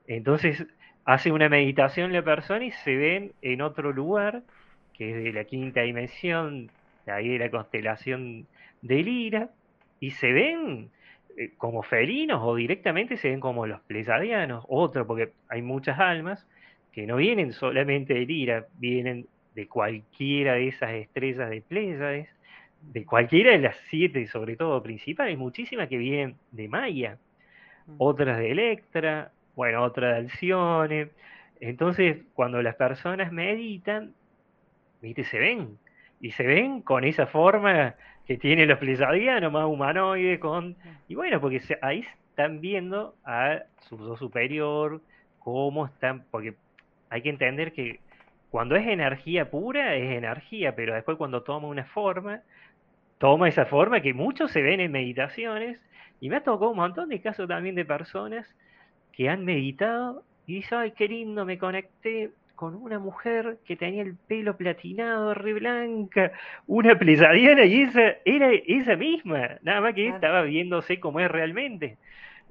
Entonces 0.07 0.65
hace 1.05 1.31
una 1.31 1.49
meditación 1.49 2.11
la 2.11 2.23
persona 2.23 2.65
y 2.65 2.71
se 2.71 2.95
ven 2.95 3.31
en 3.41 3.61
otro 3.61 3.91
lugar, 3.91 4.43
que 4.93 5.11
es 5.11 5.23
de 5.23 5.33
la 5.33 5.43
quinta 5.43 5.81
dimensión, 5.81 6.71
de 7.05 7.11
ahí 7.11 7.29
de 7.29 7.39
la 7.39 7.51
constelación 7.51 8.47
de 8.81 9.03
Lira, 9.03 9.49
y 9.99 10.11
se 10.11 10.31
ven 10.31 10.89
eh, 11.37 11.51
como 11.57 11.83
felinos 11.83 12.41
o 12.43 12.55
directamente 12.55 13.15
se 13.15 13.29
ven 13.29 13.39
como 13.39 13.67
los 13.67 13.79
plesadianos, 13.81 14.65
otro, 14.67 15.05
porque 15.05 15.33
hay 15.49 15.61
muchas 15.61 15.99
almas 15.99 16.45
que 16.91 17.05
no 17.05 17.17
vienen 17.17 17.53
solamente 17.53 18.15
de 18.15 18.25
Lira, 18.25 18.65
vienen 18.79 19.27
de 19.53 19.67
cualquiera 19.67 20.53
de 20.53 20.69
esas 20.69 20.93
estrellas 20.93 21.49
de 21.51 21.61
Pléyades, 21.61 22.27
de 22.81 23.05
cualquiera 23.05 23.51
de 23.51 23.59
las 23.59 23.75
siete, 23.89 24.25
sobre 24.27 24.55
todo 24.55 24.81
principales, 24.81 25.37
muchísimas 25.37 25.89
que 25.89 25.97
vienen 25.97 26.37
de 26.51 26.67
Maya, 26.67 27.19
mm. 27.85 27.95
otras 27.99 28.39
de 28.39 28.51
Electra, 28.51 29.31
bueno, 29.55 29.83
otras 29.83 30.13
de 30.13 30.17
Alcione. 30.17 31.09
Entonces, 31.59 32.17
cuando 32.33 32.63
las 32.63 32.75
personas 32.75 33.31
meditan, 33.31 34.13
¿viste? 35.03 35.23
Se 35.23 35.37
ven, 35.37 35.77
y 36.19 36.31
se 36.31 36.47
ven 36.47 36.81
con 36.81 37.03
esa 37.03 37.27
forma 37.27 37.95
que 38.27 38.37
tiene 38.37 38.65
los 38.65 38.77
plesadianos, 38.77 39.51
más 39.51 39.65
humanoide, 39.65 40.39
con... 40.39 40.75
Y 41.07 41.15
bueno, 41.15 41.39
porque 41.39 41.61
ahí 41.81 42.05
están 42.29 42.59
viendo 42.59 43.15
a 43.23 43.63
su 43.87 44.17
superior, 44.17 45.01
cómo 45.39 45.85
están, 45.85 46.25
porque 46.29 46.55
hay 47.09 47.21
que 47.21 47.29
entender 47.29 47.71
que 47.71 48.01
cuando 48.51 48.75
es 48.75 48.85
energía 48.85 49.49
pura, 49.49 49.95
es 49.95 50.11
energía, 50.11 50.75
pero 50.75 50.93
después 50.93 51.17
cuando 51.17 51.43
toma 51.43 51.69
una 51.69 51.85
forma, 51.85 52.41
toma 53.17 53.47
esa 53.47 53.65
forma 53.65 54.01
que 54.01 54.13
muchos 54.13 54.51
se 54.51 54.61
ven 54.61 54.81
en 54.81 54.91
meditaciones, 54.91 55.79
y 56.19 56.29
me 56.29 56.37
ha 56.37 56.43
tocado 56.43 56.71
un 56.71 56.77
montón 56.77 57.09
de 57.09 57.21
casos 57.21 57.47
también 57.47 57.75
de 57.75 57.85
personas 57.85 58.45
que 59.13 59.29
han 59.29 59.45
meditado 59.45 60.23
y 60.45 60.55
dicen, 60.55 60.79
ay, 60.79 60.91
qué 60.91 61.07
lindo, 61.07 61.45
me 61.45 61.57
conecté 61.57 62.31
con 62.57 62.73
una 62.75 62.97
mujer 62.97 63.59
que 63.65 63.75
tenía 63.75 64.01
el 64.01 64.15
pelo 64.15 64.57
platinado, 64.57 65.35
re 65.35 65.53
blanca, 65.53 66.31
una 66.65 66.97
plesadiana, 66.97 67.63
y 67.65 67.83
esa 67.83 68.15
era 68.25 68.49
esa 68.51 68.95
misma, 68.95 69.59
nada 69.61 69.79
más 69.79 69.93
que 69.93 70.07
estaba 70.07 70.41
viéndose 70.41 70.99
como 70.99 71.19
es 71.19 71.29
realmente. 71.29 71.97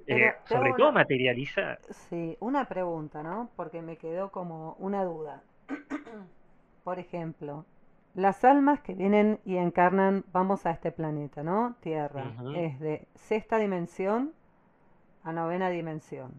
Eh, 0.07 0.33
sobre 0.45 0.73
todo 0.75 0.93
materializar. 0.93 1.81
Sí, 1.91 2.37
una 2.39 2.67
pregunta, 2.67 3.25
¿no? 3.25 3.51
Porque 3.57 3.83
me 3.83 3.97
quedó 3.97 4.31
como 4.31 4.77
una 4.79 5.03
duda. 5.03 5.43
Por 6.85 7.01
ejemplo, 7.01 7.67
las 8.15 8.45
almas 8.45 8.81
que 8.81 8.95
vienen 8.95 9.41
y 9.45 9.57
encarnan, 9.57 10.25
vamos 10.33 10.67
a 10.67 10.71
este 10.71 10.93
planeta, 10.93 11.43
¿no? 11.43 11.75
Tierra, 11.81 12.33
es 12.55 12.79
de 12.79 13.09
sexta 13.17 13.59
dimensión 13.59 14.33
a 15.25 15.33
novena 15.33 15.69
dimensión. 15.69 16.31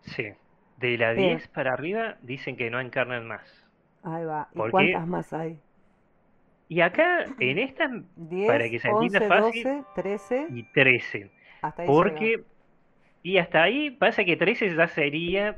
Sí, 0.00 0.32
de 0.78 0.98
la 0.98 1.14
10 1.14 1.48
para 1.48 1.72
arriba 1.72 2.16
dicen 2.22 2.56
que 2.56 2.70
no 2.70 2.80
encarnan 2.80 3.26
más. 3.26 3.64
Ahí 4.02 4.24
va, 4.24 4.48
¿y 4.54 4.70
cuántas 4.70 5.06
más 5.06 5.32
hay? 5.32 5.58
Y 6.68 6.80
acá, 6.80 7.24
en 7.38 7.58
esta, 7.58 7.90
para 8.46 8.68
que 8.68 8.78
se 8.78 8.88
entienda 8.88 9.20
fácil, 9.22 9.64
12, 9.64 9.84
13 9.94 10.46
y 10.50 10.62
13. 10.64 11.30
Hasta 11.62 11.82
ahí 11.82 11.88
porque, 11.88 12.44
y 13.22 13.38
hasta 13.38 13.62
ahí 13.62 13.90
pasa 13.90 14.24
que 14.24 14.36
13 14.36 14.74
ya 14.74 14.88
sería 14.88 15.56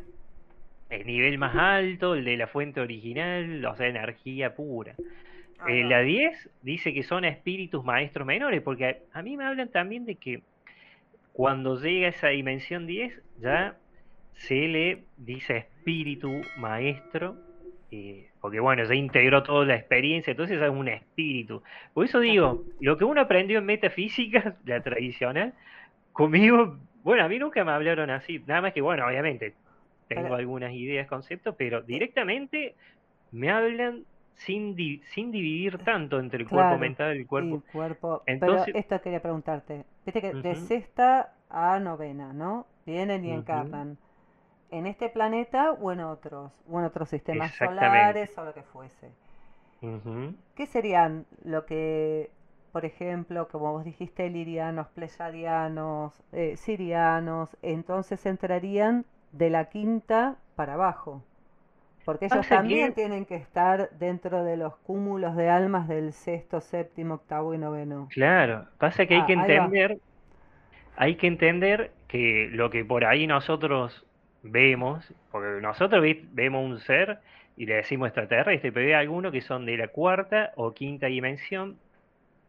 el 0.91 1.07
nivel 1.07 1.39
más 1.39 1.57
alto, 1.57 2.15
el 2.15 2.25
de 2.25 2.37
la 2.37 2.47
fuente 2.47 2.81
original, 2.81 3.65
o 3.65 3.75
sea, 3.75 3.89
energía 3.89 4.55
pura. 4.55 4.95
Eh, 5.69 5.85
la 5.85 6.01
10 6.01 6.51
dice 6.63 6.93
que 6.93 7.03
son 7.03 7.25
espíritus 7.25 7.85
maestros 7.85 8.27
menores, 8.27 8.63
porque 8.63 9.03
a, 9.13 9.23
mí 9.23 9.37
me 9.37 9.45
hablan 9.45 9.71
también 9.71 10.05
de 10.05 10.17
que 10.17 10.43
cuando 11.33 11.77
llega 11.81 12.07
a 12.07 12.11
esa 12.11 12.29
dimensión 12.29 12.87
10, 12.87 13.21
ya 13.41 13.77
se 14.37 14.69
le 14.69 15.05
dice 15.17 15.57
espíritu 15.57 16.45
maestro, 16.57 17.37
eh, 17.91 18.29
porque 18.41 18.61
bueno, 18.61 18.85
ya 18.85 18.95
integró 18.95 19.43
toda 19.43 19.65
la 19.65 19.77
experiencia, 19.77 20.33
entonces 20.33 20.61
es 20.61 20.71
un 20.71 20.89
espíritu. 20.89 21.63
Por 21.95 22.05
eso 22.05 22.21
digo, 22.21 22.65
lo 22.81 22.97
que 22.97 23.05
uno 23.05 23.21
aprendió 23.21 23.59
en 23.59 23.67
metafísica, 23.67 24.57
la 24.65 24.83
tradicional, 24.83 25.55
conmigo, 26.13 26.79
bueno, 27.03 27.25
a 27.25 27.29
mí 27.29 27.39
nunca 27.39 27.65
me 27.65 27.73
hablaron 27.73 28.11
así, 28.11 28.43
nada 28.47 28.63
más 28.63 28.73
que 28.73 28.81
bueno, 28.81 29.07
obviamente, 29.07 29.55
tengo 30.09 30.35
algunas 30.35 30.73
ideas, 30.73 31.09
conceptos, 31.09 31.55
pero 31.59 31.83
directamente 31.83 32.75
me 33.33 33.51
hablan 33.51 34.05
sin, 34.35 34.77
sin 35.15 35.33
dividir 35.33 35.79
tanto 35.79 36.21
entre 36.21 36.43
el 36.43 36.49
cuerpo 36.49 36.79
mental 36.79 37.17
y 37.17 37.21
el 37.21 37.27
cuerpo. 37.27 37.63
cuerpo. 37.73 38.23
Entonces, 38.27 38.67
pero 38.67 38.79
esto 38.79 39.01
quería 39.01 39.21
preguntarte. 39.21 39.85
Viste 40.05 40.21
que 40.21 40.33
de 40.33 40.55
sexta 40.55 41.33
a 41.49 41.81
novena, 41.81 42.33
¿no? 42.33 42.67
Vienen 42.85 43.25
y 43.25 43.33
encarnan. 43.33 43.99
En 44.71 44.87
este 44.87 45.09
planeta 45.09 45.73
o 45.73 45.93
en 45.93 46.01
otros, 46.01 46.53
o 46.71 46.79
en 46.79 46.85
otros 46.87 47.09
sistemas 47.09 47.55
solares 47.55 48.37
o 48.37 48.45
lo 48.45 48.53
que 48.53 48.63
fuese. 48.63 49.11
¿Qué 50.55 50.67
serían 50.67 51.27
lo 51.45 51.67
que, 51.67 52.31
por 52.73 52.85
ejemplo, 52.85 53.49
como 53.49 53.73
vos 53.73 53.85
dijiste, 53.85 54.29
lirianos, 54.31 54.89
pleyadianos, 54.89 56.21
eh, 56.33 56.57
sirianos, 56.57 57.57
entonces 57.63 58.25
entrarían 58.27 59.05
de 59.33 59.51
la 59.51 59.67
quinta 59.67 60.37
para 60.55 60.75
abajo. 60.75 61.23
Porque 62.05 62.27
ellos 62.27 62.49
también 62.49 62.95
tienen 62.95 63.27
que 63.27 63.35
estar 63.35 63.91
dentro 63.99 64.45
de 64.45 64.57
los 64.57 64.77
cúmulos 64.77 65.35
de 65.35 65.51
almas 65.51 65.89
del 65.89 66.13
sexto, 66.13 66.61
séptimo, 66.61 67.15
octavo 67.15 67.53
y 67.53 67.59
noveno. 67.59 68.09
Claro, 68.13 68.67
pasa 68.79 69.07
que 69.07 69.15
hay 69.17 69.23
ah, 69.23 69.27
que 69.27 69.33
entender, 69.33 69.99
hay 70.97 71.17
que 71.17 71.27
entender 71.27 71.93
que 72.07 72.49
lo 72.53 72.71
que 72.71 72.85
por 72.85 73.05
ahí 73.05 73.27
nosotros 73.27 74.06
vemos, 74.51 75.13
porque 75.31 75.61
nosotros 75.61 76.05
vemos 76.33 76.65
un 76.65 76.81
ser 76.81 77.19
y 77.57 77.67
le 77.67 77.77
decimos 77.77 78.09
extraterrestre, 78.09 78.73
pero 78.73 78.87
hay 78.87 78.93
algunos 78.93 79.33
que 79.33 79.41
son 79.41 79.67
de 79.67 79.77
la 79.77 79.89
cuarta 79.89 80.53
o 80.57 80.75
quinta 80.75 81.07
dimensión, 81.07 81.79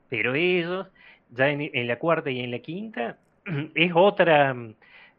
pero 0.10 0.36
ellos, 0.36 0.88
ya 1.32 1.50
en, 1.50 1.88
la 1.88 2.00
cuarta 2.00 2.30
y 2.30 2.42
en 2.42 2.52
la 2.52 2.60
quinta, 2.60 3.18
es 3.76 3.92
otra, 3.96 4.56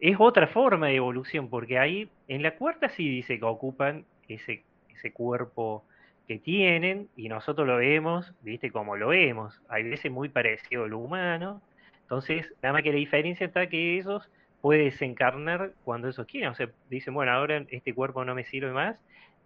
es 0.00 0.16
otra 0.18 0.46
forma 0.46 0.88
de 0.88 0.96
evolución, 0.96 1.48
porque 1.48 1.78
ahí 1.78 2.08
en 2.28 2.42
la 2.42 2.54
cuarta 2.56 2.88
sí 2.90 3.08
dice 3.08 3.38
que 3.38 3.44
ocupan 3.44 4.04
ese, 4.28 4.62
ese 4.90 5.12
cuerpo 5.12 5.84
que 6.26 6.38
tienen 6.38 7.08
y 7.16 7.28
nosotros 7.30 7.66
lo 7.66 7.78
vemos, 7.78 8.34
viste, 8.42 8.70
como 8.70 8.96
lo 8.96 9.08
vemos. 9.08 9.60
Hay 9.68 9.84
veces 9.84 10.12
muy 10.12 10.28
parecido 10.28 10.84
a 10.84 10.88
lo 10.88 10.98
humano. 10.98 11.62
Entonces, 12.02 12.52
nada 12.62 12.74
más 12.74 12.82
que 12.82 12.92
la 12.92 12.98
diferencia 12.98 13.46
está 13.46 13.66
que 13.68 13.98
ellos 13.98 14.28
pueden 14.60 14.86
desencarnar 14.86 15.72
cuando 15.84 16.08
ellos 16.08 16.26
quieren. 16.26 16.50
O 16.50 16.54
sea, 16.54 16.68
dicen, 16.90 17.14
bueno, 17.14 17.32
ahora 17.32 17.64
este 17.68 17.94
cuerpo 17.94 18.24
no 18.24 18.34
me 18.34 18.44
sirve 18.44 18.72
más. 18.72 18.96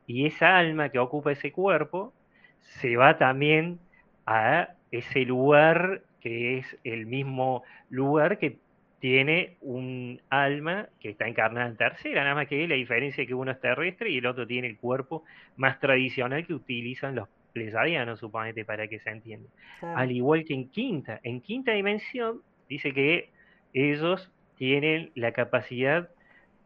Y 0.07 0.27
esa 0.27 0.59
alma 0.59 0.89
que 0.89 0.99
ocupa 0.99 1.33
ese 1.33 1.53
cuerpo 1.53 2.13
se 2.61 2.97
va 2.97 3.19
también 3.19 3.79
a 4.27 4.69
ese 4.91 5.21
lugar 5.21 6.03
que 6.21 6.59
es 6.59 6.79
el 6.85 7.07
mismo 7.07 7.65
lugar 7.91 8.39
que 8.39 8.59
tiene 9.01 9.57
un 9.61 10.21
alma 10.31 10.89
que 11.01 11.11
está 11.11 11.27
encarnada 11.27 11.67
en 11.67 11.77
tercera, 11.77 12.23
nada 12.23 12.37
más 12.37 12.47
que 12.47 12.69
la 12.69 12.77
diferencia 12.77 13.23
es 13.23 13.27
que 13.27 13.35
uno 13.35 13.51
es 13.51 13.61
terrestre 13.61 14.11
y 14.11 14.19
el 14.19 14.27
otro 14.27 14.47
tiene 14.47 14.69
el 14.69 14.77
cuerpo 14.77 15.25
más 15.57 15.81
tradicional 15.81 16.47
que 16.47 16.55
utilizan 16.55 17.17
los 17.17 17.29
plesadianos, 17.53 18.21
suponete, 18.21 18.65
para 18.65 18.87
que 18.87 19.01
se 19.01 19.11
entienda. 19.11 19.49
Al 19.97 20.13
igual 20.13 20.45
que 20.45 20.55
en 20.55 20.69
quinta, 20.69 21.19
en 21.25 21.41
quinta 21.41 21.73
dimensión 21.73 22.43
dice 22.69 22.95
que 22.95 23.31
ellos 23.75 24.31
tienen 24.63 25.11
la 25.17 25.33
capacidad 25.33 26.09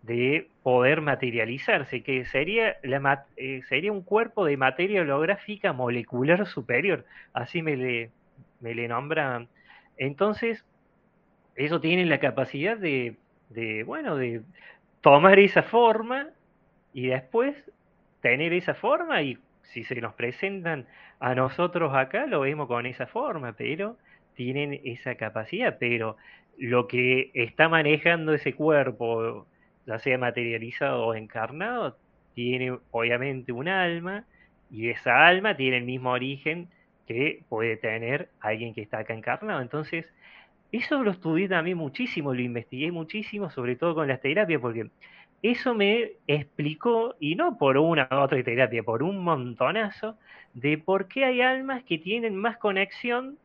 de 0.03 0.51
poder 0.63 1.01
materializarse, 1.01 2.03
que 2.03 2.21
eh, 2.21 3.63
sería 3.71 3.91
un 3.91 4.03
cuerpo 4.03 4.45
de 4.45 4.59
materia 4.59 5.01
holográfica 5.01 5.73
molecular 5.73 6.47
superior, 6.47 7.07
así 7.33 7.63
me 7.63 7.75
le, 7.75 8.11
me 8.61 8.75
nombran. 8.87 9.49
Entonces, 9.97 10.63
eso 11.55 11.81
tienen 11.81 12.11
la 12.11 12.21
capacidad 12.21 12.77
de, 12.77 13.17
bueno, 13.87 14.17
de 14.17 14.43
tomar 15.01 15.39
esa 15.39 15.63
forma 15.63 16.29
y 16.93 17.07
después 17.07 17.57
tener 18.21 18.53
esa 18.53 18.75
forma 18.75 19.23
y 19.23 19.39
si 19.63 19.85
se 19.85 19.99
nos 20.03 20.13
presentan 20.13 20.87
a 21.19 21.35
nosotros 21.35 21.95
acá, 21.95 22.27
lo 22.27 22.41
vemos 22.41 22.69
con 22.69 22.85
esa 22.85 23.07
forma, 23.07 23.55
pero 23.55 23.97
tienen 24.35 24.79
esa 24.85 25.15
capacidad, 25.15 25.79
pero 25.81 26.19
lo 26.59 26.87
que 26.87 27.31
está 27.35 27.69
manejando 27.69 28.35
ese 28.35 28.55
cuerpo, 28.55 29.47
ya 29.87 29.99
sea 29.99 30.19
materializado 30.19 31.07
o 31.07 31.15
encarnado, 31.15 31.97
tiene 32.35 32.79
obviamente 32.91 33.53
un 33.53 33.69
alma 33.69 34.25
y 34.71 34.89
esa 34.89 35.27
alma 35.27 35.57
tiene 35.57 35.79
el 35.79 35.85
mismo 35.85 36.11
origen 36.11 36.69
que 37.07 37.43
puede 37.49 37.77
tener 37.77 38.29
alguien 38.41 38.75
que 38.75 38.83
está 38.83 38.99
acá 38.99 39.15
encarnado. 39.15 39.61
Entonces, 39.61 40.13
eso 40.73 41.03
lo 41.03 41.13
estudié 41.13 41.49
también 41.49 41.79
muchísimo, 41.79 42.35
lo 42.35 42.41
investigué 42.41 42.91
muchísimo, 42.91 43.51
sobre 43.51 43.77
todo 43.77 43.95
con 43.95 44.09
las 44.09 44.21
terapias, 44.21 44.61
porque 44.61 44.91
eso 45.43 45.75
me 45.75 46.13
explicó, 46.27 47.15
y 47.21 47.37
no 47.37 47.57
por 47.57 47.79
una 47.79 48.09
u 48.11 48.15
otra 48.17 48.43
terapia, 48.43 48.83
por 48.83 49.03
un 49.03 49.23
montonazo, 49.23 50.19
de 50.55 50.79
por 50.79 51.07
qué 51.09 51.25
hay 51.25 51.41
almas 51.41 51.85
que 51.85 51.99
tienen 51.99 52.35
más 52.35 52.57
conexión 52.57 53.39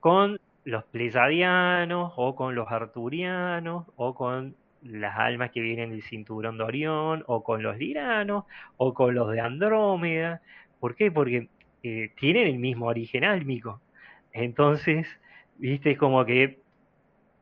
con 0.00 0.38
los 0.66 0.82
plesadianos, 0.84 2.12
o 2.16 2.34
con 2.34 2.56
los 2.56 2.70
arturianos, 2.70 3.86
o 3.94 4.14
con 4.16 4.56
las 4.82 5.16
almas 5.16 5.52
que 5.52 5.60
vienen 5.60 5.90
del 5.90 6.02
cinturón 6.02 6.58
de 6.58 6.64
Orión, 6.64 7.24
o 7.28 7.44
con 7.44 7.62
los 7.62 7.78
liranos, 7.78 8.44
o 8.76 8.92
con 8.92 9.14
los 9.14 9.30
de 9.30 9.40
Andrómeda. 9.40 10.42
¿Por 10.80 10.96
qué? 10.96 11.12
Porque 11.12 11.48
eh, 11.84 12.10
tienen 12.18 12.48
el 12.48 12.58
mismo 12.58 12.86
origen 12.86 13.22
álmico. 13.22 13.80
Entonces, 14.32 15.06
viste, 15.56 15.96
como 15.96 16.24
que 16.24 16.58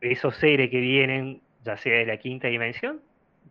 esos 0.02 0.36
seres 0.36 0.68
que 0.68 0.80
vienen, 0.80 1.40
ya 1.64 1.78
sea 1.78 1.98
de 1.98 2.06
la 2.06 2.18
quinta 2.18 2.48
dimensión, 2.48 3.00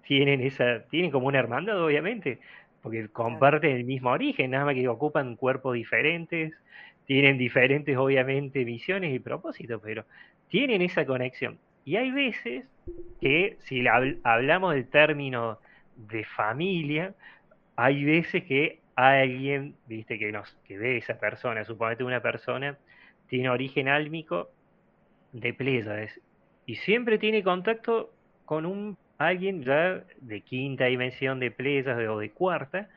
tienen 0.04 0.42
esa, 0.42 0.84
tienen 0.92 1.10
como 1.10 1.28
una 1.28 1.40
hermandad, 1.40 1.84
obviamente, 1.84 2.40
porque 2.84 3.08
comparten 3.10 3.72
el 3.76 3.86
mismo 3.86 4.12
origen, 4.12 4.52
nada 4.52 4.66
más 4.66 4.76
que 4.76 4.88
ocupan 4.88 5.36
cuerpos 5.36 5.74
diferentes, 5.74 6.54
tienen 7.06 7.38
diferentes, 7.38 7.98
obviamente, 7.98 8.66
misiones 8.66 9.14
y 9.14 9.20
propósitos, 9.20 9.82
pero 9.84 10.06
tienen 10.50 10.82
esa 10.82 11.06
conexión. 11.06 11.58
Y 11.86 11.98
hay 11.98 12.12
veces 12.12 12.66
que, 13.20 13.58
si 13.60 13.86
hablamos 14.24 14.74
del 14.74 14.88
término 14.88 15.60
de 15.96 16.24
familia, 16.24 17.14
hay 17.76 18.06
veces 18.06 18.44
que 18.44 18.80
alguien, 18.96 19.76
viste, 19.88 20.18
que, 20.18 20.32
nos, 20.32 20.56
que 20.66 20.78
ve 20.78 20.98
esa 20.98 21.20
persona, 21.20 21.64
suponete 21.66 22.04
una 22.04 22.22
persona, 22.22 22.78
tiene 23.28 23.50
origen 23.50 23.88
álmico 23.88 24.50
de 25.32 25.54
Pléyades, 25.54 26.22
y 26.66 26.76
siempre 26.76 27.18
tiene 27.18 27.44
contacto 27.44 28.14
con 28.46 28.66
un 28.66 28.98
alguien 29.18 29.64
ya 29.64 30.04
de 30.22 30.42
quinta 30.42 30.86
dimensión 30.86 31.40
de 31.40 31.52
Pléyades 31.52 32.08
o 32.10 32.20
de 32.20 32.32
cuarta, 32.32 32.90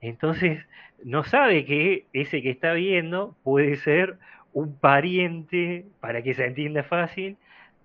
entonces 0.00 0.64
no 1.04 1.24
sabe 1.24 1.64
que 1.64 2.06
ese 2.12 2.42
que 2.42 2.50
está 2.50 2.72
viendo 2.72 3.36
puede 3.42 3.76
ser 3.76 4.18
un 4.52 4.76
pariente, 4.76 5.86
para 6.00 6.22
que 6.22 6.34
se 6.34 6.44
entienda 6.44 6.82
fácil, 6.82 7.36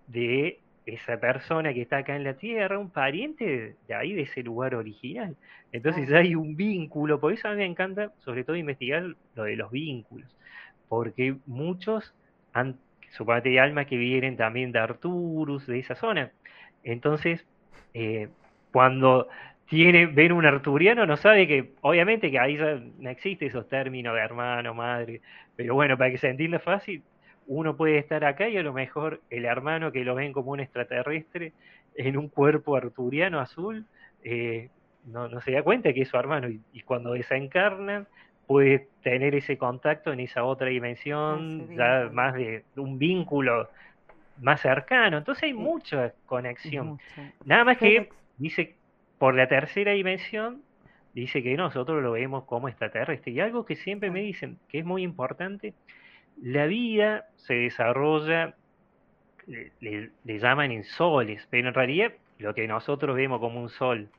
de 0.07 0.59
esa 0.85 1.19
persona 1.19 1.73
que 1.73 1.81
está 1.81 1.97
acá 1.97 2.15
en 2.15 2.23
la 2.23 2.35
Tierra, 2.35 2.77
un 2.77 2.89
pariente 2.89 3.75
de 3.87 3.93
ahí, 3.93 4.13
de 4.13 4.23
ese 4.23 4.43
lugar 4.43 4.75
original. 4.75 5.35
Entonces 5.71 6.11
hay 6.11 6.35
un 6.35 6.55
vínculo, 6.55 7.19
por 7.19 7.33
eso 7.33 7.47
a 7.47 7.51
mí 7.51 7.57
me 7.57 7.65
encanta 7.65 8.11
sobre 8.19 8.43
todo 8.43 8.55
investigar 8.55 9.15
lo 9.35 9.43
de 9.43 9.55
los 9.55 9.71
vínculos, 9.71 10.35
porque 10.87 11.35
muchos 11.45 12.13
han, 12.53 12.77
suponete 13.11 13.49
hay 13.49 13.57
almas 13.57 13.87
que 13.87 13.97
vienen 13.97 14.37
también 14.37 14.71
de 14.71 14.79
Arturus, 14.79 15.65
de 15.67 15.79
esa 15.79 15.95
zona. 15.95 16.31
Entonces, 16.83 17.45
eh, 17.93 18.29
cuando 18.71 19.27
tiene, 19.67 20.05
ven 20.05 20.31
un 20.31 20.45
arturiano, 20.45 21.05
no 21.05 21.17
sabe 21.17 21.47
que, 21.47 21.73
obviamente 21.81 22.29
que 22.29 22.39
ahí 22.39 22.57
no 22.99 23.09
existe 23.09 23.47
esos 23.47 23.67
términos 23.67 24.13
de 24.13 24.21
hermano, 24.21 24.73
madre, 24.73 25.21
pero 25.55 25.73
bueno, 25.73 25.97
para 25.97 26.11
que 26.11 26.17
se 26.17 26.29
entienda 26.29 26.59
fácil, 26.59 27.03
uno 27.47 27.75
puede 27.75 27.97
estar 27.97 28.23
acá 28.25 28.47
y 28.49 28.57
a 28.57 28.63
lo 28.63 28.73
mejor 28.73 29.21
el 29.29 29.45
hermano 29.45 29.91
que 29.91 30.03
lo 30.03 30.15
ven 30.15 30.33
como 30.33 30.51
un 30.51 30.59
extraterrestre 30.59 31.53
en 31.95 32.17
un 32.17 32.29
cuerpo 32.29 32.75
arturiano 32.75 33.39
azul, 33.39 33.85
eh, 34.23 34.69
no, 35.05 35.27
no, 35.27 35.41
se 35.41 35.51
da 35.51 35.63
cuenta 35.63 35.93
que 35.93 36.01
es 36.01 36.09
su 36.09 36.17
hermano 36.17 36.49
y, 36.49 36.81
cuando 36.81 37.13
desencarna 37.13 38.05
puede 38.47 38.87
tener 39.01 39.35
ese 39.35 39.57
contacto 39.57 40.11
en 40.11 40.19
esa 40.19 40.43
otra 40.43 40.67
dimensión, 40.67 41.75
ya 41.75 42.09
más 42.11 42.33
de, 42.35 42.63
un 42.75 42.99
vínculo 42.99 43.69
más 44.41 44.61
cercano. 44.61 45.17
Entonces 45.17 45.45
hay 45.45 45.53
mucha 45.53 46.13
conexión. 46.25 46.99
Nada 47.43 47.63
más 47.63 47.77
que 47.77 48.09
dice 48.37 48.75
por 49.17 49.35
la 49.35 49.47
tercera 49.47 49.93
dimensión, 49.93 50.61
dice 51.13 51.41
que 51.41 51.55
nosotros 51.55 52.03
lo 52.03 52.11
vemos 52.11 52.43
como 52.43 52.67
extraterrestre. 52.67 53.31
Y 53.31 53.39
algo 53.39 53.65
que 53.65 53.75
siempre 53.75 54.11
me 54.11 54.21
dicen 54.21 54.59
que 54.67 54.79
es 54.79 54.85
muy 54.85 55.03
importante, 55.03 55.73
la 56.41 56.65
vida 56.65 57.25
se 57.37 57.53
desarrolla, 57.53 58.55
le, 59.47 60.11
llaman 60.25 60.71
en 60.71 60.83
soles, 60.83 61.47
pero 61.49 61.69
en 61.69 61.73
realidad 61.73 62.13
lo 62.39 62.53
que 62.53 62.67
nosotros 62.67 63.15
vemos 63.15 63.39
como 63.39 63.61
un 63.61 63.69
sol 63.69 64.09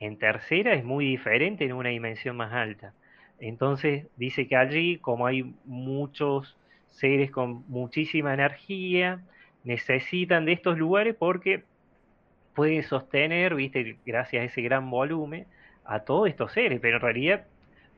en 0.00 0.18
tercera 0.18 0.74
es 0.74 0.84
muy 0.84 1.06
diferente 1.06 1.64
en 1.64 1.72
una 1.72 1.88
dimensión 1.88 2.36
más 2.36 2.52
alta. 2.52 2.92
Entonces 3.40 4.06
dice 4.16 4.46
que 4.46 4.56
allí, 4.56 4.98
como 4.98 5.26
hay 5.26 5.54
muchos 5.64 6.56
seres 6.90 7.30
con 7.30 7.64
muchísima 7.68 8.34
energía, 8.34 9.22
necesitan 9.64 10.44
de 10.44 10.52
estos 10.52 10.76
lugares 10.76 11.16
porque 11.18 11.64
puede 12.54 12.82
sostener, 12.82 13.54
viste, 13.54 13.98
gracias 14.04 14.42
a 14.42 14.44
ese 14.44 14.62
gran 14.62 14.90
volumen, 14.90 15.46
a 15.84 16.00
todos 16.00 16.28
estos 16.28 16.52
seres, 16.52 16.80
pero 16.80 16.96
en 16.96 17.02
realidad 17.02 17.46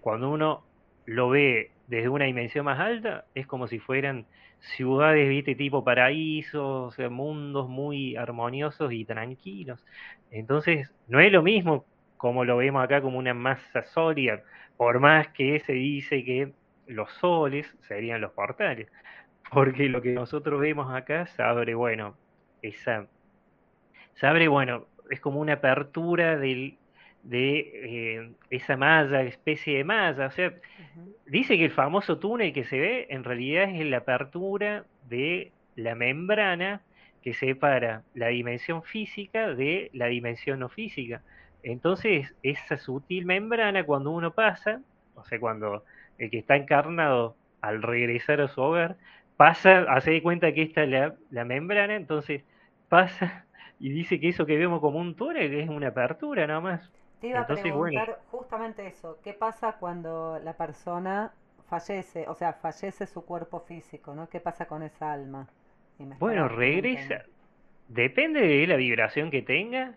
cuando 0.01 0.31
uno 0.31 0.65
lo 1.07 1.31
ve 1.31 1.71
desde 1.87 2.09
una 2.09 2.25
dimensión 2.27 2.65
más 2.65 2.81
alta, 2.81 3.27
es 3.35 3.47
como 3.47 3.67
si 3.67 3.79
fueran 3.79 4.27
ciudades, 4.61 5.29
viste, 5.29 5.55
tipo 5.55 5.85
paraísos, 5.85 6.99
mundos 7.11 7.69
muy 7.69 8.17
armoniosos 8.17 8.93
y 8.93 9.05
tranquilos. 9.05 9.85
Entonces, 10.31 10.93
no 11.09 11.21
es 11.21 11.31
lo 11.33 11.43
mismo 11.43 11.85
como 12.17 12.45
lo 12.45 12.57
vemos 12.57 12.83
acá 12.83 13.03
como 13.03 13.19
una 13.19 13.35
masa 13.35 13.85
sólida, 13.85 14.43
por 14.77 14.99
más 15.01 15.29
que 15.29 15.61
se 15.61 15.73
dice 15.75 16.25
que 16.25 16.53
los 16.87 17.13
soles 17.13 17.67
serían 17.89 18.21
los 18.21 18.33
portales, 18.33 18.89
porque 19.53 19.89
lo 19.89 20.01
que 20.01 20.13
nosotros 20.13 20.61
vemos 20.61 20.95
acá 20.95 21.27
se 21.27 21.43
abre, 21.43 21.75
bueno, 21.75 22.17
esa 22.63 23.07
se 24.15 24.27
abre, 24.27 24.49
bueno, 24.49 24.87
es 25.11 25.21
como 25.21 25.41
una 25.41 25.55
apertura 25.55 26.37
del, 26.37 26.79
de 27.23 27.59
eh, 27.59 28.33
esa 28.51 28.77
malla, 28.77 29.23
especie 29.23 29.79
de 29.79 29.85
malla. 29.85 30.27
O 30.27 30.31
sea, 30.31 30.55
dice 31.27 31.57
que 31.57 31.65
el 31.65 31.71
famoso 31.71 32.19
túnel 32.19 32.53
que 32.53 32.65
se 32.65 32.79
ve 32.79 33.07
en 33.11 33.25
realidad 33.25 33.69
es 33.71 33.85
la 33.87 33.99
apertura 33.99 34.85
de 35.09 35.53
la 35.77 35.95
membrana 35.95 36.83
que 37.23 37.33
separa 37.33 38.03
la 38.15 38.29
dimensión 38.29 38.83
física 38.83 39.55
de 39.55 39.91
la 39.95 40.07
dimensión 40.07 40.61
no 40.61 40.69
física. 40.69 41.23
Entonces, 41.63 42.35
esa 42.43 42.77
sutil 42.77 43.25
membrana, 43.25 43.85
cuando 43.85 44.11
uno 44.11 44.33
pasa, 44.35 44.83
o 45.15 45.25
sea, 45.25 45.41
cuando 45.41 45.85
el 46.19 46.31
que 46.31 46.39
está 46.39 46.57
encarnado 46.57 47.37
al 47.63 47.83
regresar 47.83 48.43
a 48.43 48.49
su 48.49 48.61
hogar, 48.61 48.97
pasa, 49.39 49.87
hace 49.89 50.13
de 50.13 50.23
cuenta 50.23 50.53
que 50.53 50.63
esta 50.63 50.83
es 50.85 50.91
la, 50.91 51.15
la 51.31 51.45
membrana, 51.47 51.97
entonces 51.97 52.45
pasa 52.91 53.44
y 53.81 53.91
dice 53.91 54.21
que 54.21 54.29
eso 54.29 54.47
que 54.47 54.57
vemos 54.57 54.81
como 54.81 54.99
un 54.99 55.15
túnel 55.15 55.53
es 55.55 55.69
una 55.69 55.89
apertura 55.89 56.47
nada 56.47 56.61
más. 56.61 56.91
Te 57.21 57.29
iba 57.29 57.41
a 57.41 57.47
preguntar 57.47 58.21
justamente 58.31 58.87
eso, 58.87 59.19
¿qué 59.23 59.33
pasa 59.33 59.77
cuando 59.79 60.39
la 60.43 60.55
persona 60.55 61.33
fallece, 61.69 62.27
o 62.29 62.35
sea, 62.35 62.53
fallece 62.55 63.07
su 63.07 63.25
cuerpo 63.25 63.61
físico, 63.61 64.15
¿no? 64.15 64.29
¿Qué 64.29 64.41
pasa 64.41 64.67
con 64.67 64.83
esa 64.83 65.13
alma? 65.13 65.49
Bueno, 66.19 66.49
regresa, 66.49 67.25
depende 67.89 68.41
de 68.41 68.67
la 68.67 68.77
vibración 68.77 69.31
que 69.31 69.43
tenga, 69.43 69.95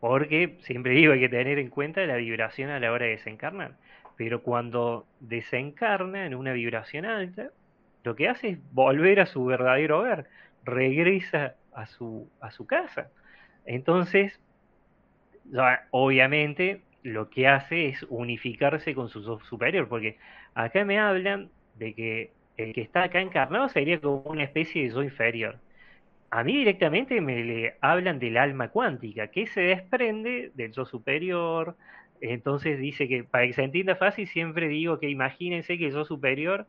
porque 0.00 0.58
siempre 0.62 0.92
digo 0.92 1.12
hay 1.12 1.20
que 1.20 1.28
tener 1.28 1.58
en 1.58 1.68
cuenta 1.68 2.00
la 2.06 2.16
vibración 2.16 2.70
a 2.70 2.80
la 2.80 2.92
hora 2.92 3.06
de 3.06 3.12
desencarnar, 3.12 3.74
pero 4.16 4.42
cuando 4.42 5.06
desencarna 5.20 6.26
en 6.26 6.34
una 6.34 6.52
vibración 6.52 7.04
alta, 7.04 7.50
lo 8.02 8.16
que 8.16 8.28
hace 8.28 8.48
es 8.50 8.58
volver 8.72 9.20
a 9.20 9.26
su 9.26 9.44
verdadero 9.44 10.00
hogar, 10.00 10.26
regresa 10.64 11.54
a 11.74 11.86
su, 11.86 12.28
a 12.40 12.50
su 12.50 12.66
casa. 12.66 13.10
Entonces, 13.66 14.40
obviamente, 15.90 16.82
lo 17.02 17.30
que 17.30 17.48
hace 17.48 17.88
es 17.88 18.04
unificarse 18.08 18.94
con 18.94 19.08
su 19.08 19.22
superior, 19.40 19.88
porque 19.88 20.18
acá 20.54 20.84
me 20.84 20.98
hablan 20.98 21.50
de 21.76 21.94
que 21.94 22.30
el 22.56 22.72
que 22.74 22.82
está 22.82 23.04
acá 23.04 23.20
encarnado 23.20 23.68
sería 23.68 24.00
como 24.00 24.22
una 24.22 24.44
especie 24.44 24.82
de 24.82 24.90
yo 24.90 25.02
inferior. 25.02 25.58
A 26.30 26.44
mí 26.44 26.56
directamente 26.56 27.20
me 27.20 27.44
le 27.44 27.74
hablan 27.80 28.18
del 28.18 28.36
alma 28.36 28.68
cuántica, 28.68 29.28
que 29.28 29.46
se 29.46 29.62
desprende 29.62 30.52
del 30.54 30.72
yo 30.72 30.84
superior. 30.84 31.76
Entonces 32.20 32.78
dice 32.78 33.08
que, 33.08 33.24
para 33.24 33.46
que 33.46 33.54
se 33.54 33.64
entienda 33.64 33.96
fácil, 33.96 34.28
siempre 34.28 34.68
digo 34.68 34.98
que 35.00 35.08
imagínense 35.08 35.78
que 35.78 35.86
el 35.86 35.92
yo 35.92 36.04
superior 36.04 36.66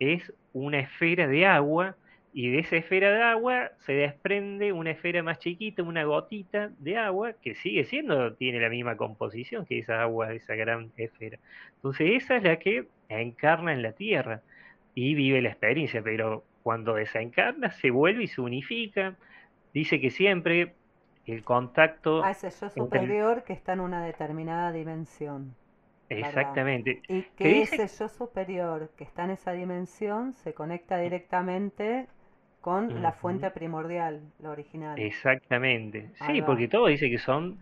es 0.00 0.32
una 0.52 0.80
esfera 0.80 1.28
de 1.28 1.46
agua 1.46 1.96
y 2.32 2.50
de 2.50 2.60
esa 2.60 2.76
esfera 2.76 3.12
de 3.12 3.22
agua 3.22 3.72
se 3.78 3.92
desprende 3.92 4.72
una 4.72 4.92
esfera 4.92 5.22
más 5.22 5.38
chiquita, 5.40 5.82
una 5.82 6.04
gotita 6.04 6.70
de 6.78 6.96
agua, 6.96 7.32
que 7.32 7.54
sigue 7.54 7.84
siendo, 7.84 8.34
tiene 8.34 8.60
la 8.60 8.68
misma 8.68 8.96
composición 8.96 9.66
que 9.66 9.78
esa 9.78 10.02
agua, 10.02 10.32
esa 10.32 10.54
gran 10.54 10.92
esfera. 10.96 11.38
Entonces 11.76 12.22
esa 12.22 12.36
es 12.36 12.44
la 12.44 12.58
que 12.58 12.86
encarna 13.08 13.72
en 13.72 13.82
la 13.82 13.92
Tierra 13.92 14.42
y 14.94 15.14
vive 15.14 15.42
la 15.42 15.48
experiencia, 15.48 16.02
pero 16.02 16.44
cuando 16.62 16.94
desencarna 16.94 17.70
se 17.72 17.90
vuelve 17.90 18.24
y 18.24 18.28
se 18.28 18.40
unifica. 18.40 19.14
Dice 19.72 20.00
que 20.00 20.10
siempre 20.10 20.74
el 21.26 21.42
contacto... 21.42 22.24
A 22.24 22.30
ese 22.30 22.50
yo 22.50 22.70
superior 22.70 23.44
que 23.44 23.52
está 23.52 23.72
en 23.72 23.80
una 23.80 24.04
determinada 24.04 24.72
dimensión. 24.72 25.54
Exactamente. 26.08 27.02
Y 27.08 27.22
que 27.36 27.62
ese 27.62 27.86
yo 27.86 28.08
superior 28.08 28.90
que 28.96 29.04
está 29.04 29.24
en 29.24 29.30
esa 29.30 29.52
dimensión 29.52 30.34
se 30.34 30.54
conecta 30.54 30.98
directamente 30.98 32.08
con 32.60 33.02
la 33.02 33.12
fuente 33.12 33.50
primordial, 33.50 34.20
la 34.38 34.50
original. 34.50 34.98
Exactamente. 34.98 36.10
sí, 36.26 36.42
porque 36.42 36.68
todo 36.68 36.86
dice 36.88 37.08
que 37.08 37.18
son 37.18 37.58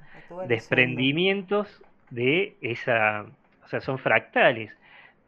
desprendimientos 0.48 1.82
de 2.10 2.56
esa, 2.60 3.26
o 3.64 3.68
sea, 3.68 3.80
son 3.80 3.98
fractales. 3.98 4.76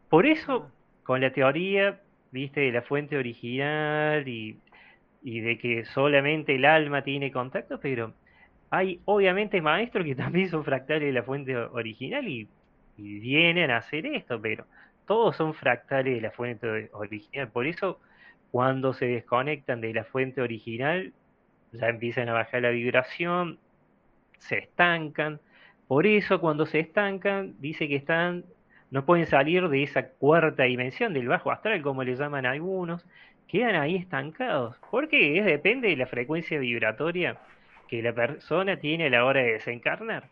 Por 0.09 0.25
eso, 0.25 0.67
ah. 0.67 0.71
con 1.03 1.21
la 1.21 1.31
teoría, 1.31 2.01
viste, 2.31 2.61
de 2.61 2.71
la 2.71 2.81
fuente 2.81 3.17
original 3.17 4.27
y, 4.27 4.59
y 5.23 5.39
de 5.39 5.57
que 5.57 5.85
solamente 5.85 6.55
el 6.55 6.65
alma 6.65 7.03
tiene 7.03 7.31
contacto, 7.31 7.79
pero 7.79 8.13
hay 8.71 8.99
obviamente 9.05 9.61
maestros 9.61 10.05
que 10.05 10.15
también 10.15 10.49
son 10.49 10.65
fractales 10.65 11.03
de 11.03 11.13
la 11.13 11.23
fuente 11.23 11.55
original 11.55 12.27
y, 12.27 12.47
y 12.97 13.19
vienen 13.19 13.71
a 13.71 13.77
hacer 13.77 14.05
esto, 14.05 14.41
pero 14.41 14.65
todos 15.05 15.35
son 15.35 15.53
fractales 15.53 16.15
de 16.15 16.21
la 16.21 16.31
fuente 16.31 16.89
original. 16.93 17.49
Por 17.49 17.67
eso, 17.67 17.99
cuando 18.51 18.93
se 18.93 19.05
desconectan 19.07 19.81
de 19.81 19.93
la 19.93 20.03
fuente 20.03 20.41
original, 20.41 21.13
ya 21.71 21.87
empiezan 21.87 22.29
a 22.29 22.33
bajar 22.33 22.61
la 22.61 22.69
vibración, 22.69 23.59
se 24.39 24.57
estancan. 24.57 25.39
Por 25.87 26.05
eso, 26.05 26.41
cuando 26.41 26.65
se 26.65 26.79
estancan, 26.79 27.55
dice 27.59 27.87
que 27.87 27.95
están, 27.95 28.45
no 28.89 29.05
pueden 29.05 29.25
salir 29.27 29.69
de 29.69 29.83
esa 29.83 30.09
cuarta 30.09 30.63
dimensión 30.63 31.13
del 31.13 31.27
bajo 31.27 31.51
astral, 31.51 31.81
como 31.81 32.03
le 32.03 32.15
llaman 32.15 32.45
algunos, 32.45 33.05
quedan 33.47 33.75
ahí 33.75 33.95
estancados. 33.95 34.77
Porque 34.89 35.37
es, 35.37 35.45
depende 35.45 35.89
de 35.89 35.95
la 35.95 36.07
frecuencia 36.07 36.59
vibratoria 36.59 37.37
que 37.87 38.01
la 38.01 38.13
persona 38.13 38.77
tiene 38.77 39.07
a 39.07 39.09
la 39.09 39.25
hora 39.25 39.41
de 39.41 39.53
desencarnar. 39.53 40.29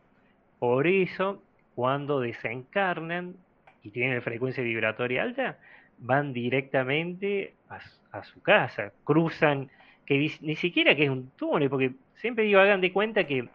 Por 0.60 0.88
eso, 0.88 1.42
cuando 1.76 2.20
desencarnan 2.20 3.36
y 3.82 3.92
tienen 3.92 4.22
frecuencia 4.22 4.64
vibratoria 4.64 5.24
alta, 5.24 5.58
van 6.00 6.34
directamente 6.34 7.54
a, 7.70 7.80
su 8.24 8.42
casa, 8.42 8.92
cruzan, 9.04 9.70
que 10.06 10.32
ni 10.42 10.56
siquiera 10.56 10.96
que 10.96 11.04
es 11.04 11.10
un 11.10 11.30
túnel, 11.32 11.70
porque 11.70 11.94
siempre 12.16 12.44
digo, 12.44 12.60
hagan 12.60 12.82
de 12.82 12.92
cuenta 12.92 13.26
que 13.26 13.48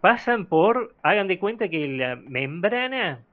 pasan 0.00 0.46
por, 0.46 0.94
hagan 1.02 1.28
de 1.28 1.38
cuenta 1.38 1.68
que 1.68 1.88
la 1.88 2.16
membrana 2.16 3.24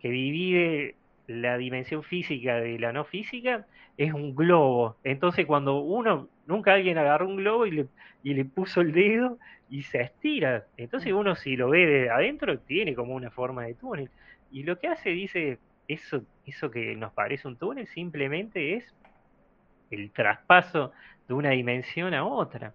que 0.00 0.10
divide 0.10 0.94
la 1.26 1.58
dimensión 1.58 2.02
física 2.02 2.56
de 2.56 2.78
la 2.78 2.92
no 2.92 3.04
física 3.04 3.66
es 3.96 4.12
un 4.12 4.34
globo. 4.34 4.96
Entonces 5.04 5.46
cuando 5.46 5.80
uno, 5.80 6.28
nunca 6.46 6.74
alguien 6.74 6.98
agarró 6.98 7.28
un 7.28 7.36
globo 7.36 7.66
y 7.66 7.70
le, 7.72 7.86
y 8.22 8.34
le 8.34 8.44
puso 8.44 8.80
el 8.80 8.92
dedo 8.92 9.38
y 9.70 9.82
se 9.82 10.00
estira. 10.00 10.66
Entonces 10.76 11.12
uno 11.12 11.36
si 11.36 11.56
lo 11.56 11.70
ve 11.70 11.86
de 11.86 12.10
adentro 12.10 12.58
tiene 12.58 12.94
como 12.94 13.14
una 13.14 13.30
forma 13.30 13.64
de 13.64 13.74
túnel. 13.74 14.10
Y 14.50 14.62
lo 14.62 14.78
que 14.78 14.88
hace, 14.88 15.10
dice, 15.10 15.58
eso, 15.88 16.22
eso 16.46 16.70
que 16.70 16.94
nos 16.96 17.12
parece 17.12 17.48
un 17.48 17.56
túnel 17.56 17.86
simplemente 17.88 18.74
es 18.74 18.94
el 19.90 20.10
traspaso 20.10 20.92
de 21.26 21.34
una 21.34 21.50
dimensión 21.50 22.14
a 22.14 22.24
otra. 22.24 22.72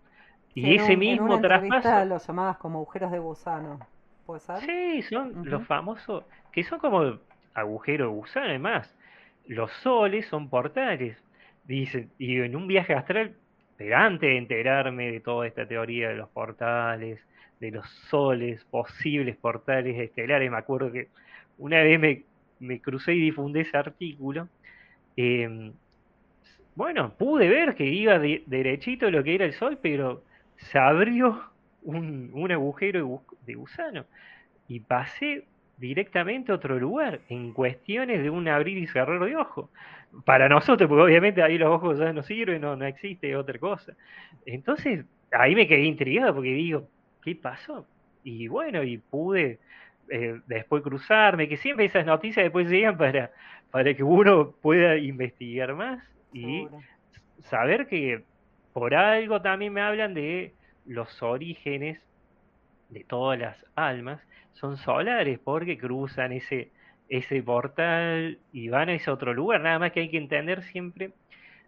Y 0.55 0.75
ese 0.75 0.95
mismo 0.95 1.39
traspaso... 1.41 2.05
Los 2.05 2.27
llamabas 2.27 2.57
como 2.57 2.79
agujeros 2.79 3.11
de 3.11 3.19
gusano. 3.19 3.79
¿Puede 4.25 4.39
ser? 4.41 4.59
Sí, 4.61 5.01
son 5.03 5.49
los 5.49 5.65
famosos, 5.65 6.23
que 6.51 6.63
son 6.63 6.79
como 6.79 7.19
agujeros 7.53 8.09
de 8.09 8.15
gusano, 8.15 8.45
además. 8.47 8.95
Los 9.47 9.71
soles 9.71 10.27
son 10.27 10.49
portales. 10.49 11.17
Dicen, 11.65 12.11
y 12.17 12.39
en 12.39 12.55
un 12.55 12.67
viaje 12.67 12.93
astral, 12.93 13.35
pero 13.77 13.97
antes 13.97 14.29
de 14.29 14.37
enterarme 14.37 15.11
de 15.11 15.19
toda 15.19 15.47
esta 15.47 15.65
teoría 15.65 16.09
de 16.09 16.15
los 16.15 16.29
portales, 16.29 17.19
de 17.59 17.71
los 17.71 17.89
soles, 18.09 18.63
posibles 18.65 19.35
portales 19.37 19.97
estelares, 19.97 20.51
me 20.51 20.57
acuerdo 20.57 20.91
que 20.91 21.07
una 21.57 21.81
vez 21.81 21.99
me, 21.99 22.23
me 22.59 22.79
crucé 22.79 23.13
y 23.13 23.21
difundí 23.21 23.61
ese 23.61 23.77
artículo. 23.77 24.47
Em, 25.15 25.73
bueno, 26.75 27.13
pude 27.17 27.49
ver 27.49 27.75
que 27.75 27.85
iba 27.85 28.19
derechito 28.19 29.11
lo 29.11 29.23
que 29.23 29.35
era 29.35 29.45
el 29.45 29.53
sol, 29.53 29.77
pero 29.81 30.23
se 30.57 30.79
abrió 30.79 31.43
un, 31.83 32.51
agujero 32.51 33.21
de 33.45 33.53
gusano 33.53 34.05
y 34.67 34.79
pasé 34.79 35.45
directamente 35.77 36.51
a 36.51 36.55
otro 36.55 36.79
lugar, 36.79 37.19
en 37.29 37.51
cuestiones 37.51 38.23
de 38.23 38.29
un 38.29 38.47
abrir 38.47 38.77
y 38.77 38.87
cerrar 38.87 39.23
de 39.23 39.35
ojo. 39.35 39.69
Para 40.25 40.47
nosotros, 40.47 40.87
porque 40.87 41.03
obviamente 41.03 41.41
ahí 41.41 41.57
los 41.57 41.69
ojos 41.69 41.97
ya 41.97 42.13
no 42.13 42.21
sirven, 42.21 42.61
no, 42.61 42.75
no 42.75 42.85
existe 42.85 43.35
otra 43.35 43.57
cosa. 43.57 43.93
Entonces, 44.45 45.05
ahí 45.31 45.55
me 45.55 45.67
quedé 45.67 45.81
intrigado 45.81 46.35
porque 46.35 46.51
digo, 46.51 46.87
¿qué 47.23 47.35
pasó? 47.35 47.87
Y 48.23 48.47
bueno, 48.47 48.83
y 48.83 48.99
pude 48.99 49.59
eh, 50.09 50.39
después 50.45 50.83
cruzarme, 50.83 51.49
que 51.49 51.57
siempre 51.57 51.85
esas 51.85 52.05
noticias 52.05 52.43
después 52.43 52.69
llegan 52.69 52.97
para, 52.97 53.31
para 53.71 53.93
que 53.95 54.03
uno 54.03 54.51
pueda 54.61 54.97
investigar 54.97 55.73
más 55.73 56.03
y 56.33 56.67
saber 57.43 57.87
que 57.87 58.23
por 58.73 58.95
algo 58.95 59.41
también 59.41 59.73
me 59.73 59.81
hablan 59.81 60.13
de 60.13 60.53
los 60.85 61.21
orígenes 61.21 61.99
de 62.89 63.03
todas 63.03 63.39
las 63.39 63.65
almas 63.75 64.21
son 64.53 64.77
solares 64.77 65.39
porque 65.39 65.77
cruzan 65.77 66.31
ese, 66.31 66.71
ese 67.09 67.41
portal 67.41 68.39
y 68.51 68.69
van 68.69 68.89
a 68.89 68.93
ese 68.93 69.11
otro 69.11 69.33
lugar. 69.33 69.61
Nada 69.61 69.79
más 69.79 69.91
que 69.91 70.01
hay 70.01 70.09
que 70.09 70.17
entender 70.17 70.63
siempre 70.63 71.11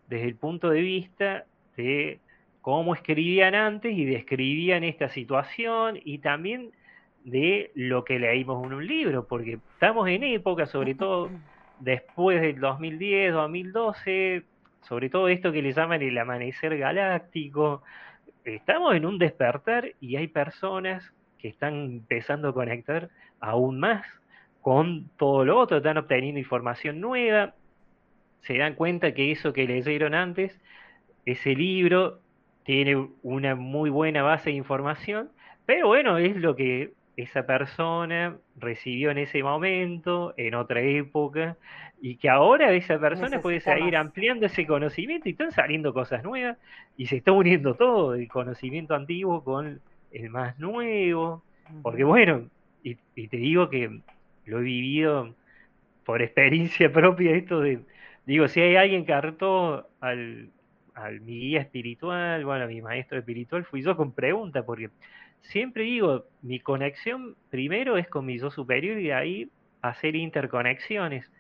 desde 0.08 0.28
el 0.28 0.36
punto 0.36 0.70
de 0.70 0.82
vista 0.82 1.46
de 1.78 2.20
cómo 2.62 2.94
escribían 2.94 3.56
antes 3.56 3.96
y 3.96 4.06
describían 4.06 4.84
esta 4.84 5.10
situación 5.10 6.00
y 6.04 6.20
también 6.20 6.72
de 7.24 7.72
lo 7.74 8.04
que 8.04 8.20
leímos 8.20 8.66
en 8.66 8.74
un 8.74 8.88
libro, 8.88 9.28
porque 9.28 9.60
estamos 9.74 10.08
en 10.08 10.24
época, 10.24 10.68
sobre 10.68 10.96
todo 10.96 11.30
después 11.80 12.42
del 12.42 12.60
2010, 12.60 13.34
2012, 13.34 14.44
sobre 14.88 15.10
todo 15.10 15.28
esto 15.28 15.52
que 15.52 15.62
le 15.62 15.74
llaman 15.74 16.02
el 16.02 16.18
amanecer 16.18 16.78
galáctico, 16.78 17.84
estamos 18.44 18.96
en 18.96 19.06
un 19.06 19.18
despertar 19.18 19.94
y 20.00 20.16
hay 20.16 20.28
personas 20.28 21.12
que 21.40 21.48
están 21.48 21.74
empezando 21.74 22.50
a 22.50 22.54
conectar 22.54 23.10
aún 23.40 23.80
más 23.80 24.06
con 24.62 25.10
todo 25.18 25.46
lo 25.46 25.60
otro, 25.60 25.78
están 25.78 25.98
obteniendo 25.98 26.40
información 26.40 27.00
nueva, 27.00 27.54
se 28.42 28.58
dan 28.58 28.76
cuenta 28.76 29.14
que 29.14 29.32
eso 29.32 29.54
que 29.54 29.68
leyeron 29.68 30.16
antes, 30.16 30.60
ese 31.26 31.56
libro 31.56 32.20
tiene 32.64 33.08
una 33.22 33.56
muy 33.56 33.90
buena 33.90 34.24
base 34.24 34.50
de 34.50 34.56
información, 34.56 35.30
pero 35.66 35.88
bueno, 35.88 36.18
es 36.18 36.36
lo 36.36 36.56
que 36.56 36.94
esa 37.18 37.46
persona 37.46 38.38
recibió 38.56 39.12
en 39.12 39.20
ese 39.20 39.42
momento, 39.44 40.34
en 40.38 40.56
otra 40.56 40.82
época, 40.82 41.58
y 42.06 42.18
que 42.18 42.30
ahora 42.30 42.72
esa 42.72 43.00
persona 43.00 43.42
puede 43.42 43.62
seguir 43.62 43.96
ampliando 43.98 44.46
ese 44.46 44.68
conocimiento 44.68 45.28
y 45.28 45.32
están 45.32 45.52
saliendo 45.52 45.92
cosas 45.92 46.24
nuevas 46.24 46.56
y 46.98 47.08
se 47.08 47.16
está 47.18 47.32
uniendo 47.32 47.74
todo, 47.74 48.14
el 48.14 48.28
conocimiento 48.28 48.94
antiguo 48.94 49.44
con 49.44 49.82
el 50.12 50.30
más 50.30 50.60
nuevo, 50.60 51.42
porque 51.82 52.04
bueno, 52.04 52.48
y, 52.84 52.94
te 52.94 53.38
digo 53.38 53.72
que 53.72 54.02
lo 54.46 54.60
he 54.60 54.62
vivido 54.62 55.34
por 56.06 56.22
experiencia 56.22 56.94
propia 56.94 57.32
esto 57.32 57.62
de, 57.62 57.80
digo, 58.28 58.48
si 58.50 58.62
hay 58.62 58.76
alguien 58.76 59.04
que 59.04 59.14
hartó 59.14 59.90
al, 60.00 60.52
al 60.94 61.22
mi 61.22 61.40
guía 61.40 61.62
espiritual, 61.62 62.46
bueno, 62.46 62.66
a 62.66 62.68
mi 62.68 62.84
maestro 62.84 63.18
espiritual, 63.18 63.66
fui 63.66 63.82
yo 63.82 63.98
con 63.98 64.12
pregunta, 64.12 64.64
porque 64.64 64.92
siempre 65.42 65.86
digo, 65.86 66.26
mi 66.44 66.60
conexión 66.60 67.36
primero 67.50 67.98
es 67.98 68.08
con 68.08 68.28
mi 68.28 68.38
yo 68.38 68.52
superior 68.52 69.00
y 69.00 69.06
de 69.06 69.14
ahí 69.16 69.50
hacer 69.82 70.16
interconexiones. 70.16 71.32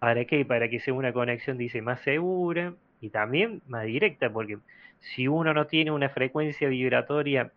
¿Para 0.00 0.24
qué? 0.24 0.46
Para 0.46 0.70
que 0.70 0.80
sea 0.80 0.94
una 0.94 1.12
conexión, 1.12 1.58
dice, 1.58 1.82
más 1.82 2.00
segura 2.00 2.74
y 3.02 3.10
también 3.10 3.62
más 3.68 3.84
directa, 3.84 4.32
porque 4.32 4.58
si 5.00 5.28
uno 5.28 5.52
no 5.54 5.66
tiene 5.66 5.90
una 5.90 6.08
frecuencia 6.08 6.68
vibratoria 6.68 7.52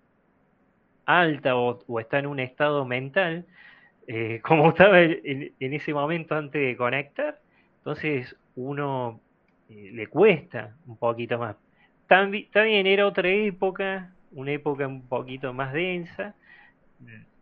alta 1.06 1.56
o, 1.56 1.80
está 2.00 2.20
en 2.20 2.28
un 2.28 2.40
estado 2.42 2.86
mental, 2.86 3.46
eh, 4.08 4.42
como 4.44 4.70
estaba 4.70 5.02
en, 5.02 5.54
ese 5.60 5.94
momento 5.94 6.36
antes 6.36 6.62
de 6.62 6.76
conectar, 6.76 7.40
entonces 7.78 8.36
uno 8.58 9.22
eh, 9.70 9.92
le 9.94 10.08
cuesta 10.08 10.76
un 10.86 10.98
poquito 10.98 11.40
más. 11.40 11.56
También, 12.08 12.48
también 12.52 12.88
era 12.88 13.08
otra 13.08 13.30
época, 13.30 14.14
una 14.34 14.52
época 14.52 14.86
un 14.86 15.08
poquito 15.08 15.54
más 15.54 15.72
densa 15.72 16.36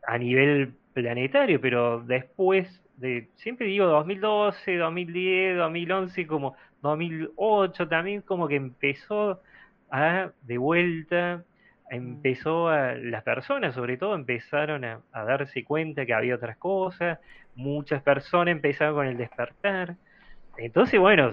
a 0.06 0.18
nivel 0.20 0.74
planetario, 0.94 1.60
pero 1.60 2.02
después 2.02 2.82
de, 3.02 3.30
siempre 3.36 3.66
digo 3.66 3.88
2012, 3.88 4.78
2010, 4.78 5.58
2011, 5.58 6.28
como 6.28 6.56
2008 6.84 7.88
también 7.88 8.22
como 8.22 8.48
que 8.48 8.56
empezó 8.56 9.42
a 9.90 10.30
de 10.44 10.58
vuelta, 10.60 11.44
empezó 11.90 12.70
a, 12.70 12.94
las 12.94 13.24
personas 13.24 13.74
sobre 13.74 13.98
todo 13.98 14.14
empezaron 14.14 14.86
a, 14.86 15.02
darse 15.12 15.64
cuenta 15.64 16.06
que 16.06 16.14
había 16.14 16.36
otras 16.36 16.58
cosas, 16.58 17.20
muchas 17.56 18.04
personas 18.04 18.52
empezaron 18.52 18.94
con 18.94 19.08
el 19.08 19.18
despertar, 19.18 19.96
entonces 20.58 21.00
bueno, 21.00 21.32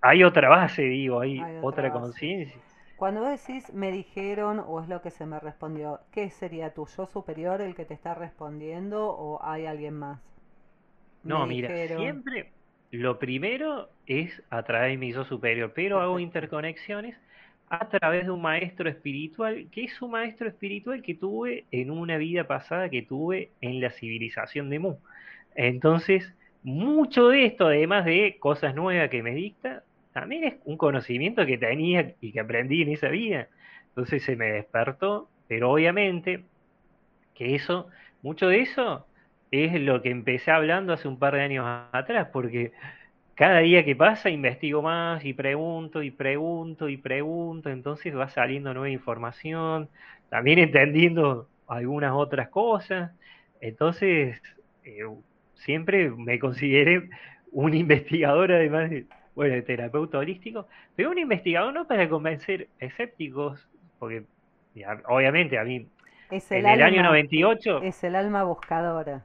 hay 0.00 0.24
otra 0.24 0.48
base, 0.48 0.82
digo, 0.82 1.20
hay, 1.20 1.42
otra 1.60 1.92
conciencia. 1.92 2.58
Cuando 2.96 3.20
vos 3.20 3.30
decís 3.30 3.72
me 3.74 3.92
dijeron 3.92 4.62
o 4.66 4.80
es 4.80 4.88
lo 4.88 5.02
que 5.02 5.10
se 5.10 5.26
me 5.26 5.38
respondió, 5.38 6.00
¿qué 6.12 6.30
sería 6.30 6.72
tu 6.72 6.86
yo 6.86 7.06
superior 7.06 7.60
el 7.60 7.74
que 7.74 7.84
te 7.84 7.94
está 7.94 8.14
respondiendo 8.14 9.10
o 9.10 9.42
hay 9.42 9.66
alguien 9.66 9.94
más? 9.94 10.29
No, 11.22 11.46
mira, 11.46 11.68
siempre 11.86 12.52
lo 12.90 13.18
primero 13.18 13.90
es 14.06 14.42
a 14.50 14.62
través 14.64 14.90
de 14.92 14.98
mi 14.98 15.12
yo 15.12 15.24
superior, 15.24 15.72
pero 15.74 16.00
hago 16.00 16.18
interconexiones 16.18 17.16
a 17.68 17.88
través 17.88 18.24
de 18.26 18.32
un 18.32 18.42
maestro 18.42 18.88
espiritual, 18.88 19.68
que 19.70 19.84
es 19.84 20.02
un 20.02 20.10
maestro 20.12 20.48
espiritual 20.48 21.02
que 21.02 21.14
tuve 21.14 21.66
en 21.70 21.90
una 21.90 22.16
vida 22.18 22.46
pasada 22.46 22.88
que 22.90 23.02
tuve 23.02 23.52
en 23.60 23.80
la 23.80 23.90
civilización 23.90 24.70
de 24.70 24.80
Mu. 24.80 24.96
Entonces, 25.54 26.34
mucho 26.62 27.28
de 27.28 27.46
esto, 27.46 27.66
además 27.68 28.04
de 28.04 28.38
cosas 28.40 28.74
nuevas 28.74 29.08
que 29.10 29.22
me 29.22 29.34
dicta, 29.34 29.84
también 30.12 30.44
es 30.44 30.54
un 30.64 30.76
conocimiento 30.76 31.46
que 31.46 31.58
tenía 31.58 32.14
y 32.20 32.32
que 32.32 32.40
aprendí 32.40 32.82
en 32.82 32.90
esa 32.90 33.08
vida. 33.08 33.48
Entonces 33.88 34.24
se 34.24 34.36
me 34.36 34.46
despertó, 34.52 35.30
pero 35.48 35.70
obviamente 35.72 36.44
Que 37.34 37.54
eso, 37.54 37.88
mucho 38.22 38.48
de 38.48 38.60
eso 38.62 39.06
es 39.50 39.80
lo 39.80 40.02
que 40.02 40.10
empecé 40.10 40.50
hablando 40.50 40.92
hace 40.92 41.08
un 41.08 41.18
par 41.18 41.34
de 41.34 41.42
años 41.42 41.66
atrás, 41.92 42.28
porque 42.32 42.72
cada 43.34 43.60
día 43.60 43.84
que 43.84 43.96
pasa 43.96 44.30
investigo 44.30 44.82
más 44.82 45.24
y 45.24 45.32
pregunto 45.32 46.02
y 46.02 46.10
pregunto 46.10 46.88
y 46.88 46.96
pregunto, 46.96 47.70
entonces 47.70 48.16
va 48.16 48.28
saliendo 48.28 48.72
nueva 48.74 48.90
información, 48.90 49.88
también 50.28 50.58
entendiendo 50.58 51.48
algunas 51.66 52.12
otras 52.12 52.48
cosas, 52.48 53.12
entonces 53.60 54.40
eh, 54.84 55.04
siempre 55.54 56.10
me 56.10 56.38
consideré 56.38 57.08
un 57.52 57.74
investigador 57.74 58.52
además 58.52 58.90
de, 58.90 59.06
bueno, 59.34 59.54
de 59.54 59.62
terapeuta 59.62 60.18
holístico, 60.18 60.68
pero 60.94 61.10
un 61.10 61.18
investigador 61.18 61.72
no 61.72 61.86
para 61.86 62.08
convencer 62.08 62.68
escépticos, 62.78 63.66
porque 63.98 64.24
obviamente 65.08 65.58
a 65.58 65.64
mí 65.64 65.86
en 66.30 66.66
el 66.66 66.82
año 66.82 67.02
98 67.02 67.82
es 67.82 68.04
el 68.04 68.14
alma 68.14 68.44
buscadora. 68.44 69.24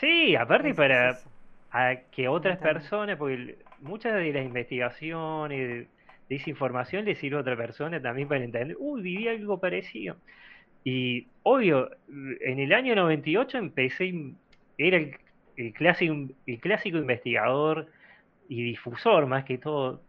Sí, 0.00 0.36
aparte 0.36 0.74
para 0.74 1.18
que 2.10 2.28
otras 2.28 2.58
personas, 2.58 3.16
porque 3.16 3.58
muchas 3.80 4.14
de 4.14 4.32
las 4.32 4.44
investigaciones, 4.44 5.88
de 6.28 6.36
esa 6.36 6.50
información 6.50 7.04
le 7.04 7.14
sirve 7.14 7.36
a 7.36 7.40
otra 7.40 7.56
persona 7.56 8.00
también 8.00 8.28
para 8.28 8.44
entender, 8.44 8.76
uy, 8.78 9.02
viví 9.02 9.28
algo 9.28 9.58
parecido. 9.58 10.16
Y 10.84 11.28
obvio, 11.42 11.90
en 12.08 12.58
el 12.58 12.72
año 12.72 12.94
98 12.94 13.58
empecé, 13.58 14.12
era 14.78 14.98
el, 15.56 15.72
clásico, 15.74 16.14
el 16.46 16.60
clásico 16.60 16.98
investigador 16.98 17.88
y 18.48 18.62
difusor 18.62 19.26
más 19.26 19.44
que 19.44 19.58
todo 19.58 20.02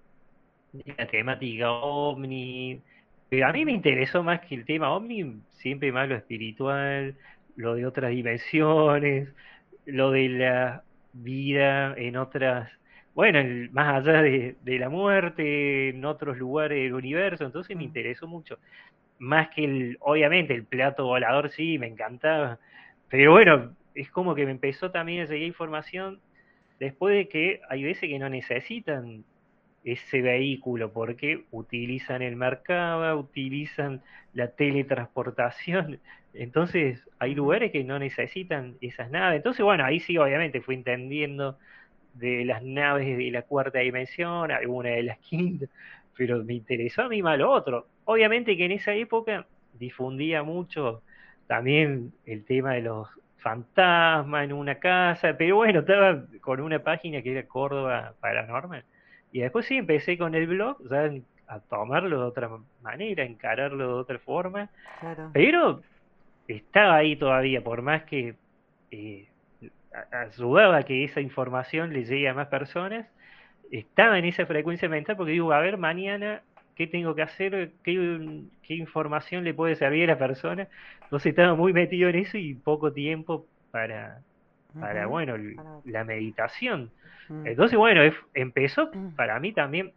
de 0.72 0.96
la 0.98 1.08
temática 1.08 1.72
ovni. 1.72 2.82
Pero 3.30 3.48
a 3.48 3.54
mí 3.54 3.66
me 3.66 3.72
interesó 3.72 4.24
más 4.24 4.42
que 4.42 4.56
el 4.56 4.66
tema 4.66 4.92
ovni, 4.92 5.42
siempre 5.52 5.92
más 5.92 6.10
lo 6.10 6.16
espiritual, 6.16 7.16
lo 7.56 7.76
de 7.76 7.86
otras 7.86 8.12
dimensiones, 8.12 9.30
lo 9.86 10.12
de 10.12 10.30
la 10.30 10.84
vida 11.14 11.94
en 11.98 12.18
otras, 12.18 12.70
bueno, 13.16 13.40
más 13.72 13.96
allá 14.08 14.22
de, 14.22 14.56
la 14.66 14.90
muerte, 14.90 15.90
en 15.90 16.06
otros 16.06 16.38
lugares 16.38 16.80
del 16.80 16.94
universo, 16.94 17.46
entonces 17.46 17.76
me 17.76 17.84
mm. 17.84 17.88
interesó 17.88 18.28
mucho. 18.28 18.58
Más 19.20 19.50
que 19.50 19.64
el, 19.64 19.98
obviamente, 20.02 20.54
el 20.54 20.66
plato 20.66 21.06
volador 21.06 21.50
sí, 21.52 21.78
me 21.78 21.88
encantaba, 21.88 22.60
pero 23.10 23.32
bueno, 23.32 23.76
es 23.96 24.10
como 24.10 24.36
que 24.36 24.46
me 24.46 24.52
empezó 24.52 24.92
también 24.92 25.24
a 25.24 25.28
seguir 25.28 25.48
información 25.48 26.20
después 26.80 27.16
de 27.16 27.28
que 27.28 27.62
hay 27.70 27.84
veces 27.84 28.10
que 28.10 28.20
no 28.20 28.30
necesitan 28.30 29.24
ese 29.84 30.22
vehículo 30.22 30.92
porque 30.94 31.46
utilizan 31.52 32.22
el 32.22 32.36
mercado, 32.36 33.18
utilizan 33.20 34.02
la 34.34 34.48
teletransportación. 34.48 36.00
Entonces 36.34 37.02
hay 37.20 37.36
lugares 37.36 37.72
que 37.72 37.84
no 37.84 38.00
necesitan 38.00 38.76
esas 38.82 39.12
naves. 39.12 39.38
Entonces, 39.38 39.64
bueno, 39.64 39.86
ahí 39.86 40.00
sí 40.00 40.18
obviamente 40.18 40.62
fui 40.62 40.76
entendiendo 40.76 41.58
de 42.14 42.46
las 42.46 42.64
naves 42.64 43.18
de 43.18 43.32
la 43.32 43.44
cuarta 43.44 43.80
dimensión, 43.80 44.52
alguna 44.52 44.90
de 44.90 45.04
las 45.04 45.18
quintas, 45.30 45.70
pero 46.18 46.44
me 46.44 46.54
interesó 46.56 47.04
a 47.04 47.10
mí 47.10 47.22
más 47.22 47.38
lo 47.38 47.52
otro. 47.52 47.88
Obviamente 48.06 48.58
que 48.58 48.66
en 48.66 48.72
esa 48.72 48.94
época 48.94 49.46
difundía 49.74 50.44
mucho 50.44 51.02
también 51.48 52.14
el 52.26 52.46
tema 52.46 52.74
de 52.74 52.82
los 52.82 53.08
fantasmas 53.38 54.46
en 54.46 54.54
una 54.54 54.76
casa, 54.76 55.36
pero 55.38 55.58
bueno, 55.58 55.82
estaba 55.82 56.24
con 56.42 56.62
una 56.62 56.80
página 56.80 57.22
que 57.22 57.32
era 57.32 57.48
Córdoba 57.48 58.14
Paranormal 58.22 58.86
y 59.34 59.42
después 59.42 59.66
sí, 59.66 59.78
empecé 59.78 60.18
con 60.18 60.36
el 60.36 60.48
blog, 60.48 60.78
ya 60.90 61.12
a 61.48 61.60
tomarlo 61.60 62.20
de 62.20 62.26
otra 62.26 62.50
manera, 62.82 63.24
encararlo 63.24 63.88
de 63.88 63.94
otra 63.94 64.20
forma. 64.20 64.70
Pero 65.34 65.82
estaba 66.48 66.96
ahí 66.98 67.16
todavía, 67.16 67.64
por 67.64 67.82
más 67.82 68.04
que 68.04 68.36
eh, 68.92 69.28
ayudaba 70.12 70.78
a 70.78 70.84
que 70.84 71.04
esa 71.04 71.22
información 71.22 71.94
le 71.94 72.06
llegue 72.06 72.28
a 72.30 72.34
más 72.34 72.48
personas, 72.48 73.08
estaba 73.72 74.20
en 74.20 74.26
esa 74.26 74.46
frecuencia 74.46 74.90
mental 74.90 75.16
porque 75.18 75.32
digo, 75.34 75.52
a 75.54 75.60
ver, 75.60 75.78
mañana, 75.78 76.42
¿qué 76.76 76.88
tengo 76.88 77.16
que 77.16 77.22
hacer? 77.24 77.72
¿Qué, 77.84 78.44
qué 78.64 78.76
información 78.76 79.44
le 79.44 79.54
puede 79.54 79.76
servir 79.76 80.10
a 80.10 80.14
la 80.14 80.20
persona? 80.20 80.68
Entonces 81.04 81.30
estaba 81.32 81.56
muy 81.56 81.74
metido 81.74 82.10
en 82.10 82.16
eso 82.16 82.38
y 82.38 82.54
poco 82.56 82.92
tiempo 82.94 83.46
para, 83.72 84.22
para, 84.80 85.08
bueno, 85.08 85.36
la 85.86 86.04
meditación. 86.04 86.92
Entonces, 87.46 87.78
bueno, 87.78 88.02
empezó 88.34 88.92
para 89.16 89.40
mí 89.40 89.54
también 89.54 89.92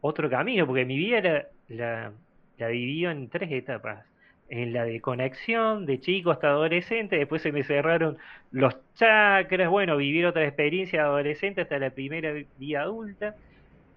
otro 0.00 0.28
camino, 0.28 0.66
porque 0.66 0.84
mi 0.84 0.96
vida 0.96 1.20
la, 1.20 1.46
la, 1.68 2.12
la 2.58 2.68
dividió 2.68 3.10
en 3.10 3.28
tres 3.28 3.50
etapas. 3.52 4.04
En 4.48 4.72
la 4.72 4.84
de 4.84 5.00
conexión, 5.00 5.86
de 5.86 6.00
chico 6.00 6.30
hasta 6.30 6.48
adolescente, 6.48 7.16
después 7.16 7.42
se 7.42 7.50
me 7.50 7.64
cerraron 7.64 8.16
los 8.52 8.76
chakras, 8.94 9.68
bueno, 9.68 9.96
vivir 9.96 10.24
otra 10.26 10.44
experiencia 10.44 11.02
adolescente 11.02 11.62
hasta 11.62 11.78
la 11.78 11.90
primera 11.90 12.32
vida 12.56 12.82
adulta. 12.82 13.34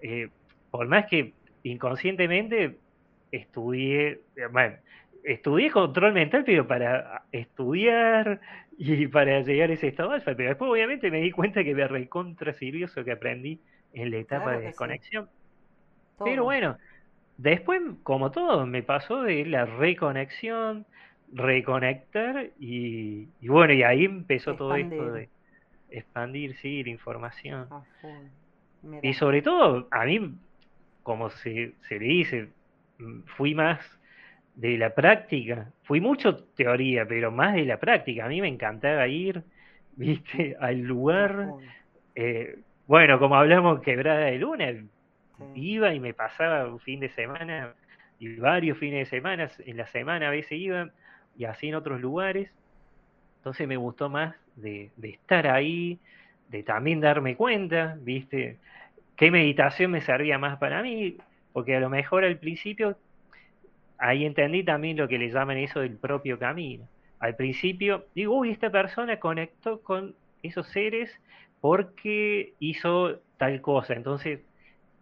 Eh, 0.02 0.28
por 0.70 0.88
más 0.88 1.06
que 1.06 1.34
inconscientemente 1.62 2.78
estudié, 3.30 4.20
bueno, 4.50 4.76
estudié 5.24 5.70
control 5.70 6.12
mental, 6.12 6.42
pero 6.44 6.66
para 6.66 7.22
estudiar 7.32 8.40
y 8.78 9.06
para 9.08 9.40
llegar 9.42 9.70
a 9.70 9.74
ese 9.74 9.88
estado 9.88 10.12
alfa. 10.12 10.34
Pero 10.34 10.48
después, 10.50 10.70
obviamente, 10.70 11.10
me 11.10 11.20
di 11.20 11.30
cuenta 11.30 11.62
que 11.62 11.74
me 11.74 11.86
recontra 11.86 12.52
sirvió 12.54 12.86
eso 12.86 13.04
que 13.04 13.12
aprendí 13.12 13.60
en 13.92 14.10
la 14.10 14.16
etapa 14.18 14.56
de 14.56 14.66
desconexión. 14.66 15.28
Pero 16.24 16.44
bueno, 16.44 16.76
después, 17.42 17.80
como 18.02 18.30
todo, 18.30 18.66
me 18.66 18.82
pasó 18.82 19.22
de 19.22 19.46
la 19.46 19.64
reconexión, 19.64 20.86
reconectar 21.32 22.50
y, 22.58 23.28
bueno, 23.42 23.72
y 23.72 23.82
ahí 23.82 24.04
empezó 24.04 24.56
todo 24.56 24.74
esto 24.74 25.12
de 25.12 25.28
expandir, 25.90 26.56
sí, 26.56 26.82
la 26.84 26.90
información. 26.90 27.68
y 29.02 29.14
sobre 29.14 29.42
todo, 29.42 29.88
a 29.90 30.04
mí, 30.04 30.34
como 31.02 31.30
se, 31.30 31.72
se 31.88 31.98
le 31.98 32.06
dice, 32.06 32.48
fui 33.36 33.54
más 33.54 33.80
de 34.54 34.76
la 34.76 34.94
práctica. 34.94 35.70
Fui 35.84 36.00
mucho 36.00 36.36
teoría, 36.36 37.06
pero 37.06 37.30
más 37.30 37.54
de 37.54 37.64
la 37.64 37.78
práctica. 37.78 38.26
A 38.26 38.28
mí 38.28 38.40
me 38.40 38.48
encantaba 38.48 39.08
ir, 39.08 39.42
viste, 39.96 40.56
al 40.60 40.80
lugar. 40.80 41.48
Eh, 42.14 42.58
bueno, 42.86 43.18
como 43.18 43.36
hablamos 43.36 43.80
quebrada 43.80 44.26
de 44.26 44.38
luna, 44.38 44.72
iba 45.54 45.94
y 45.94 46.00
me 46.00 46.14
pasaba 46.14 46.66
un 46.66 46.80
fin 46.80 47.00
de 47.00 47.08
semana 47.10 47.74
y 48.18 48.36
varios 48.36 48.78
fines 48.78 49.10
de 49.10 49.16
semana, 49.16 49.50
en 49.58 49.76
la 49.76 49.86
semana 49.86 50.28
a 50.28 50.30
veces 50.30 50.52
iba 50.52 50.90
y 51.36 51.46
así 51.46 51.68
en 51.68 51.74
otros 51.74 52.00
lugares. 52.00 52.50
Entonces 53.38 53.66
me 53.66 53.78
gustó 53.78 54.10
más 54.10 54.36
de, 54.56 54.90
estar 55.02 55.46
ahí, 55.46 55.98
de 56.50 56.62
también 56.62 57.00
darme 57.00 57.36
cuenta, 57.36 57.96
viste, 58.00 58.58
qué 59.16 59.30
meditación 59.30 59.90
me 59.92 60.02
servía 60.02 60.38
más 60.38 60.58
para 60.58 60.82
mí, 60.82 61.16
porque 61.54 61.76
a 61.76 61.80
lo 61.80 61.88
mejor 61.88 62.24
al 62.24 62.36
principio 62.36 62.96
ahí 63.96 64.26
entendí 64.26 64.64
también 64.64 64.98
lo 64.98 65.08
que 65.08 65.18
le 65.18 65.30
llaman 65.30 65.56
eso 65.56 65.80
del 65.80 65.96
propio 65.96 66.38
camino. 66.38 66.86
Al 67.18 67.36
principio 67.36 68.06
digo, 68.14 68.36
uy, 68.36 68.50
esta 68.50 68.70
persona 68.70 69.18
conectó 69.18 69.80
con 69.80 70.14
esos 70.42 70.66
seres 70.68 71.10
porque 71.62 72.54
hizo 72.60 73.20
tal 73.38 73.60
cosa. 73.62 73.94
Entonces 73.94 74.40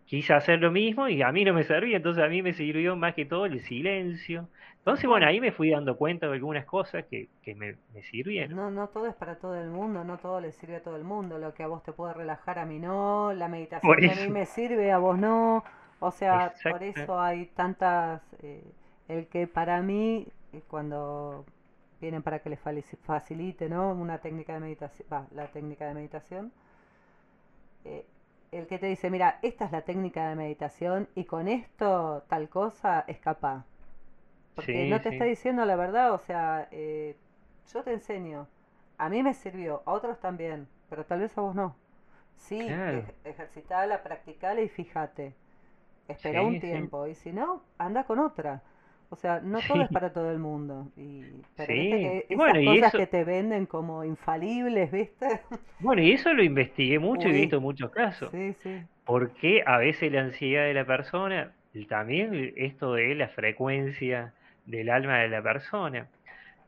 quise 0.08 0.32
hacer 0.32 0.58
lo 0.58 0.72
mismo 0.72 1.06
y 1.08 1.20
a 1.22 1.30
mí 1.30 1.44
no 1.44 1.52
me 1.52 1.64
servía, 1.64 1.98
entonces 1.98 2.24
a 2.24 2.28
mí 2.28 2.42
me 2.42 2.54
sirvió 2.54 2.96
más 2.96 3.14
que 3.14 3.26
todo 3.26 3.44
el 3.44 3.60
silencio. 3.60 4.48
Entonces, 4.78 5.06
bueno, 5.06 5.26
ahí 5.26 5.38
me 5.38 5.52
fui 5.52 5.70
dando 5.70 5.98
cuenta 5.98 6.26
de 6.26 6.32
algunas 6.32 6.64
cosas 6.64 7.04
que, 7.04 7.28
me, 7.54 7.76
me, 7.92 8.02
sirvieron. 8.04 8.56
No, 8.56 8.70
no 8.70 8.88
todo 8.88 9.06
es 9.06 9.14
para 9.14 9.36
todo 9.36 9.54
el 9.54 9.68
mundo, 9.68 10.04
no 10.04 10.16
todo 10.16 10.40
le 10.40 10.50
sirve 10.52 10.76
a 10.76 10.82
todo 10.82 10.96
el 10.96 11.04
mundo. 11.04 11.38
Lo 11.38 11.52
que 11.52 11.62
a 11.62 11.66
vos 11.66 11.82
te 11.82 11.92
puede 11.92 12.14
relajar, 12.14 12.58
a 12.58 12.64
mí 12.64 12.78
no. 12.78 13.34
La 13.34 13.48
meditación 13.48 13.92
a 13.92 14.14
mí 14.14 14.28
me 14.30 14.46
sirve, 14.46 14.90
a 14.90 14.96
vos 14.96 15.18
no. 15.18 15.62
O 16.00 16.10
sea, 16.10 16.54
por 16.70 16.82
eso 16.82 17.20
hay 17.20 17.46
tantas... 17.46 18.22
Eh, 18.42 18.64
el 19.08 19.26
que 19.26 19.46
para 19.46 19.82
mí, 19.82 20.26
eh, 20.52 20.62
cuando 20.68 21.44
vienen 22.00 22.22
para 22.22 22.38
que 22.38 22.48
les 22.48 22.60
facilite 23.02 23.68
¿no? 23.68 23.92
una 23.92 24.18
técnica 24.18 24.54
de 24.54 24.60
meditación, 24.60 25.08
va, 25.12 25.26
la 25.32 25.48
técnica 25.48 25.86
de 25.86 25.94
meditación, 25.94 26.52
eh, 27.84 28.06
el 28.52 28.66
que 28.66 28.78
te 28.78 28.86
dice, 28.86 29.10
mira, 29.10 29.38
esta 29.42 29.64
es 29.66 29.72
la 29.72 29.82
técnica 29.82 30.28
de 30.28 30.36
meditación 30.36 31.08
y 31.14 31.24
con 31.24 31.48
esto 31.48 32.24
tal 32.28 32.48
cosa 32.48 33.04
escapa. 33.06 33.64
Porque 34.54 34.88
no 34.88 35.00
te 35.00 35.10
está 35.10 35.24
diciendo 35.24 35.64
la 35.64 35.76
verdad, 35.76 36.12
o 36.12 36.18
sea, 36.18 36.68
eh, 36.72 37.16
yo 37.72 37.82
te 37.84 37.92
enseño, 37.92 38.48
a 38.96 39.08
mí 39.08 39.22
me 39.22 39.34
sirvió, 39.34 39.82
a 39.86 39.92
otros 39.92 40.18
también, 40.18 40.66
pero 40.88 41.04
tal 41.04 41.20
vez 41.20 41.36
a 41.38 41.42
vos 41.42 41.54
no. 41.54 41.76
Sí, 42.36 42.68
ejercitala, 43.24 44.02
practicala 44.02 44.60
y 44.60 44.68
fíjate. 44.68 45.34
Espera 46.08 46.42
un 46.42 46.58
tiempo 46.58 47.06
y 47.06 47.14
si 47.14 47.32
no, 47.32 47.62
anda 47.76 48.04
con 48.04 48.18
otra. 48.18 48.62
O 49.10 49.16
sea, 49.16 49.40
no 49.40 49.58
todo 49.66 49.82
es 49.82 49.88
para 49.88 50.12
todo 50.12 50.30
el 50.30 50.38
mundo. 50.38 50.88
Y, 50.96 51.22
pero 51.56 51.72
sí. 51.72 51.90
que 51.90 52.26
esas 52.28 52.36
bueno, 52.36 52.72
cosas 52.72 52.92
que 52.92 53.06
te 53.06 53.24
venden 53.24 53.64
como 53.66 54.04
infalibles, 54.04 54.92
¿viste? 54.92 55.40
Bueno, 55.80 56.02
y 56.02 56.12
eso 56.12 56.32
lo 56.34 56.42
investigué 56.42 56.98
mucho 56.98 57.28
y 57.28 57.30
he 57.30 57.34
visto 57.34 57.60
muchos 57.60 57.90
casos. 57.90 58.30
Sí, 58.30 58.54
sí. 58.62 58.82
Porque 59.04 59.62
a 59.64 59.78
veces 59.78 60.12
la 60.12 60.20
ansiedad 60.20 60.64
de 60.64 60.74
la 60.74 60.84
persona, 60.84 61.52
también 61.88 62.52
esto 62.56 62.94
de 62.94 63.14
la 63.14 63.28
frecuencia 63.28 64.34
del 64.66 64.90
alma 64.90 65.18
de 65.20 65.28
la 65.28 65.42
persona. 65.42 66.08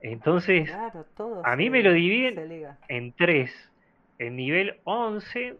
Entonces, 0.00 0.70
Claro, 0.70 1.04
todo 1.14 1.44
a 1.44 1.56
mí 1.56 1.68
me 1.68 1.82
lo 1.82 1.92
dividen 1.92 2.66
en 2.88 3.12
tres. 3.12 3.52
El 4.18 4.36
nivel 4.36 4.76
11, 4.84 5.56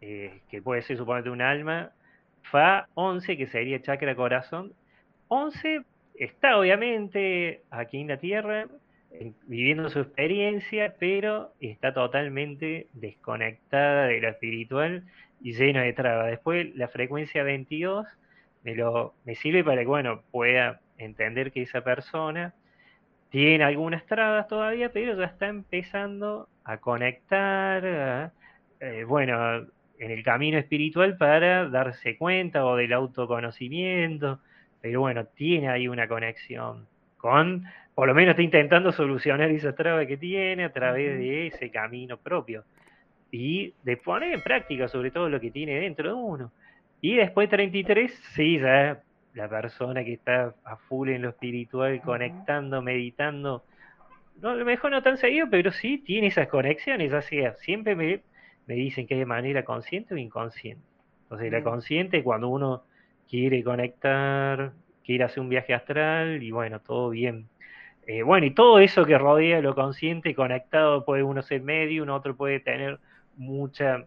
eh, 0.00 0.40
que 0.50 0.62
puede 0.62 0.82
ser 0.82 0.96
suponete 0.96 1.30
un 1.30 1.42
alma, 1.42 1.92
Fa 2.42 2.88
11, 2.94 3.36
que 3.36 3.46
sería 3.46 3.80
chakra 3.82 4.14
corazón. 4.14 4.72
11 5.28 5.82
está 6.18 6.58
obviamente 6.58 7.62
aquí 7.70 8.00
en 8.00 8.08
la 8.08 8.18
Tierra, 8.18 8.66
eh, 9.12 9.32
viviendo 9.46 9.88
su 9.88 10.00
experiencia, 10.00 10.94
pero 10.98 11.52
está 11.60 11.92
totalmente 11.94 12.88
desconectada 12.92 14.06
de 14.06 14.20
lo 14.20 14.28
espiritual 14.28 15.04
y 15.40 15.52
lleno 15.52 15.80
de 15.80 15.92
trabas. 15.92 16.28
Después 16.28 16.74
la 16.74 16.88
frecuencia 16.88 17.42
22 17.42 18.06
me, 18.64 18.74
lo, 18.74 19.14
me 19.24 19.34
sirve 19.34 19.64
para 19.64 19.82
que, 19.82 19.86
bueno, 19.86 20.22
pueda 20.30 20.80
entender 20.98 21.52
que 21.52 21.62
esa 21.62 21.82
persona 21.82 22.54
tiene 23.30 23.64
algunas 23.64 24.06
trabas 24.06 24.48
todavía, 24.48 24.92
pero 24.92 25.16
ya 25.16 25.26
está 25.26 25.48
empezando 25.48 26.48
a 26.64 26.78
conectar, 26.78 28.32
eh, 28.80 29.04
bueno, 29.04 29.66
en 29.98 30.10
el 30.10 30.22
camino 30.22 30.58
espiritual 30.58 31.16
para 31.16 31.68
darse 31.68 32.16
cuenta 32.16 32.64
o 32.64 32.76
del 32.76 32.92
autoconocimiento, 32.92 34.40
pero 34.86 35.00
bueno, 35.00 35.24
tiene 35.24 35.68
ahí 35.68 35.88
una 35.88 36.06
conexión 36.06 36.86
con, 37.16 37.64
por 37.92 38.06
lo 38.06 38.14
menos 38.14 38.30
está 38.30 38.42
intentando 38.42 38.92
solucionar 38.92 39.50
esa 39.50 39.74
traba 39.74 40.06
que 40.06 40.16
tiene 40.16 40.62
a 40.62 40.72
través 40.72 41.18
de 41.18 41.48
ese 41.48 41.72
camino 41.72 42.16
propio 42.16 42.62
y 43.32 43.74
de 43.82 43.96
poner 43.96 44.32
en 44.32 44.42
práctica 44.42 44.86
sobre 44.86 45.10
todo 45.10 45.28
lo 45.28 45.40
que 45.40 45.50
tiene 45.50 45.80
dentro 45.80 46.10
de 46.10 46.14
uno. 46.14 46.52
Y 47.00 47.16
después 47.16 47.48
33, 47.48 48.14
sí, 48.36 48.60
ya 48.60 49.02
la 49.34 49.48
persona 49.48 50.04
que 50.04 50.12
está 50.12 50.54
a 50.62 50.76
full 50.76 51.08
en 51.08 51.22
lo 51.22 51.30
espiritual, 51.30 52.00
conectando, 52.00 52.80
meditando, 52.80 53.64
no, 54.40 54.50
a 54.50 54.54
lo 54.54 54.64
mejor 54.64 54.92
no 54.92 55.02
tan 55.02 55.16
seguido, 55.16 55.48
pero 55.50 55.72
sí 55.72 55.98
tiene 55.98 56.28
esas 56.28 56.46
conexiones, 56.46 57.10
ya 57.10 57.22
sea, 57.22 57.54
siempre 57.56 57.96
me, 57.96 58.20
me 58.66 58.74
dicen 58.74 59.08
que 59.08 59.14
es 59.14 59.18
de 59.18 59.26
manera 59.26 59.64
consciente 59.64 60.14
o 60.14 60.16
inconsciente. 60.16 60.84
Entonces, 61.24 61.50
la 61.50 61.64
consciente 61.64 62.18
es 62.18 62.22
cuando 62.22 62.46
uno 62.46 62.84
quiere 63.28 63.62
conectar, 63.62 64.72
quiere 65.04 65.24
hacer 65.24 65.40
un 65.40 65.48
viaje 65.48 65.74
astral 65.74 66.42
y 66.42 66.50
bueno, 66.50 66.80
todo 66.80 67.10
bien. 67.10 67.48
Eh, 68.06 68.22
bueno, 68.22 68.46
y 68.46 68.50
todo 68.50 68.78
eso 68.78 69.04
que 69.04 69.18
rodea 69.18 69.60
lo 69.60 69.74
consciente, 69.74 70.34
conectado, 70.34 71.04
puede 71.04 71.22
uno 71.22 71.42
ser 71.42 71.62
medio, 71.62 72.04
uno 72.04 72.14
otro 72.14 72.36
puede 72.36 72.60
tener 72.60 72.98
mucha, 73.36 74.04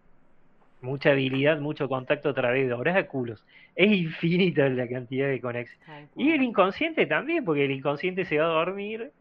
mucha 0.81 1.11
habilidad, 1.11 1.59
mucho 1.59 1.89
contacto 1.89 2.29
a 2.29 2.33
través 2.33 2.67
de 2.67 2.73
oráculos. 2.73 3.45
Es 3.75 3.91
infinita 3.91 4.69
la 4.69 4.87
cantidad 4.87 5.27
de 5.27 5.41
conexiones. 5.41 6.09
Y 6.15 6.31
el 6.31 6.41
inconsciente 6.43 7.05
también, 7.05 7.43
porque 7.43 7.65
el 7.65 7.71
inconsciente 7.71 8.25
se 8.25 8.37
va 8.39 8.45
a 8.45 8.49
dormir, 8.65 9.11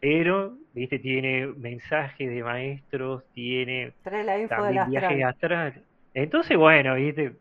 pero, 0.00 0.56
viste, 0.74 0.98
tiene 0.98 1.46
mensajes 1.46 2.28
de 2.28 2.42
maestros, 2.42 3.24
tiene 3.32 3.92
Trae 4.02 4.22
la 4.22 4.38
info 4.38 4.54
también 4.54 4.90
viajes 4.90 5.24
astral. 5.24 5.52
astrales. 5.52 5.74
Entonces, 6.12 6.56
bueno, 6.56 6.94
viste, 6.94 7.32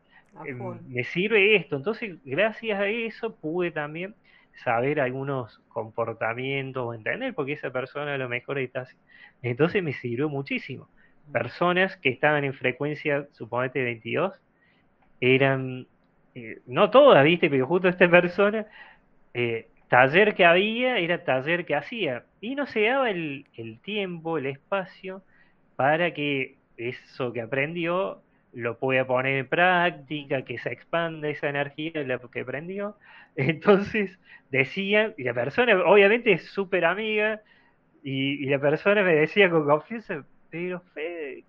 Em, 0.46 0.80
me 0.88 1.04
sirve 1.04 1.56
esto. 1.56 1.76
Entonces, 1.76 2.18
gracias 2.26 2.80
a 2.80 2.88
eso 2.88 3.36
pude 3.36 3.72
también 3.72 4.16
saber 4.64 5.00
algunos 5.00 5.60
comportamientos 5.70 6.84
o 6.86 6.94
entender 6.94 7.34
por 7.34 7.46
qué 7.46 7.54
esa 7.54 7.72
persona 7.72 8.14
a 8.14 8.18
lo 8.18 8.30
mejor 8.30 8.60
está 8.60 8.82
así. 8.82 8.96
Entonces 9.42 9.84
me 9.84 9.94
sirvió 9.94 10.30
muchísimo. 10.30 10.90
Personas 11.32 11.98
que 11.98 12.10
estaban 12.10 12.44
en 12.44 12.54
frecuencia, 12.54 13.28
suponete 13.32 13.84
22, 13.84 14.34
eran, 15.22 15.88
eh, 16.36 16.60
no 16.66 16.90
todas, 16.90 17.24
viste, 17.24 17.50
pero 17.50 17.66
justo 17.66 17.88
esta 17.88 18.10
persona, 18.10 18.68
eh, 19.34 19.68
taller 19.88 20.36
que 20.36 20.46
había 20.46 20.98
era 20.98 21.24
taller 21.24 21.66
que 21.66 21.76
hacía. 21.76 22.26
Y 22.42 22.56
no 22.56 22.66
se 22.66 22.82
daba 22.84 23.10
el, 23.10 23.48
el 23.56 23.80
tiempo, 23.80 24.38
el 24.38 24.48
espacio 24.48 25.24
para 25.76 26.14
que 26.14 26.58
eso 26.78 27.32
que 27.34 27.42
aprendió 27.42 28.22
lo 28.54 28.78
pueda 28.78 29.06
poner 29.06 29.38
en 29.38 29.48
práctica, 29.48 30.44
que 30.44 30.58
se 30.60 30.72
expanda 30.72 31.28
esa 31.30 31.50
energía 31.50 31.92
de 31.92 32.20
que 32.32 32.42
aprendió. 32.42 32.96
Entonces 33.36 34.20
decía, 34.52 35.14
y 35.18 35.24
la 35.24 35.34
persona 35.34 35.82
obviamente 35.86 36.32
es 36.34 36.44
súper 36.46 36.86
amiga, 36.86 37.42
y, 38.04 38.44
y 38.44 38.50
la 38.50 38.60
persona 38.60 39.02
me 39.04 39.16
decía 39.16 39.50
con 39.50 39.66
confianza, 39.66 40.26
pero 40.50 40.82
Félix, 40.94 41.48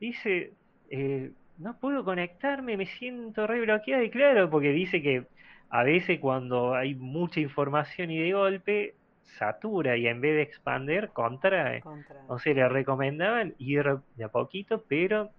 dice, 0.00 0.52
eh, 0.90 1.32
no 1.58 1.78
puedo 1.78 2.04
conectarme, 2.04 2.76
me 2.76 2.86
siento 2.86 3.46
re 3.46 3.60
bloqueada, 3.60 4.04
y 4.04 4.10
claro, 4.10 4.48
porque 4.48 4.72
dice 4.72 5.02
que 5.02 5.26
a 5.70 5.82
veces 5.82 6.18
cuando 6.20 6.74
hay 6.74 6.94
mucha 6.94 7.40
información 7.40 8.10
y 8.10 8.18
de 8.18 8.32
golpe, 8.32 8.94
satura 9.38 9.96
y 9.96 10.06
en 10.06 10.20
vez 10.20 10.36
de 10.36 10.42
expander, 10.42 11.10
contrae. 11.10 11.80
Contra. 11.80 12.20
Entonces 12.20 12.56
le 12.56 12.68
recomendaban 12.68 13.54
ir 13.58 13.84
de 14.16 14.24
a 14.24 14.28
poquito, 14.28 14.84
pero 14.88 15.30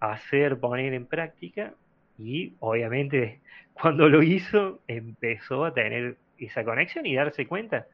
hacer, 0.00 0.58
poner 0.58 0.94
en 0.94 1.06
práctica 1.06 1.74
y 2.18 2.54
obviamente 2.60 3.40
cuando 3.74 4.08
lo 4.08 4.22
hizo 4.22 4.80
empezó 4.88 5.64
a 5.64 5.74
tener 5.74 6.16
esa 6.38 6.64
conexión 6.64 7.06
y 7.06 7.14
darse 7.14 7.46
cuenta 7.46 7.86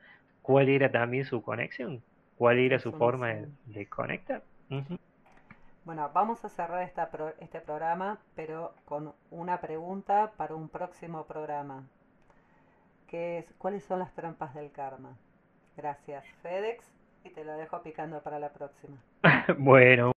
cuál 0.42 0.68
era 0.68 0.90
también 0.90 1.24
su 1.24 1.42
conexión, 1.42 2.02
cuál 2.36 2.58
era 2.58 2.78
su 2.78 2.92
forma 2.92 3.34
de, 3.66 3.86
conectar. 3.88 4.42
Bueno, 5.84 6.10
vamos 6.12 6.44
a 6.44 6.48
cerrar 6.48 6.82
esta 6.82 7.10
pro- 7.10 7.34
este 7.40 7.60
programa, 7.60 8.18
pero 8.34 8.72
con 8.84 9.12
una 9.30 9.60
pregunta 9.60 10.32
para 10.36 10.54
un 10.54 10.68
próximo 10.68 11.24
programa, 11.24 11.84
que 13.08 13.38
es, 13.38 13.46
¿cuáles 13.58 13.84
son 13.84 14.00
las 14.00 14.12
trampas 14.14 14.54
del 14.54 14.70
karma? 14.72 15.16
Gracias, 15.76 16.24
FedEx, 16.42 16.84
y 17.24 17.30
te 17.30 17.44
lo 17.44 17.52
dejo 17.56 17.82
picando 17.82 18.20
para 18.22 18.38
la 18.38 18.50
próxima. 18.50 18.96
Bueno. 19.58 20.15